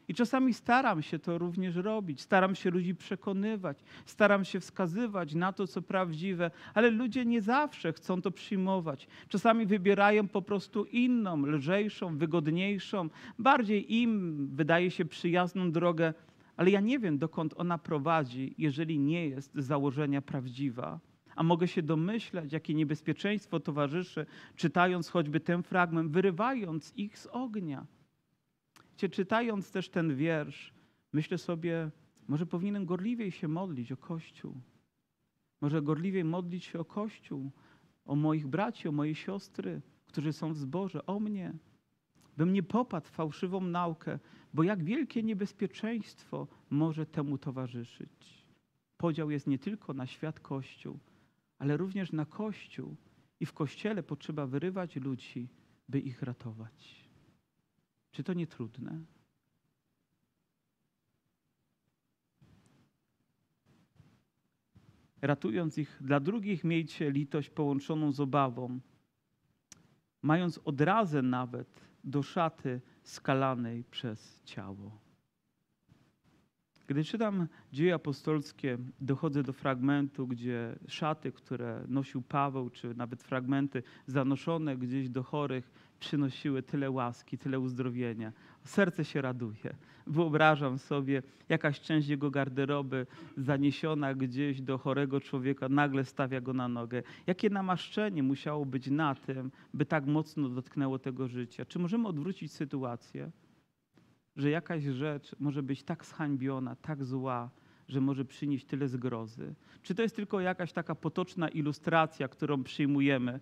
I 0.08 0.14
czasami 0.14 0.54
staram 0.54 1.02
się 1.02 1.18
to 1.18 1.38
również 1.38 1.76
robić, 1.76 2.20
staram 2.20 2.54
się 2.54 2.70
ludzi 2.70 2.94
przekonywać, 2.94 3.78
staram 4.06 4.44
się 4.44 4.60
wskazywać 4.60 5.34
na 5.34 5.52
to, 5.52 5.66
co 5.66 5.82
prawdziwe, 5.82 6.50
ale 6.74 6.90
ludzie 6.90 7.24
nie 7.24 7.42
zawsze 7.42 7.92
chcą 7.92 8.22
to 8.22 8.30
przyjmować. 8.30 9.08
Czasami 9.28 9.66
wybierają 9.66 10.28
po 10.28 10.42
prostu 10.42 10.84
inną, 10.84 11.46
lżejszą, 11.46 12.18
wygodniejszą, 12.18 13.08
bardziej 13.38 13.94
im 13.94 14.36
wydaje 14.54 14.90
się 14.90 15.04
przyjazną 15.04 15.72
drogę, 15.72 16.14
ale 16.56 16.70
ja 16.70 16.80
nie 16.80 16.98
wiem, 16.98 17.18
dokąd 17.18 17.54
ona 17.56 17.78
prowadzi, 17.78 18.54
jeżeli 18.58 18.98
nie 18.98 19.28
jest 19.28 19.54
z 19.54 19.64
założenia 19.64 20.22
prawdziwa. 20.22 21.00
A 21.36 21.42
mogę 21.42 21.68
się 21.68 21.82
domyślać, 21.82 22.52
jakie 22.52 22.74
niebezpieczeństwo 22.74 23.60
towarzyszy, 23.60 24.26
czytając 24.56 25.08
choćby 25.08 25.40
ten 25.40 25.62
fragment, 25.62 26.12
wyrywając 26.12 26.92
ich 26.96 27.18
z 27.18 27.26
ognia. 27.26 27.86
Cię 29.04 29.08
czytając 29.08 29.70
też 29.70 29.88
ten 29.88 30.16
wiersz, 30.16 30.74
myślę 31.12 31.38
sobie, 31.38 31.90
może 32.28 32.46
powinienem 32.46 32.86
gorliwiej 32.86 33.30
się 33.30 33.48
modlić 33.48 33.92
o 33.92 33.96
Kościół. 33.96 34.60
Może 35.60 35.82
gorliwiej 35.82 36.24
modlić 36.24 36.64
się 36.64 36.78
o 36.80 36.84
Kościół, 36.84 37.50
o 38.04 38.16
moich 38.16 38.46
braci, 38.46 38.88
o 38.88 38.92
moje 38.92 39.14
siostry, 39.14 39.82
którzy 40.06 40.32
są 40.32 40.52
w 40.52 40.56
zborze, 40.56 41.06
o 41.06 41.20
mnie. 41.20 41.52
Bym 42.36 42.52
nie 42.52 42.62
popadł 42.62 43.06
w 43.06 43.10
fałszywą 43.10 43.60
naukę, 43.60 44.18
bo 44.54 44.62
jak 44.62 44.84
wielkie 44.84 45.22
niebezpieczeństwo 45.22 46.46
może 46.70 47.06
temu 47.06 47.38
towarzyszyć. 47.38 48.46
Podział 48.96 49.30
jest 49.30 49.46
nie 49.46 49.58
tylko 49.58 49.94
na 49.94 50.06
świat 50.06 50.40
Kościół, 50.40 50.98
ale 51.58 51.76
również 51.76 52.12
na 52.12 52.24
Kościół. 52.24 52.96
I 53.40 53.46
w 53.46 53.52
Kościele 53.52 54.02
potrzeba 54.02 54.46
wyrywać 54.46 54.96
ludzi, 54.96 55.48
by 55.88 56.00
ich 56.00 56.22
ratować. 56.22 57.03
Czy 58.14 58.24
to 58.24 58.32
nie 58.32 58.46
trudne? 58.46 59.00
Ratując 65.22 65.78
ich 65.78 65.98
dla 66.00 66.20
drugich, 66.20 66.64
miejcie 66.64 67.10
litość 67.10 67.50
połączoną 67.50 68.12
z 68.12 68.20
obawą, 68.20 68.80
mając 70.22 70.60
odrazę 70.64 71.22
nawet 71.22 71.80
do 72.04 72.22
szaty 72.22 72.80
skalanej 73.02 73.84
przez 73.84 74.42
ciało. 74.44 75.00
Gdy 76.86 77.04
czytam 77.04 77.48
dzieje 77.72 77.94
apostolskie, 77.94 78.78
dochodzę 79.00 79.42
do 79.42 79.52
fragmentu, 79.52 80.26
gdzie 80.26 80.78
szaty, 80.88 81.32
które 81.32 81.84
nosił 81.88 82.22
Paweł, 82.22 82.70
czy 82.70 82.94
nawet 82.94 83.22
fragmenty 83.22 83.82
zanoszone 84.06 84.76
gdzieś 84.76 85.08
do 85.08 85.22
chorych, 85.22 85.70
przynosiły 86.00 86.62
tyle 86.62 86.90
łaski, 86.90 87.38
tyle 87.38 87.60
uzdrowienia. 87.60 88.32
Serce 88.64 89.04
się 89.04 89.22
raduje. 89.22 89.76
Wyobrażam 90.06 90.78
sobie, 90.78 91.22
jakaś 91.48 91.80
część 91.80 92.08
jego 92.08 92.30
garderoby 92.30 93.06
zaniesiona 93.36 94.14
gdzieś 94.14 94.60
do 94.60 94.78
chorego 94.78 95.20
człowieka 95.20 95.68
nagle 95.68 96.04
stawia 96.04 96.40
go 96.40 96.52
na 96.52 96.68
nogę. 96.68 97.02
Jakie 97.26 97.50
namaszczenie 97.50 98.22
musiało 98.22 98.66
być 98.66 98.90
na 98.90 99.14
tym, 99.14 99.50
by 99.74 99.86
tak 99.86 100.06
mocno 100.06 100.48
dotknęło 100.48 100.98
tego 100.98 101.28
życia? 101.28 101.64
Czy 101.64 101.78
możemy 101.78 102.08
odwrócić 102.08 102.52
sytuację? 102.52 103.30
że 104.36 104.50
jakaś 104.50 104.84
rzecz 104.84 105.36
może 105.40 105.62
być 105.62 105.82
tak 105.82 106.04
zhańbiona, 106.04 106.76
tak 106.76 107.04
zła, 107.04 107.50
że 107.88 108.00
może 108.00 108.24
przynieść 108.24 108.66
tyle 108.66 108.88
zgrozy? 108.88 109.54
Czy 109.82 109.94
to 109.94 110.02
jest 110.02 110.16
tylko 110.16 110.40
jakaś 110.40 110.72
taka 110.72 110.94
potoczna 110.94 111.48
ilustracja, 111.48 112.28
którą 112.28 112.64
przyjmujemy? 112.64 113.40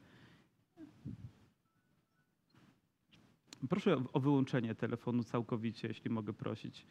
Proszę 3.68 4.04
o 4.12 4.20
wyłączenie 4.20 4.74
telefonu 4.74 5.24
całkowicie, 5.24 5.88
jeśli 5.88 6.10
mogę 6.10 6.32
prosić. 6.32 6.86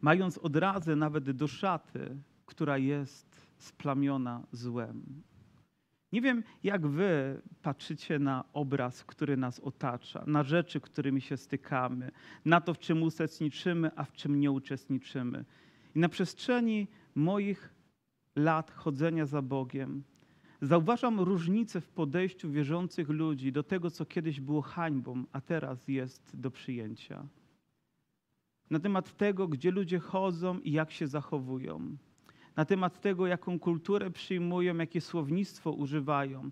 mając 0.00 0.38
odrazę 0.38 0.96
nawet 0.96 1.30
do 1.30 1.48
szaty, 1.48 2.16
która 2.46 2.78
jest 2.78 3.46
splamiona 3.58 4.46
złem. 4.52 5.22
Nie 6.12 6.20
wiem, 6.20 6.42
jak 6.62 6.86
wy 6.86 7.42
patrzycie 7.62 8.18
na 8.18 8.44
obraz, 8.52 9.04
który 9.04 9.36
nas 9.36 9.60
otacza, 9.60 10.24
na 10.26 10.42
rzeczy, 10.42 10.80
którymi 10.80 11.20
się 11.20 11.36
stykamy, 11.36 12.10
na 12.44 12.60
to, 12.60 12.74
w 12.74 12.78
czym 12.78 13.02
uczestniczymy, 13.02 13.90
a 13.96 14.04
w 14.04 14.12
czym 14.12 14.40
nie 14.40 14.50
uczestniczymy. 14.50 15.44
I 15.94 15.98
na 15.98 16.08
przestrzeni 16.08 16.88
moich 17.14 17.74
lat 18.36 18.70
chodzenia 18.70 19.26
za 19.26 19.42
Bogiem 19.42 20.02
zauważam 20.62 21.20
różnicę 21.20 21.80
w 21.80 21.88
podejściu 21.88 22.50
wierzących 22.50 23.08
ludzi 23.08 23.52
do 23.52 23.62
tego, 23.62 23.90
co 23.90 24.06
kiedyś 24.06 24.40
było 24.40 24.62
hańbą, 24.62 25.24
a 25.32 25.40
teraz 25.40 25.88
jest 25.88 26.30
do 26.34 26.50
przyjęcia. 26.50 27.26
Na 28.70 28.80
temat 28.80 29.16
tego, 29.16 29.48
gdzie 29.48 29.70
ludzie 29.70 29.98
chodzą 29.98 30.58
i 30.58 30.72
jak 30.72 30.90
się 30.90 31.06
zachowują 31.06 31.96
na 32.56 32.64
temat 32.64 33.00
tego, 33.00 33.26
jaką 33.26 33.58
kulturę 33.58 34.10
przyjmują, 34.10 34.76
jakie 34.76 35.00
słownictwo 35.00 35.72
używają. 35.72 36.50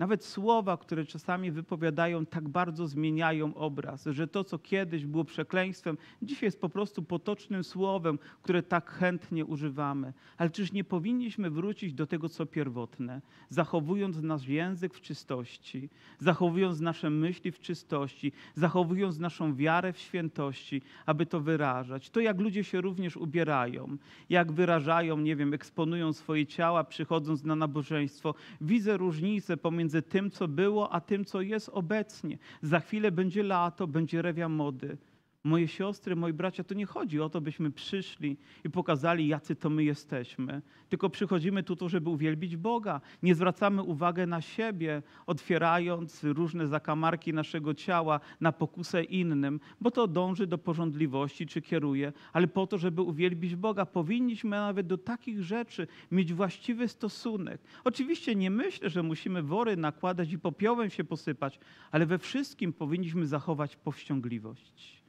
Nawet 0.00 0.24
słowa, 0.24 0.76
które 0.76 1.04
czasami 1.04 1.50
wypowiadają, 1.50 2.26
tak 2.26 2.48
bardzo 2.48 2.86
zmieniają 2.86 3.54
obraz, 3.54 4.04
że 4.10 4.28
to, 4.28 4.44
co 4.44 4.58
kiedyś 4.58 5.06
było 5.06 5.24
przekleństwem, 5.24 5.98
dzisiaj 6.22 6.46
jest 6.46 6.60
po 6.60 6.68
prostu 6.68 7.02
potocznym 7.02 7.64
słowem, 7.64 8.18
które 8.42 8.62
tak 8.62 8.90
chętnie 8.90 9.44
używamy. 9.44 10.12
Ale 10.36 10.50
czyż 10.50 10.72
nie 10.72 10.84
powinniśmy 10.84 11.50
wrócić 11.50 11.94
do 11.94 12.06
tego, 12.06 12.28
co 12.28 12.46
pierwotne, 12.46 13.20
zachowując 13.48 14.22
nasz 14.22 14.48
język 14.48 14.94
w 14.94 15.00
czystości, 15.00 15.88
zachowując 16.18 16.80
nasze 16.80 17.10
myśli 17.10 17.52
w 17.52 17.60
czystości, 17.60 18.32
zachowując 18.54 19.18
naszą 19.18 19.54
wiarę 19.54 19.92
w 19.92 19.98
świętości, 19.98 20.82
aby 21.06 21.26
to 21.26 21.40
wyrażać. 21.40 22.10
To, 22.10 22.20
jak 22.20 22.40
ludzie 22.40 22.64
się 22.64 22.80
również 22.80 23.16
ubierają, 23.16 23.96
jak 24.30 24.52
wyrażają, 24.52 25.18
nie 25.18 25.36
wiem, 25.36 25.54
eksponują 25.54 26.12
swoje 26.12 26.46
ciała, 26.46 26.84
przychodząc 26.84 27.44
na 27.44 27.56
nabożeństwo, 27.56 28.34
widzę 28.60 28.96
różnicę 28.96 29.56
pomiędzy 29.56 29.89
pomiędzy 29.90 30.02
tym, 30.02 30.30
co 30.30 30.48
było, 30.48 30.92
a 30.92 31.00
tym, 31.00 31.24
co 31.24 31.40
jest 31.40 31.68
obecnie. 31.68 32.38
Za 32.62 32.80
chwilę 32.80 33.12
będzie 33.12 33.42
lato, 33.42 33.86
będzie 33.86 34.22
rewia 34.22 34.48
mody. 34.48 34.96
Moje 35.44 35.68
siostry, 35.68 36.16
moi 36.16 36.32
bracia, 36.32 36.64
to 36.64 36.74
nie 36.74 36.86
chodzi 36.86 37.20
o 37.20 37.28
to, 37.28 37.40
byśmy 37.40 37.70
przyszli 37.70 38.36
i 38.64 38.70
pokazali, 38.70 39.28
jacy 39.28 39.56
to 39.56 39.70
my 39.70 39.84
jesteśmy. 39.84 40.62
Tylko 40.88 41.10
przychodzimy 41.10 41.62
tu, 41.62 41.88
żeby 41.88 42.10
uwielbić 42.10 42.56
Boga. 42.56 43.00
Nie 43.22 43.34
zwracamy 43.34 43.82
uwagi 43.82 44.26
na 44.26 44.40
siebie, 44.40 45.02
otwierając 45.26 46.24
różne 46.24 46.66
zakamarki 46.66 47.32
naszego 47.32 47.74
ciała 47.74 48.20
na 48.40 48.52
pokusę 48.52 49.04
innym, 49.04 49.60
bo 49.80 49.90
to 49.90 50.06
dąży 50.06 50.46
do 50.46 50.58
porządliwości 50.58 51.46
czy 51.46 51.62
kieruje, 51.62 52.12
ale 52.32 52.48
po 52.48 52.66
to, 52.66 52.78
żeby 52.78 53.02
uwielbić 53.02 53.56
Boga. 53.56 53.86
Powinniśmy 53.86 54.50
nawet 54.50 54.86
do 54.86 54.98
takich 54.98 55.42
rzeczy 55.42 55.86
mieć 56.10 56.34
właściwy 56.34 56.88
stosunek. 56.88 57.60
Oczywiście 57.84 58.34
nie 58.34 58.50
myślę, 58.50 58.90
że 58.90 59.02
musimy 59.02 59.42
wory 59.42 59.76
nakładać 59.76 60.32
i 60.32 60.38
popiołem 60.38 60.90
się 60.90 61.04
posypać, 61.04 61.60
ale 61.90 62.06
we 62.06 62.18
wszystkim 62.18 62.72
powinniśmy 62.72 63.26
zachować 63.26 63.76
powściągliwość. 63.76 64.99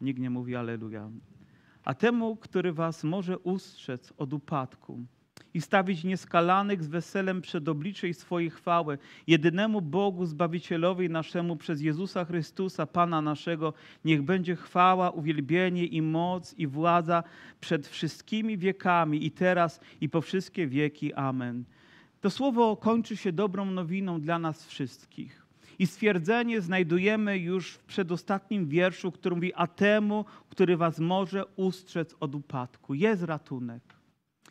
Nikt 0.00 0.20
nie 0.20 0.30
mówi 0.30 0.56
Aleluja. 0.56 1.10
A 1.84 1.94
temu, 1.94 2.36
który 2.36 2.72
was 2.72 3.04
może 3.04 3.38
ustrzec 3.38 4.12
od 4.16 4.32
upadku 4.32 5.00
i 5.54 5.60
stawić 5.60 6.04
nieskalanych 6.04 6.84
z 6.84 6.88
weselem 6.88 7.40
przed 7.40 7.68
obliczej 7.68 8.14
swojej 8.14 8.50
chwały, 8.50 8.98
jedynemu 9.26 9.80
Bogu, 9.80 10.26
Zbawicielowi 10.26 11.10
naszemu 11.10 11.56
przez 11.56 11.80
Jezusa 11.80 12.24
Chrystusa, 12.24 12.86
Pana 12.86 13.22
naszego, 13.22 13.72
niech 14.04 14.22
będzie 14.22 14.56
chwała, 14.56 15.10
uwielbienie 15.10 15.86
i 15.86 16.02
moc 16.02 16.54
i 16.54 16.66
władza 16.66 17.22
przed 17.60 17.86
wszystkimi 17.86 18.58
wiekami 18.58 19.26
i 19.26 19.30
teraz 19.30 19.80
i 20.00 20.08
po 20.08 20.20
wszystkie 20.20 20.66
wieki. 20.66 21.14
Amen. 21.14 21.64
To 22.20 22.30
słowo 22.30 22.76
kończy 22.76 23.16
się 23.16 23.32
dobrą 23.32 23.64
nowiną 23.64 24.20
dla 24.20 24.38
nas 24.38 24.66
wszystkich. 24.66 25.47
I 25.78 25.86
stwierdzenie 25.86 26.60
znajdujemy 26.60 27.38
już 27.38 27.72
w 27.72 27.84
przedostatnim 27.84 28.68
wierszu, 28.68 29.12
który 29.12 29.34
mówi: 29.34 29.54
A 29.54 29.66
temu, 29.66 30.24
który 30.50 30.76
was 30.76 30.98
może 30.98 31.46
ustrzec 31.46 32.14
od 32.20 32.34
upadku. 32.34 32.94
Jest 32.94 33.22
ratunek. 33.22 33.82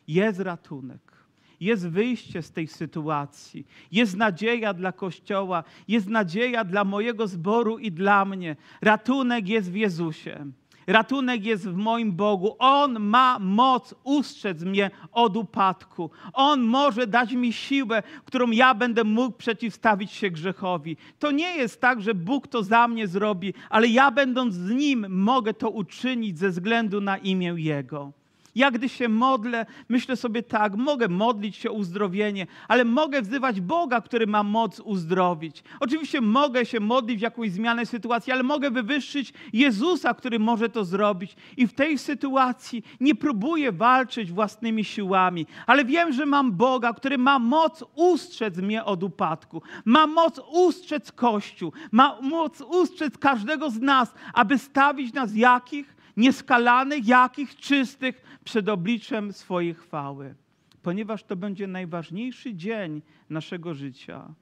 Jest 0.07 0.39
ratunek. 0.39 1.17
Jest 1.59 1.89
wyjście 1.89 2.41
z 2.41 2.51
tej 2.51 2.67
sytuacji. 2.67 3.67
Jest 3.91 4.17
nadzieja 4.17 4.73
dla 4.73 4.91
Kościoła. 4.91 5.63
Jest 5.87 6.07
nadzieja 6.07 6.63
dla 6.63 6.83
mojego 6.83 7.27
zboru 7.27 7.77
i 7.77 7.91
dla 7.91 8.25
mnie. 8.25 8.55
Ratunek 8.81 9.49
jest 9.49 9.71
w 9.71 9.75
Jezusie. 9.75 10.45
Ratunek 10.87 11.45
jest 11.45 11.67
w 11.69 11.75
moim 11.75 12.11
Bogu. 12.11 12.55
On 12.59 12.99
ma 12.99 13.39
moc 13.39 13.95
ustrzec 14.03 14.63
mnie 14.63 14.91
od 15.11 15.37
upadku. 15.37 16.09
On 16.33 16.61
może 16.61 17.07
dać 17.07 17.33
mi 17.33 17.53
siłę, 17.53 18.03
którą 18.25 18.51
ja 18.51 18.73
będę 18.73 19.03
mógł 19.03 19.37
przeciwstawić 19.37 20.11
się 20.11 20.29
grzechowi. 20.29 20.97
To 21.19 21.31
nie 21.31 21.57
jest 21.57 21.81
tak, 21.81 22.01
że 22.01 22.13
Bóg 22.13 22.47
to 22.47 22.63
za 22.63 22.87
mnie 22.87 23.07
zrobi, 23.07 23.53
ale 23.69 23.87
ja 23.87 24.11
będąc 24.11 24.53
z 24.53 24.69
Nim 24.71 25.05
mogę 25.09 25.53
to 25.53 25.69
uczynić 25.69 26.39
ze 26.39 26.49
względu 26.49 27.01
na 27.01 27.17
imię 27.17 27.53
Jego. 27.57 28.11
Ja 28.57 28.71
gdy 28.71 28.89
się 28.89 29.09
modlę, 29.09 29.65
myślę 29.89 30.15
sobie 30.15 30.43
tak, 30.43 30.75
mogę 30.75 31.07
modlić 31.07 31.55
się 31.55 31.69
o 31.69 31.73
uzdrowienie, 31.73 32.47
ale 32.67 32.85
mogę 32.85 33.21
wzywać 33.21 33.61
Boga, 33.61 34.01
który 34.01 34.27
ma 34.27 34.43
moc 34.43 34.79
uzdrowić. 34.79 35.63
Oczywiście 35.79 36.21
mogę 36.21 36.65
się 36.65 36.79
modlić 36.79 37.19
w 37.19 37.21
jakąś 37.21 37.51
zmianę 37.51 37.85
sytuacji, 37.85 38.33
ale 38.33 38.43
mogę 38.43 38.71
wywyższyć 38.71 39.33
Jezusa, 39.53 40.13
który 40.13 40.39
może 40.39 40.69
to 40.69 40.85
zrobić. 40.85 41.35
I 41.57 41.67
w 41.67 41.73
tej 41.73 41.97
sytuacji 41.97 42.83
nie 42.99 43.15
próbuję 43.15 43.71
walczyć 43.71 44.31
własnymi 44.31 44.85
siłami, 44.85 45.45
ale 45.67 45.85
wiem, 45.85 46.13
że 46.13 46.25
mam 46.25 46.51
Boga, 46.51 46.93
który 46.93 47.17
ma 47.17 47.39
moc 47.39 47.83
ustrzec 47.95 48.57
mnie 48.57 48.85
od 48.85 49.03
upadku. 49.03 49.61
Ma 49.85 50.07
moc 50.07 50.41
ustrzec 50.51 51.11
Kościół. 51.11 51.73
Ma 51.91 52.17
moc 52.21 52.61
ustrzec 52.61 53.17
każdego 53.17 53.69
z 53.69 53.79
nas, 53.79 54.13
aby 54.33 54.57
stawić 54.57 55.13
nas 55.13 55.35
jakich? 55.35 55.96
Nieskalanych, 56.17 57.07
jakich 57.07 57.55
czystych 57.55 58.39
przed 58.43 58.69
obliczem 58.69 59.33
swojej 59.33 59.73
chwały. 59.73 60.35
Ponieważ 60.81 61.23
to 61.23 61.35
będzie 61.35 61.67
najważniejszy 61.67 62.55
dzień 62.55 63.01
naszego 63.29 63.73
życia. 63.73 64.33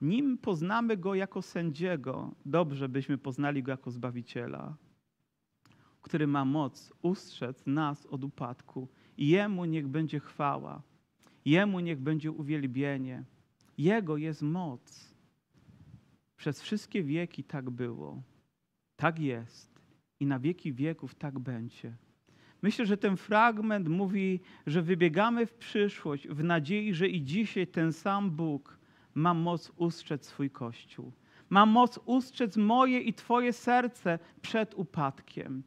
Nim 0.00 0.38
poznamy 0.38 0.96
Go 0.96 1.14
jako 1.14 1.42
sędziego, 1.42 2.34
dobrze 2.46 2.88
byśmy 2.88 3.18
poznali 3.18 3.62
Go 3.62 3.70
jako 3.70 3.90
Zbawiciela, 3.90 4.76
który 6.02 6.26
ma 6.26 6.44
moc 6.44 6.92
ustrzec 7.02 7.66
nas 7.66 8.06
od 8.06 8.24
upadku. 8.24 8.88
Jemu 9.18 9.64
niech 9.64 9.88
będzie 9.88 10.20
chwała, 10.20 10.82
Jemu 11.44 11.80
niech 11.80 12.00
będzie 12.00 12.32
uwielbienie. 12.32 13.24
Jego 13.78 14.16
jest 14.16 14.42
moc. 14.42 15.14
Przez 16.36 16.62
wszystkie 16.62 17.02
wieki 17.02 17.44
tak 17.44 17.70
było. 17.70 18.22
Tak 18.96 19.18
jest 19.18 19.69
i 20.20 20.26
na 20.26 20.38
wieki 20.38 20.72
wieków 20.72 21.14
tak 21.14 21.38
będzie. 21.38 21.96
Myślę, 22.62 22.86
że 22.86 22.96
ten 22.96 23.16
fragment 23.16 23.88
mówi, 23.88 24.40
że 24.66 24.82
wybiegamy 24.82 25.46
w 25.46 25.54
przyszłość 25.54 26.28
w 26.28 26.44
nadziei, 26.44 26.94
że 26.94 27.08
i 27.08 27.22
dzisiaj 27.22 27.66
ten 27.66 27.92
sam 27.92 28.30
Bóg 28.30 28.78
ma 29.14 29.34
moc 29.34 29.72
ustrzec 29.76 30.26
swój 30.26 30.50
Kościół. 30.50 31.12
Ma 31.50 31.66
moc 31.66 32.00
ustrzec 32.04 32.56
moje 32.56 33.00
i 33.00 33.14
Twoje 33.14 33.52
serce 33.52 34.18
przed 34.42 34.74
upadkiem. 34.74 35.62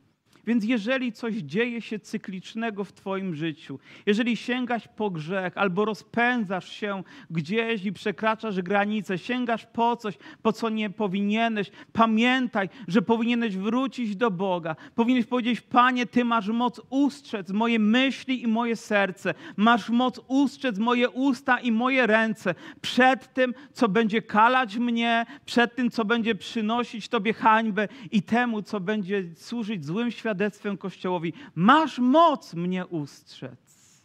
Więc 0.48 0.66
jeżeli 0.66 1.12
coś 1.12 1.36
dzieje 1.36 1.82
się 1.82 2.00
cyklicznego 2.00 2.84
w 2.84 2.94
Twoim 2.94 3.36
życiu, 3.36 3.80
jeżeli 4.06 4.38
sięgasz 4.38 4.88
po 4.96 5.10
grzech 5.10 5.58
albo 5.58 5.86
rozpędzasz 5.86 6.70
się 6.70 7.04
gdzieś 7.30 7.86
i 7.86 7.94
przekraczasz 7.94 8.62
granice, 8.62 9.18
sięgasz 9.18 9.66
po 9.66 9.96
coś, 9.96 10.18
po 10.42 10.54
co 10.54 10.70
nie 10.70 10.90
powinieneś, 10.90 11.72
pamiętaj, 11.94 12.70
że 12.88 13.02
powinieneś 13.02 13.58
wrócić 13.58 14.16
do 14.16 14.32
Boga. 14.32 14.76
Powinieneś 14.96 15.26
powiedzieć: 15.26 15.62
Panie, 15.62 16.06
Ty 16.06 16.26
masz 16.26 16.48
moc 16.48 16.82
ustrzec 16.90 17.52
moje 17.52 17.80
myśli 17.80 18.44
i 18.44 18.48
moje 18.48 18.76
serce, 18.76 19.34
masz 19.58 19.90
moc 19.90 20.22
ustrzec 20.28 20.78
moje 20.80 21.10
usta 21.10 21.60
i 21.60 21.72
moje 21.72 22.08
ręce 22.08 22.56
przed 22.82 23.34
tym, 23.34 23.54
co 23.74 23.90
będzie 23.90 24.22
kalać 24.22 24.78
mnie, 24.78 25.26
przed 25.46 25.76
tym, 25.76 25.92
co 25.92 26.06
będzie 26.06 26.36
przynosić 26.36 27.08
Tobie 27.08 27.34
hańbę 27.34 27.88
i 28.12 28.22
temu, 28.22 28.62
co 28.62 28.80
będzie 28.80 29.24
służyć 29.36 29.86
złym 29.86 30.12
światem 30.12 30.33
świadectwem 30.34 30.78
Kościołowi: 30.78 31.34
Masz 31.56 32.00
moc 32.00 32.54
mnie 32.54 32.88
ustrzec. 32.88 34.04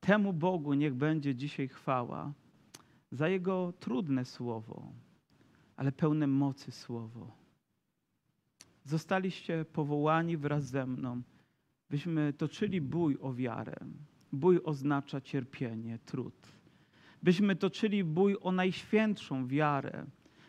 Temu 0.00 0.32
Bogu 0.32 0.74
niech 0.74 0.94
będzie 0.94 1.34
dzisiaj 1.34 1.68
chwała 1.68 2.32
za 3.12 3.28
Jego 3.28 3.72
trudne 3.80 4.24
słowo, 4.24 4.92
ale 5.76 5.92
pełne 5.92 6.26
mocy 6.26 6.72
słowo. 6.72 7.30
Zostaliście 8.84 9.64
powołani 9.64 10.36
wraz 10.36 10.64
ze 10.64 10.86
mną, 10.86 11.22
byśmy 11.90 12.32
toczyli 12.32 12.80
bój 12.80 13.18
o 13.20 13.32
wiarę. 13.34 13.76
Bój 14.32 14.60
oznacza 14.64 15.20
cierpienie, 15.20 15.98
trud. 16.04 16.52
Byśmy 17.22 17.56
toczyli 17.56 18.04
bój 18.04 18.36
o 18.40 18.52
najświętszą 18.52 19.46
wiarę, 19.46 20.06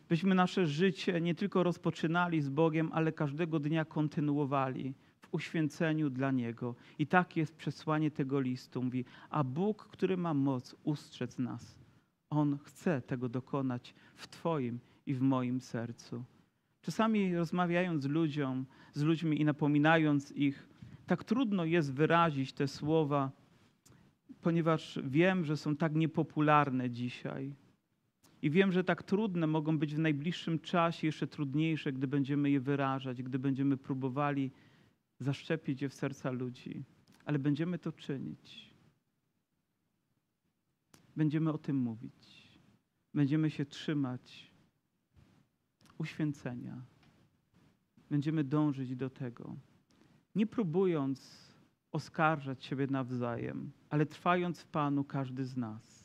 byśmy 0.10 0.36
nasze 0.36 0.68
życie 0.68 1.22
nie 1.22 1.36
tylko 1.36 1.64
rozpoczynali 1.64 2.42
z 2.42 2.50
Bogiem, 2.50 2.90
ale 2.94 3.12
każdego 3.12 3.60
dnia 3.60 3.86
kontynuowali 3.86 4.94
w 5.20 5.28
uświęceniu 5.32 6.10
dla 6.10 6.32
Niego. 6.32 6.76
I 7.00 7.08
takie 7.08 7.40
jest 7.40 7.56
przesłanie 7.56 8.12
tego 8.12 8.40
listu. 8.40 8.84
Mówi, 8.84 9.06
a 9.30 9.44
Bóg, 9.44 9.88
który 9.88 10.18
ma 10.18 10.34
moc 10.34 10.76
ustrzec 10.84 11.38
nas, 11.38 11.80
On 12.30 12.58
chce 12.64 13.02
tego 13.02 13.30
dokonać 13.30 13.94
w 14.16 14.28
Twoim 14.28 14.80
i 15.06 15.14
w 15.14 15.22
moim 15.22 15.62
sercu. 15.62 16.24
Czasami 16.82 17.36
rozmawiając 17.36 18.04
z 18.04 18.08
ludziom, 18.08 18.66
z 18.94 19.02
ludźmi 19.04 19.42
i 19.42 19.46
napominając 19.46 20.32
ich, 20.32 20.70
tak 21.06 21.24
trudno 21.24 21.66
jest 21.66 21.94
wyrazić 21.94 22.54
te 22.54 22.68
słowa, 22.68 23.32
ponieważ 24.42 25.00
wiem, 25.04 25.46
że 25.46 25.58
są 25.58 25.76
tak 25.76 25.96
niepopularne 25.96 26.90
dzisiaj. 26.90 27.56
I 28.42 28.50
wiem, 28.50 28.72
że 28.72 28.84
tak 28.84 29.04
trudne 29.04 29.48
mogą 29.48 29.78
być 29.80 29.96
w 29.96 30.00
najbliższym 30.00 30.60
czasie, 30.60 31.08
jeszcze 31.08 31.28
trudniejsze, 31.28 31.94
gdy 31.94 32.08
będziemy 32.08 32.52
je 32.52 32.60
wyrażać, 32.60 33.24
gdy 33.24 33.40
będziemy 33.40 33.78
próbowali 33.78 34.52
zaszczepić 35.20 35.82
je 35.82 35.90
w 35.90 35.94
serca 35.94 36.32
ludzi. 36.32 36.84
Ale 37.26 37.40
będziemy 37.40 37.80
to 37.80 37.92
czynić. 37.92 38.76
Będziemy 41.16 41.52
o 41.52 41.58
tym 41.58 41.76
mówić. 41.76 42.50
Będziemy 43.14 43.50
się 43.50 43.66
trzymać 43.66 44.52
uświęcenia. 45.98 46.82
Będziemy 48.10 48.44
dążyć 48.44 48.96
do 48.96 49.10
tego. 49.10 49.56
Nie 50.36 50.48
próbując 50.48 51.50
oskarżać 51.92 52.66
siebie 52.66 52.88
nawzajem, 52.88 53.72
ale 53.90 54.06
trwając 54.06 54.62
w 54.62 54.68
Panu 54.68 55.04
każdy 55.04 55.46
z 55.46 55.58
nas, 55.58 55.99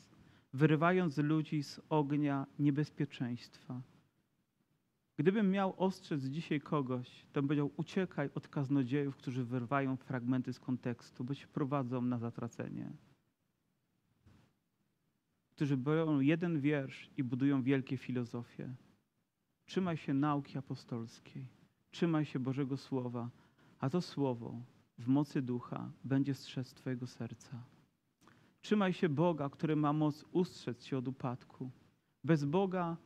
wyrywając 0.55 1.17
ludzi 1.17 1.63
z 1.63 1.81
ognia 1.89 2.47
niebezpieczeństwa. 2.59 3.81
Gdybym 5.17 5.51
miał 5.51 5.73
ostrzec 5.77 6.23
dzisiaj 6.23 6.61
kogoś, 6.61 7.25
to 7.33 7.41
bym 7.41 7.47
powiedział: 7.47 7.71
uciekaj 7.77 8.29
od 8.35 8.47
kaznodziejów, 8.47 9.17
którzy 9.17 9.43
wyrwają 9.43 9.97
fragmenty 9.97 10.53
z 10.53 10.59
kontekstu, 10.59 11.23
bo 11.23 11.35
cię 11.35 11.47
prowadzą 11.47 12.01
na 12.01 12.17
zatracenie. 12.17 12.91
Którzy 15.55 15.77
biorą 15.77 16.19
jeden 16.19 16.59
wiersz 16.59 17.09
i 17.17 17.23
budują 17.23 17.63
wielkie 17.63 17.97
filozofie. 17.97 18.75
Trzymaj 19.65 19.97
się 19.97 20.13
nauki 20.13 20.57
apostolskiej, 20.57 21.47
trzymaj 21.91 22.25
się 22.25 22.39
Bożego 22.39 22.77
Słowa, 22.77 23.29
a 23.79 23.89
to 23.89 24.01
Słowo 24.01 24.61
w 24.97 25.07
mocy 25.07 25.41
ducha 25.41 25.91
będzie 26.03 26.33
strzec 26.33 26.73
Twojego 26.73 27.07
serca. 27.07 27.74
Trzymaj 28.65 28.93
się 28.93 29.09
Boga, 29.09 29.49
który 29.49 29.75
ma 29.75 29.93
moc 29.93 30.25
ustrzec 30.31 30.83
Cię 30.83 30.97
od 30.97 31.07
upadku. 31.07 31.71
Bez 32.23 32.45
Boga 32.45 32.97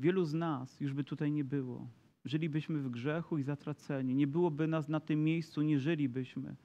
wielu 0.00 0.24
z 0.24 0.34
nas 0.34 0.80
już 0.80 0.92
by 0.92 1.04
tutaj 1.04 1.32
nie 1.32 1.44
było. 1.44 1.88
Żylibyśmy 2.24 2.78
w 2.78 2.90
grzechu 2.90 3.38
i 3.38 3.42
zatraceni. 3.42 4.14
Nie 4.14 4.26
byłoby 4.26 4.66
nas 4.66 4.88
na 4.88 5.00
tym 5.00 5.24
miejscu, 5.24 5.62
nie 5.62 5.78
żylibyśmy. 5.78 6.56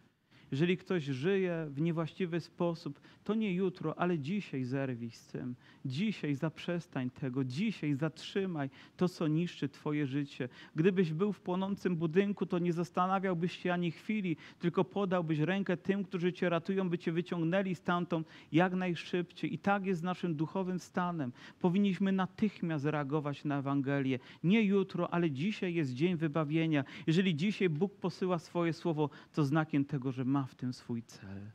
Jeżeli 0.54 0.78
ktoś 0.78 1.04
żyje 1.04 1.68
w 1.70 1.82
niewłaściwy 1.82 2.39
sposób, 2.39 2.99
to 3.24 3.36
nie 3.36 3.54
jutro, 3.54 3.99
ale 3.99 4.20
dzisiaj 4.20 4.64
zerwij 4.64 5.12
z 5.12 5.28
tym. 5.28 5.56
Dzisiaj 5.86 6.36
zaprzestań 6.36 7.10
tego. 7.10 7.43
Dzisiaj 7.43 7.93
zatrzymaj 7.93 8.70
to, 8.97 9.10
co 9.10 9.28
niszczy 9.28 9.70
Twoje 9.70 10.08
życie. 10.08 10.49
Gdybyś 10.76 11.14
był 11.14 11.34
w 11.34 11.41
płonącym 11.41 11.95
budynku, 11.95 12.45
to 12.45 12.60
nie 12.60 12.74
zastanawiałbyś 12.74 13.58
się 13.58 13.74
ani 13.74 13.91
chwili, 13.91 14.38
tylko 14.60 14.84
podałbyś 14.84 15.39
rękę 15.39 15.78
tym, 15.78 16.04
którzy 16.04 16.34
Cię 16.34 16.49
ratują, 16.49 16.89
by 16.89 16.97
Cię 16.97 17.12
wyciągnęli 17.12 17.76
stamtąd 17.76 18.28
jak 18.51 18.74
najszybciej. 18.74 19.54
I 19.54 19.60
tak 19.60 19.86
jest 19.86 20.01
z 20.01 20.04
naszym 20.04 20.36
duchowym 20.36 20.80
stanem. 20.80 21.32
Powinniśmy 21.60 22.12
natychmiast 22.12 22.86
reagować 22.86 23.45
na 23.45 23.60
Ewangelię. 23.60 24.20
Nie 24.43 24.62
jutro, 24.62 25.14
ale 25.14 25.32
dzisiaj 25.32 25.74
jest 25.74 25.93
dzień 25.93 26.16
wybawienia. 26.16 26.84
Jeżeli 27.08 27.36
dzisiaj 27.36 27.70
Bóg 27.70 27.95
posyła 27.95 28.39
swoje 28.39 28.74
słowo, 28.74 29.10
to 29.34 29.43
znakiem 29.43 29.86
tego, 29.86 30.12
że 30.12 30.26
w 30.46 30.56
tym 30.56 30.74
swój 30.74 31.04
cel. 31.04 31.52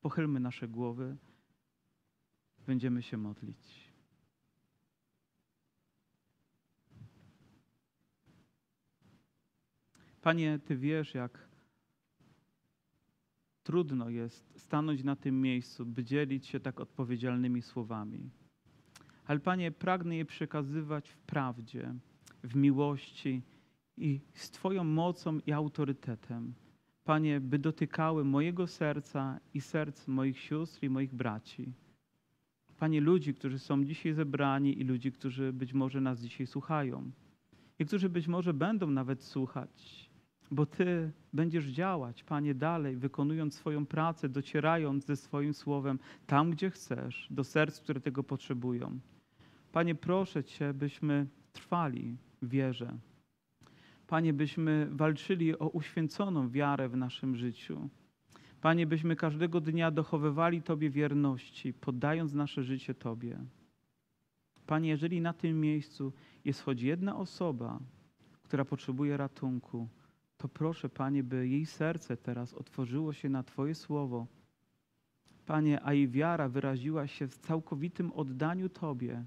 Pochylmy 0.00 0.40
nasze 0.40 0.68
głowy, 0.68 1.16
będziemy 2.66 3.02
się 3.02 3.16
modlić. 3.16 3.88
Panie, 10.20 10.58
Ty 10.58 10.76
wiesz, 10.76 11.14
jak 11.14 11.48
trudno 13.62 14.10
jest 14.10 14.52
stanąć 14.56 15.04
na 15.04 15.16
tym 15.16 15.40
miejscu, 15.40 15.86
by 15.86 16.04
dzielić 16.04 16.46
się 16.46 16.60
tak 16.60 16.80
odpowiedzialnymi 16.80 17.62
słowami. 17.62 18.30
Ale 19.26 19.40
Panie, 19.40 19.70
pragnę 19.72 20.16
je 20.16 20.24
przekazywać 20.24 21.08
w 21.08 21.18
prawdzie, 21.18 21.94
w 22.42 22.56
miłości 22.56 23.42
i 23.96 24.20
z 24.34 24.50
Twoją 24.50 24.84
mocą 24.84 25.38
i 25.46 25.52
autorytetem. 25.52 26.54
Panie, 27.08 27.40
by 27.40 27.58
dotykały 27.58 28.24
mojego 28.24 28.66
serca 28.66 29.40
i 29.54 29.60
serc 29.60 30.08
moich 30.08 30.38
sióstr 30.38 30.84
i 30.84 30.90
moich 30.90 31.14
braci. 31.14 31.72
Panie, 32.78 33.00
ludzi, 33.00 33.34
którzy 33.34 33.58
są 33.58 33.84
dzisiaj 33.84 34.12
zebrani 34.12 34.80
i 34.80 34.84
ludzi, 34.84 35.12
którzy 35.12 35.52
być 35.52 35.72
może 35.72 36.00
nas 36.00 36.20
dzisiaj 36.20 36.46
słuchają 36.46 37.10
i 37.78 37.86
którzy 37.86 38.08
być 38.08 38.28
może 38.28 38.54
będą 38.54 38.90
nawet 38.90 39.22
słuchać, 39.22 40.10
bo 40.50 40.66
Ty 40.66 41.12
będziesz 41.32 41.64
działać, 41.64 42.24
Panie, 42.24 42.54
dalej, 42.54 42.96
wykonując 42.96 43.54
swoją 43.54 43.86
pracę, 43.86 44.28
docierając 44.28 45.06
ze 45.06 45.16
swoim 45.16 45.54
słowem 45.54 45.98
tam, 46.26 46.50
gdzie 46.50 46.70
chcesz, 46.70 47.28
do 47.30 47.44
serc, 47.44 47.80
które 47.80 48.00
tego 48.00 48.22
potrzebują. 48.22 48.98
Panie, 49.72 49.94
proszę 49.94 50.44
Cię, 50.44 50.74
byśmy 50.74 51.26
trwali 51.52 52.16
w 52.42 52.48
wierze, 52.48 52.98
Panie, 54.08 54.32
byśmy 54.32 54.88
walczyli 54.90 55.58
o 55.58 55.68
uświęconą 55.68 56.50
wiarę 56.50 56.88
w 56.88 56.96
naszym 56.96 57.36
życiu. 57.36 57.88
Panie, 58.60 58.86
byśmy 58.86 59.16
każdego 59.16 59.60
dnia 59.60 59.90
dochowywali 59.90 60.62
Tobie 60.62 60.90
wierności, 60.90 61.72
poddając 61.72 62.34
nasze 62.34 62.62
życie 62.62 62.94
Tobie. 62.94 63.38
Panie, 64.66 64.88
jeżeli 64.88 65.20
na 65.20 65.32
tym 65.32 65.60
miejscu 65.60 66.12
jest 66.44 66.62
choć 66.62 66.82
jedna 66.82 67.16
osoba, 67.16 67.80
która 68.42 68.64
potrzebuje 68.64 69.16
ratunku, 69.16 69.88
to 70.36 70.48
proszę, 70.48 70.88
Panie, 70.88 71.22
by 71.22 71.48
jej 71.48 71.66
serce 71.66 72.16
teraz 72.16 72.54
otworzyło 72.54 73.12
się 73.12 73.28
na 73.28 73.42
Twoje 73.42 73.74
słowo. 73.74 74.26
Panie, 75.46 75.80
a 75.84 75.92
jej 75.92 76.08
wiara 76.08 76.48
wyraziła 76.48 77.06
się 77.06 77.28
w 77.28 77.38
całkowitym 77.38 78.12
oddaniu 78.12 78.68
Tobie. 78.68 79.24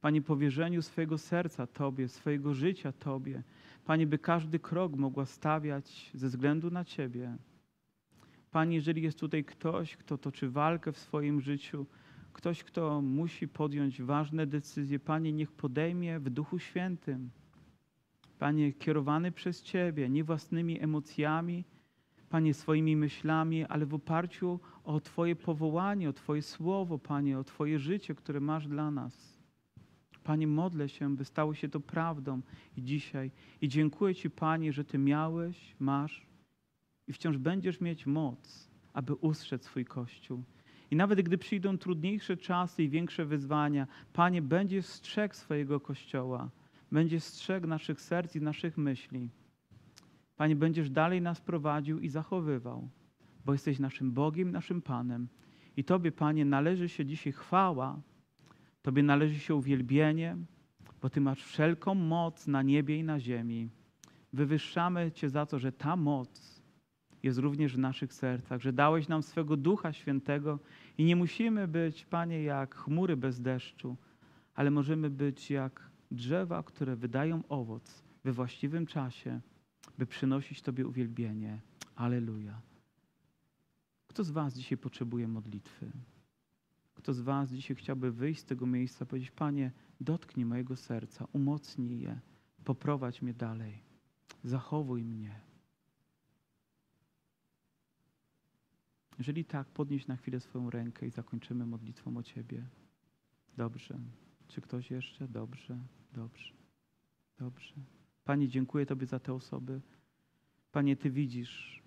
Panie, 0.00 0.22
powierzeniu 0.22 0.82
swojego 0.82 1.18
serca 1.18 1.66
Tobie, 1.66 2.08
swojego 2.08 2.54
życia 2.54 2.92
Tobie. 2.92 3.42
Panie, 3.84 4.06
by 4.06 4.18
każdy 4.18 4.58
krok 4.58 4.96
mogła 4.96 5.26
stawiać 5.26 6.10
ze 6.14 6.28
względu 6.28 6.70
na 6.70 6.84
Ciebie. 6.84 7.36
Panie, 8.50 8.76
jeżeli 8.76 9.02
jest 9.02 9.18
tutaj 9.18 9.44
ktoś, 9.44 9.96
kto 9.96 10.18
toczy 10.18 10.50
walkę 10.50 10.92
w 10.92 10.98
swoim 10.98 11.40
życiu, 11.40 11.86
ktoś, 12.32 12.64
kto 12.64 13.02
musi 13.02 13.48
podjąć 13.48 14.02
ważne 14.02 14.46
decyzje, 14.46 14.98
Panie, 14.98 15.32
niech 15.32 15.52
podejmie 15.52 16.20
w 16.20 16.30
Duchu 16.30 16.58
Świętym. 16.58 17.30
Panie, 18.38 18.72
kierowany 18.72 19.32
przez 19.32 19.62
Ciebie, 19.62 20.08
nie 20.08 20.24
własnymi 20.24 20.82
emocjami, 20.82 21.64
Panie, 22.28 22.54
swoimi 22.54 22.96
myślami, 22.96 23.64
ale 23.64 23.86
w 23.86 23.94
oparciu 23.94 24.60
o 24.84 25.00
Twoje 25.00 25.36
powołanie, 25.36 26.08
o 26.08 26.12
Twoje 26.12 26.42
słowo, 26.42 26.98
Panie, 26.98 27.38
o 27.38 27.44
Twoje 27.44 27.78
życie, 27.78 28.14
które 28.14 28.40
masz 28.40 28.68
dla 28.68 28.90
nas. 28.90 29.33
Panie, 30.24 30.46
modlę 30.46 30.88
się, 30.88 31.16
by 31.16 31.24
stało 31.24 31.54
się 31.54 31.68
to 31.68 31.80
prawdą 31.80 32.40
i 32.76 32.82
dzisiaj. 32.82 33.30
I 33.60 33.68
dziękuję 33.68 34.14
Ci, 34.14 34.30
Panie, 34.30 34.72
że 34.72 34.84
Ty 34.84 34.98
miałeś, 34.98 35.76
masz 35.80 36.26
i 37.08 37.12
wciąż 37.12 37.38
będziesz 37.38 37.80
mieć 37.80 38.06
moc, 38.06 38.70
aby 38.92 39.14
ustrzec 39.14 39.64
swój 39.64 39.84
Kościół. 39.84 40.44
I 40.90 40.96
nawet 40.96 41.22
gdy 41.22 41.38
przyjdą 41.38 41.78
trudniejsze 41.78 42.36
czasy 42.36 42.82
i 42.82 42.88
większe 42.88 43.24
wyzwania, 43.24 43.86
Panie, 44.12 44.42
będziesz 44.42 44.86
strzegł 44.86 45.34
swojego 45.34 45.80
Kościoła, 45.80 46.50
będziesz 46.92 47.22
strzegł 47.22 47.66
naszych 47.66 48.00
serc 48.00 48.36
i 48.36 48.40
naszych 48.40 48.78
myśli. 48.78 49.30
Panie, 50.36 50.56
będziesz 50.56 50.90
dalej 50.90 51.22
nas 51.22 51.40
prowadził 51.40 52.00
i 52.00 52.08
zachowywał, 52.08 52.88
bo 53.44 53.52
jesteś 53.52 53.78
naszym 53.78 54.12
Bogiem, 54.12 54.50
naszym 54.50 54.82
Panem. 54.82 55.28
I 55.76 55.84
Tobie, 55.84 56.12
Panie, 56.12 56.44
należy 56.44 56.88
się 56.88 57.06
dzisiaj 57.06 57.32
chwała, 57.32 58.00
Tobie 58.84 59.02
należy 59.02 59.40
się 59.40 59.54
uwielbienie, 59.54 60.36
bo 61.02 61.10
Ty 61.10 61.20
masz 61.20 61.44
wszelką 61.44 61.94
moc 61.94 62.46
na 62.46 62.62
niebie 62.62 62.98
i 62.98 63.04
na 63.04 63.20
ziemi. 63.20 63.68
Wywyższamy 64.32 65.12
Cię 65.12 65.30
za 65.30 65.46
to, 65.46 65.58
że 65.58 65.72
ta 65.72 65.96
moc 65.96 66.62
jest 67.22 67.38
również 67.38 67.74
w 67.74 67.78
naszych 67.78 68.12
sercach, 68.12 68.60
że 68.60 68.72
dałeś 68.72 69.08
nam 69.08 69.22
swego 69.22 69.56
Ducha 69.56 69.92
Świętego 69.92 70.58
i 70.98 71.04
nie 71.04 71.16
musimy 71.16 71.68
być, 71.68 72.06
Panie, 72.06 72.42
jak 72.42 72.74
chmury 72.74 73.16
bez 73.16 73.40
deszczu, 73.40 73.96
ale 74.54 74.70
możemy 74.70 75.10
być 75.10 75.50
jak 75.50 75.90
drzewa, 76.10 76.62
które 76.62 76.96
wydają 76.96 77.42
owoc 77.48 78.02
we 78.24 78.32
właściwym 78.32 78.86
czasie, 78.86 79.40
by 79.98 80.06
przynosić 80.06 80.62
Tobie 80.62 80.86
uwielbienie. 80.86 81.60
Aleluja. 81.96 82.60
Kto 84.06 84.24
z 84.24 84.30
Was 84.30 84.54
dzisiaj 84.54 84.78
potrzebuje 84.78 85.28
modlitwy? 85.28 85.90
Kto 87.04 87.14
z 87.14 87.20
Was 87.20 87.52
dzisiaj 87.52 87.76
chciałby 87.76 88.12
wyjść 88.12 88.40
z 88.40 88.44
tego 88.44 88.66
miejsca, 88.66 89.06
powiedzieć: 89.06 89.30
Panie, 89.30 89.72
dotknij 90.00 90.46
mojego 90.46 90.76
serca, 90.76 91.26
umocnij 91.32 92.00
je, 92.00 92.20
poprowadź 92.64 93.22
mnie 93.22 93.34
dalej, 93.34 93.82
zachowuj 94.44 95.04
mnie. 95.04 95.40
Jeżeli 99.18 99.44
tak, 99.44 99.68
podnieś 99.68 100.06
na 100.06 100.16
chwilę 100.16 100.40
swoją 100.40 100.70
rękę 100.70 101.06
i 101.06 101.10
zakończymy 101.10 101.66
modlitwą 101.66 102.16
o 102.16 102.22
Ciebie. 102.22 102.68
Dobrze. 103.56 103.98
Czy 104.48 104.60
ktoś 104.60 104.90
jeszcze? 104.90 105.28
Dobrze, 105.28 105.78
dobrze, 106.12 106.54
dobrze. 107.38 107.74
Panie, 108.24 108.48
dziękuję 108.48 108.86
Tobie 108.86 109.06
za 109.06 109.18
te 109.18 109.34
osoby. 109.34 109.80
Panie, 110.72 110.96
Ty 110.96 111.10
widzisz 111.10 111.82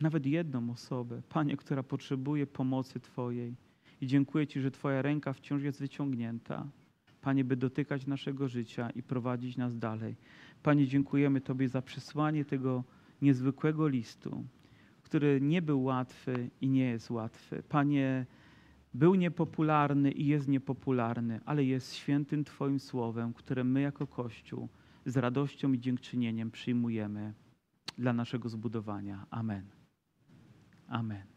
nawet 0.00 0.26
jedną 0.26 0.70
osobę, 0.70 1.22
Panie, 1.28 1.56
która 1.56 1.82
potrzebuje 1.82 2.46
pomocy 2.46 3.00
Twojej. 3.00 3.63
I 4.00 4.06
dziękuję 4.06 4.46
Ci, 4.46 4.60
że 4.60 4.70
Twoja 4.70 5.02
ręka 5.02 5.32
wciąż 5.32 5.62
jest 5.62 5.80
wyciągnięta. 5.80 6.66
Panie, 7.20 7.44
by 7.44 7.56
dotykać 7.56 8.06
naszego 8.06 8.48
życia 8.48 8.90
i 8.90 9.02
prowadzić 9.02 9.56
nas 9.56 9.78
dalej. 9.78 10.16
Panie, 10.62 10.86
dziękujemy 10.86 11.40
Tobie 11.40 11.68
za 11.68 11.82
przesłanie 11.82 12.44
tego 12.44 12.84
niezwykłego 13.22 13.88
listu, 13.88 14.44
który 15.02 15.40
nie 15.40 15.62
był 15.62 15.82
łatwy 15.82 16.50
i 16.60 16.68
nie 16.68 16.84
jest 16.84 17.10
łatwy. 17.10 17.62
Panie, 17.68 18.26
był 18.94 19.14
niepopularny 19.14 20.10
i 20.10 20.26
jest 20.26 20.48
niepopularny, 20.48 21.40
ale 21.44 21.64
jest 21.64 21.94
świętym 21.94 22.44
Twoim 22.44 22.80
słowem, 22.80 23.32
które 23.34 23.64
my 23.64 23.80
jako 23.80 24.06
Kościół 24.06 24.68
z 25.06 25.16
radością 25.16 25.72
i 25.72 25.78
dziękczynieniem 25.78 26.50
przyjmujemy 26.50 27.34
dla 27.98 28.12
naszego 28.12 28.48
zbudowania. 28.48 29.26
Amen. 29.30 29.64
Amen. 30.88 31.33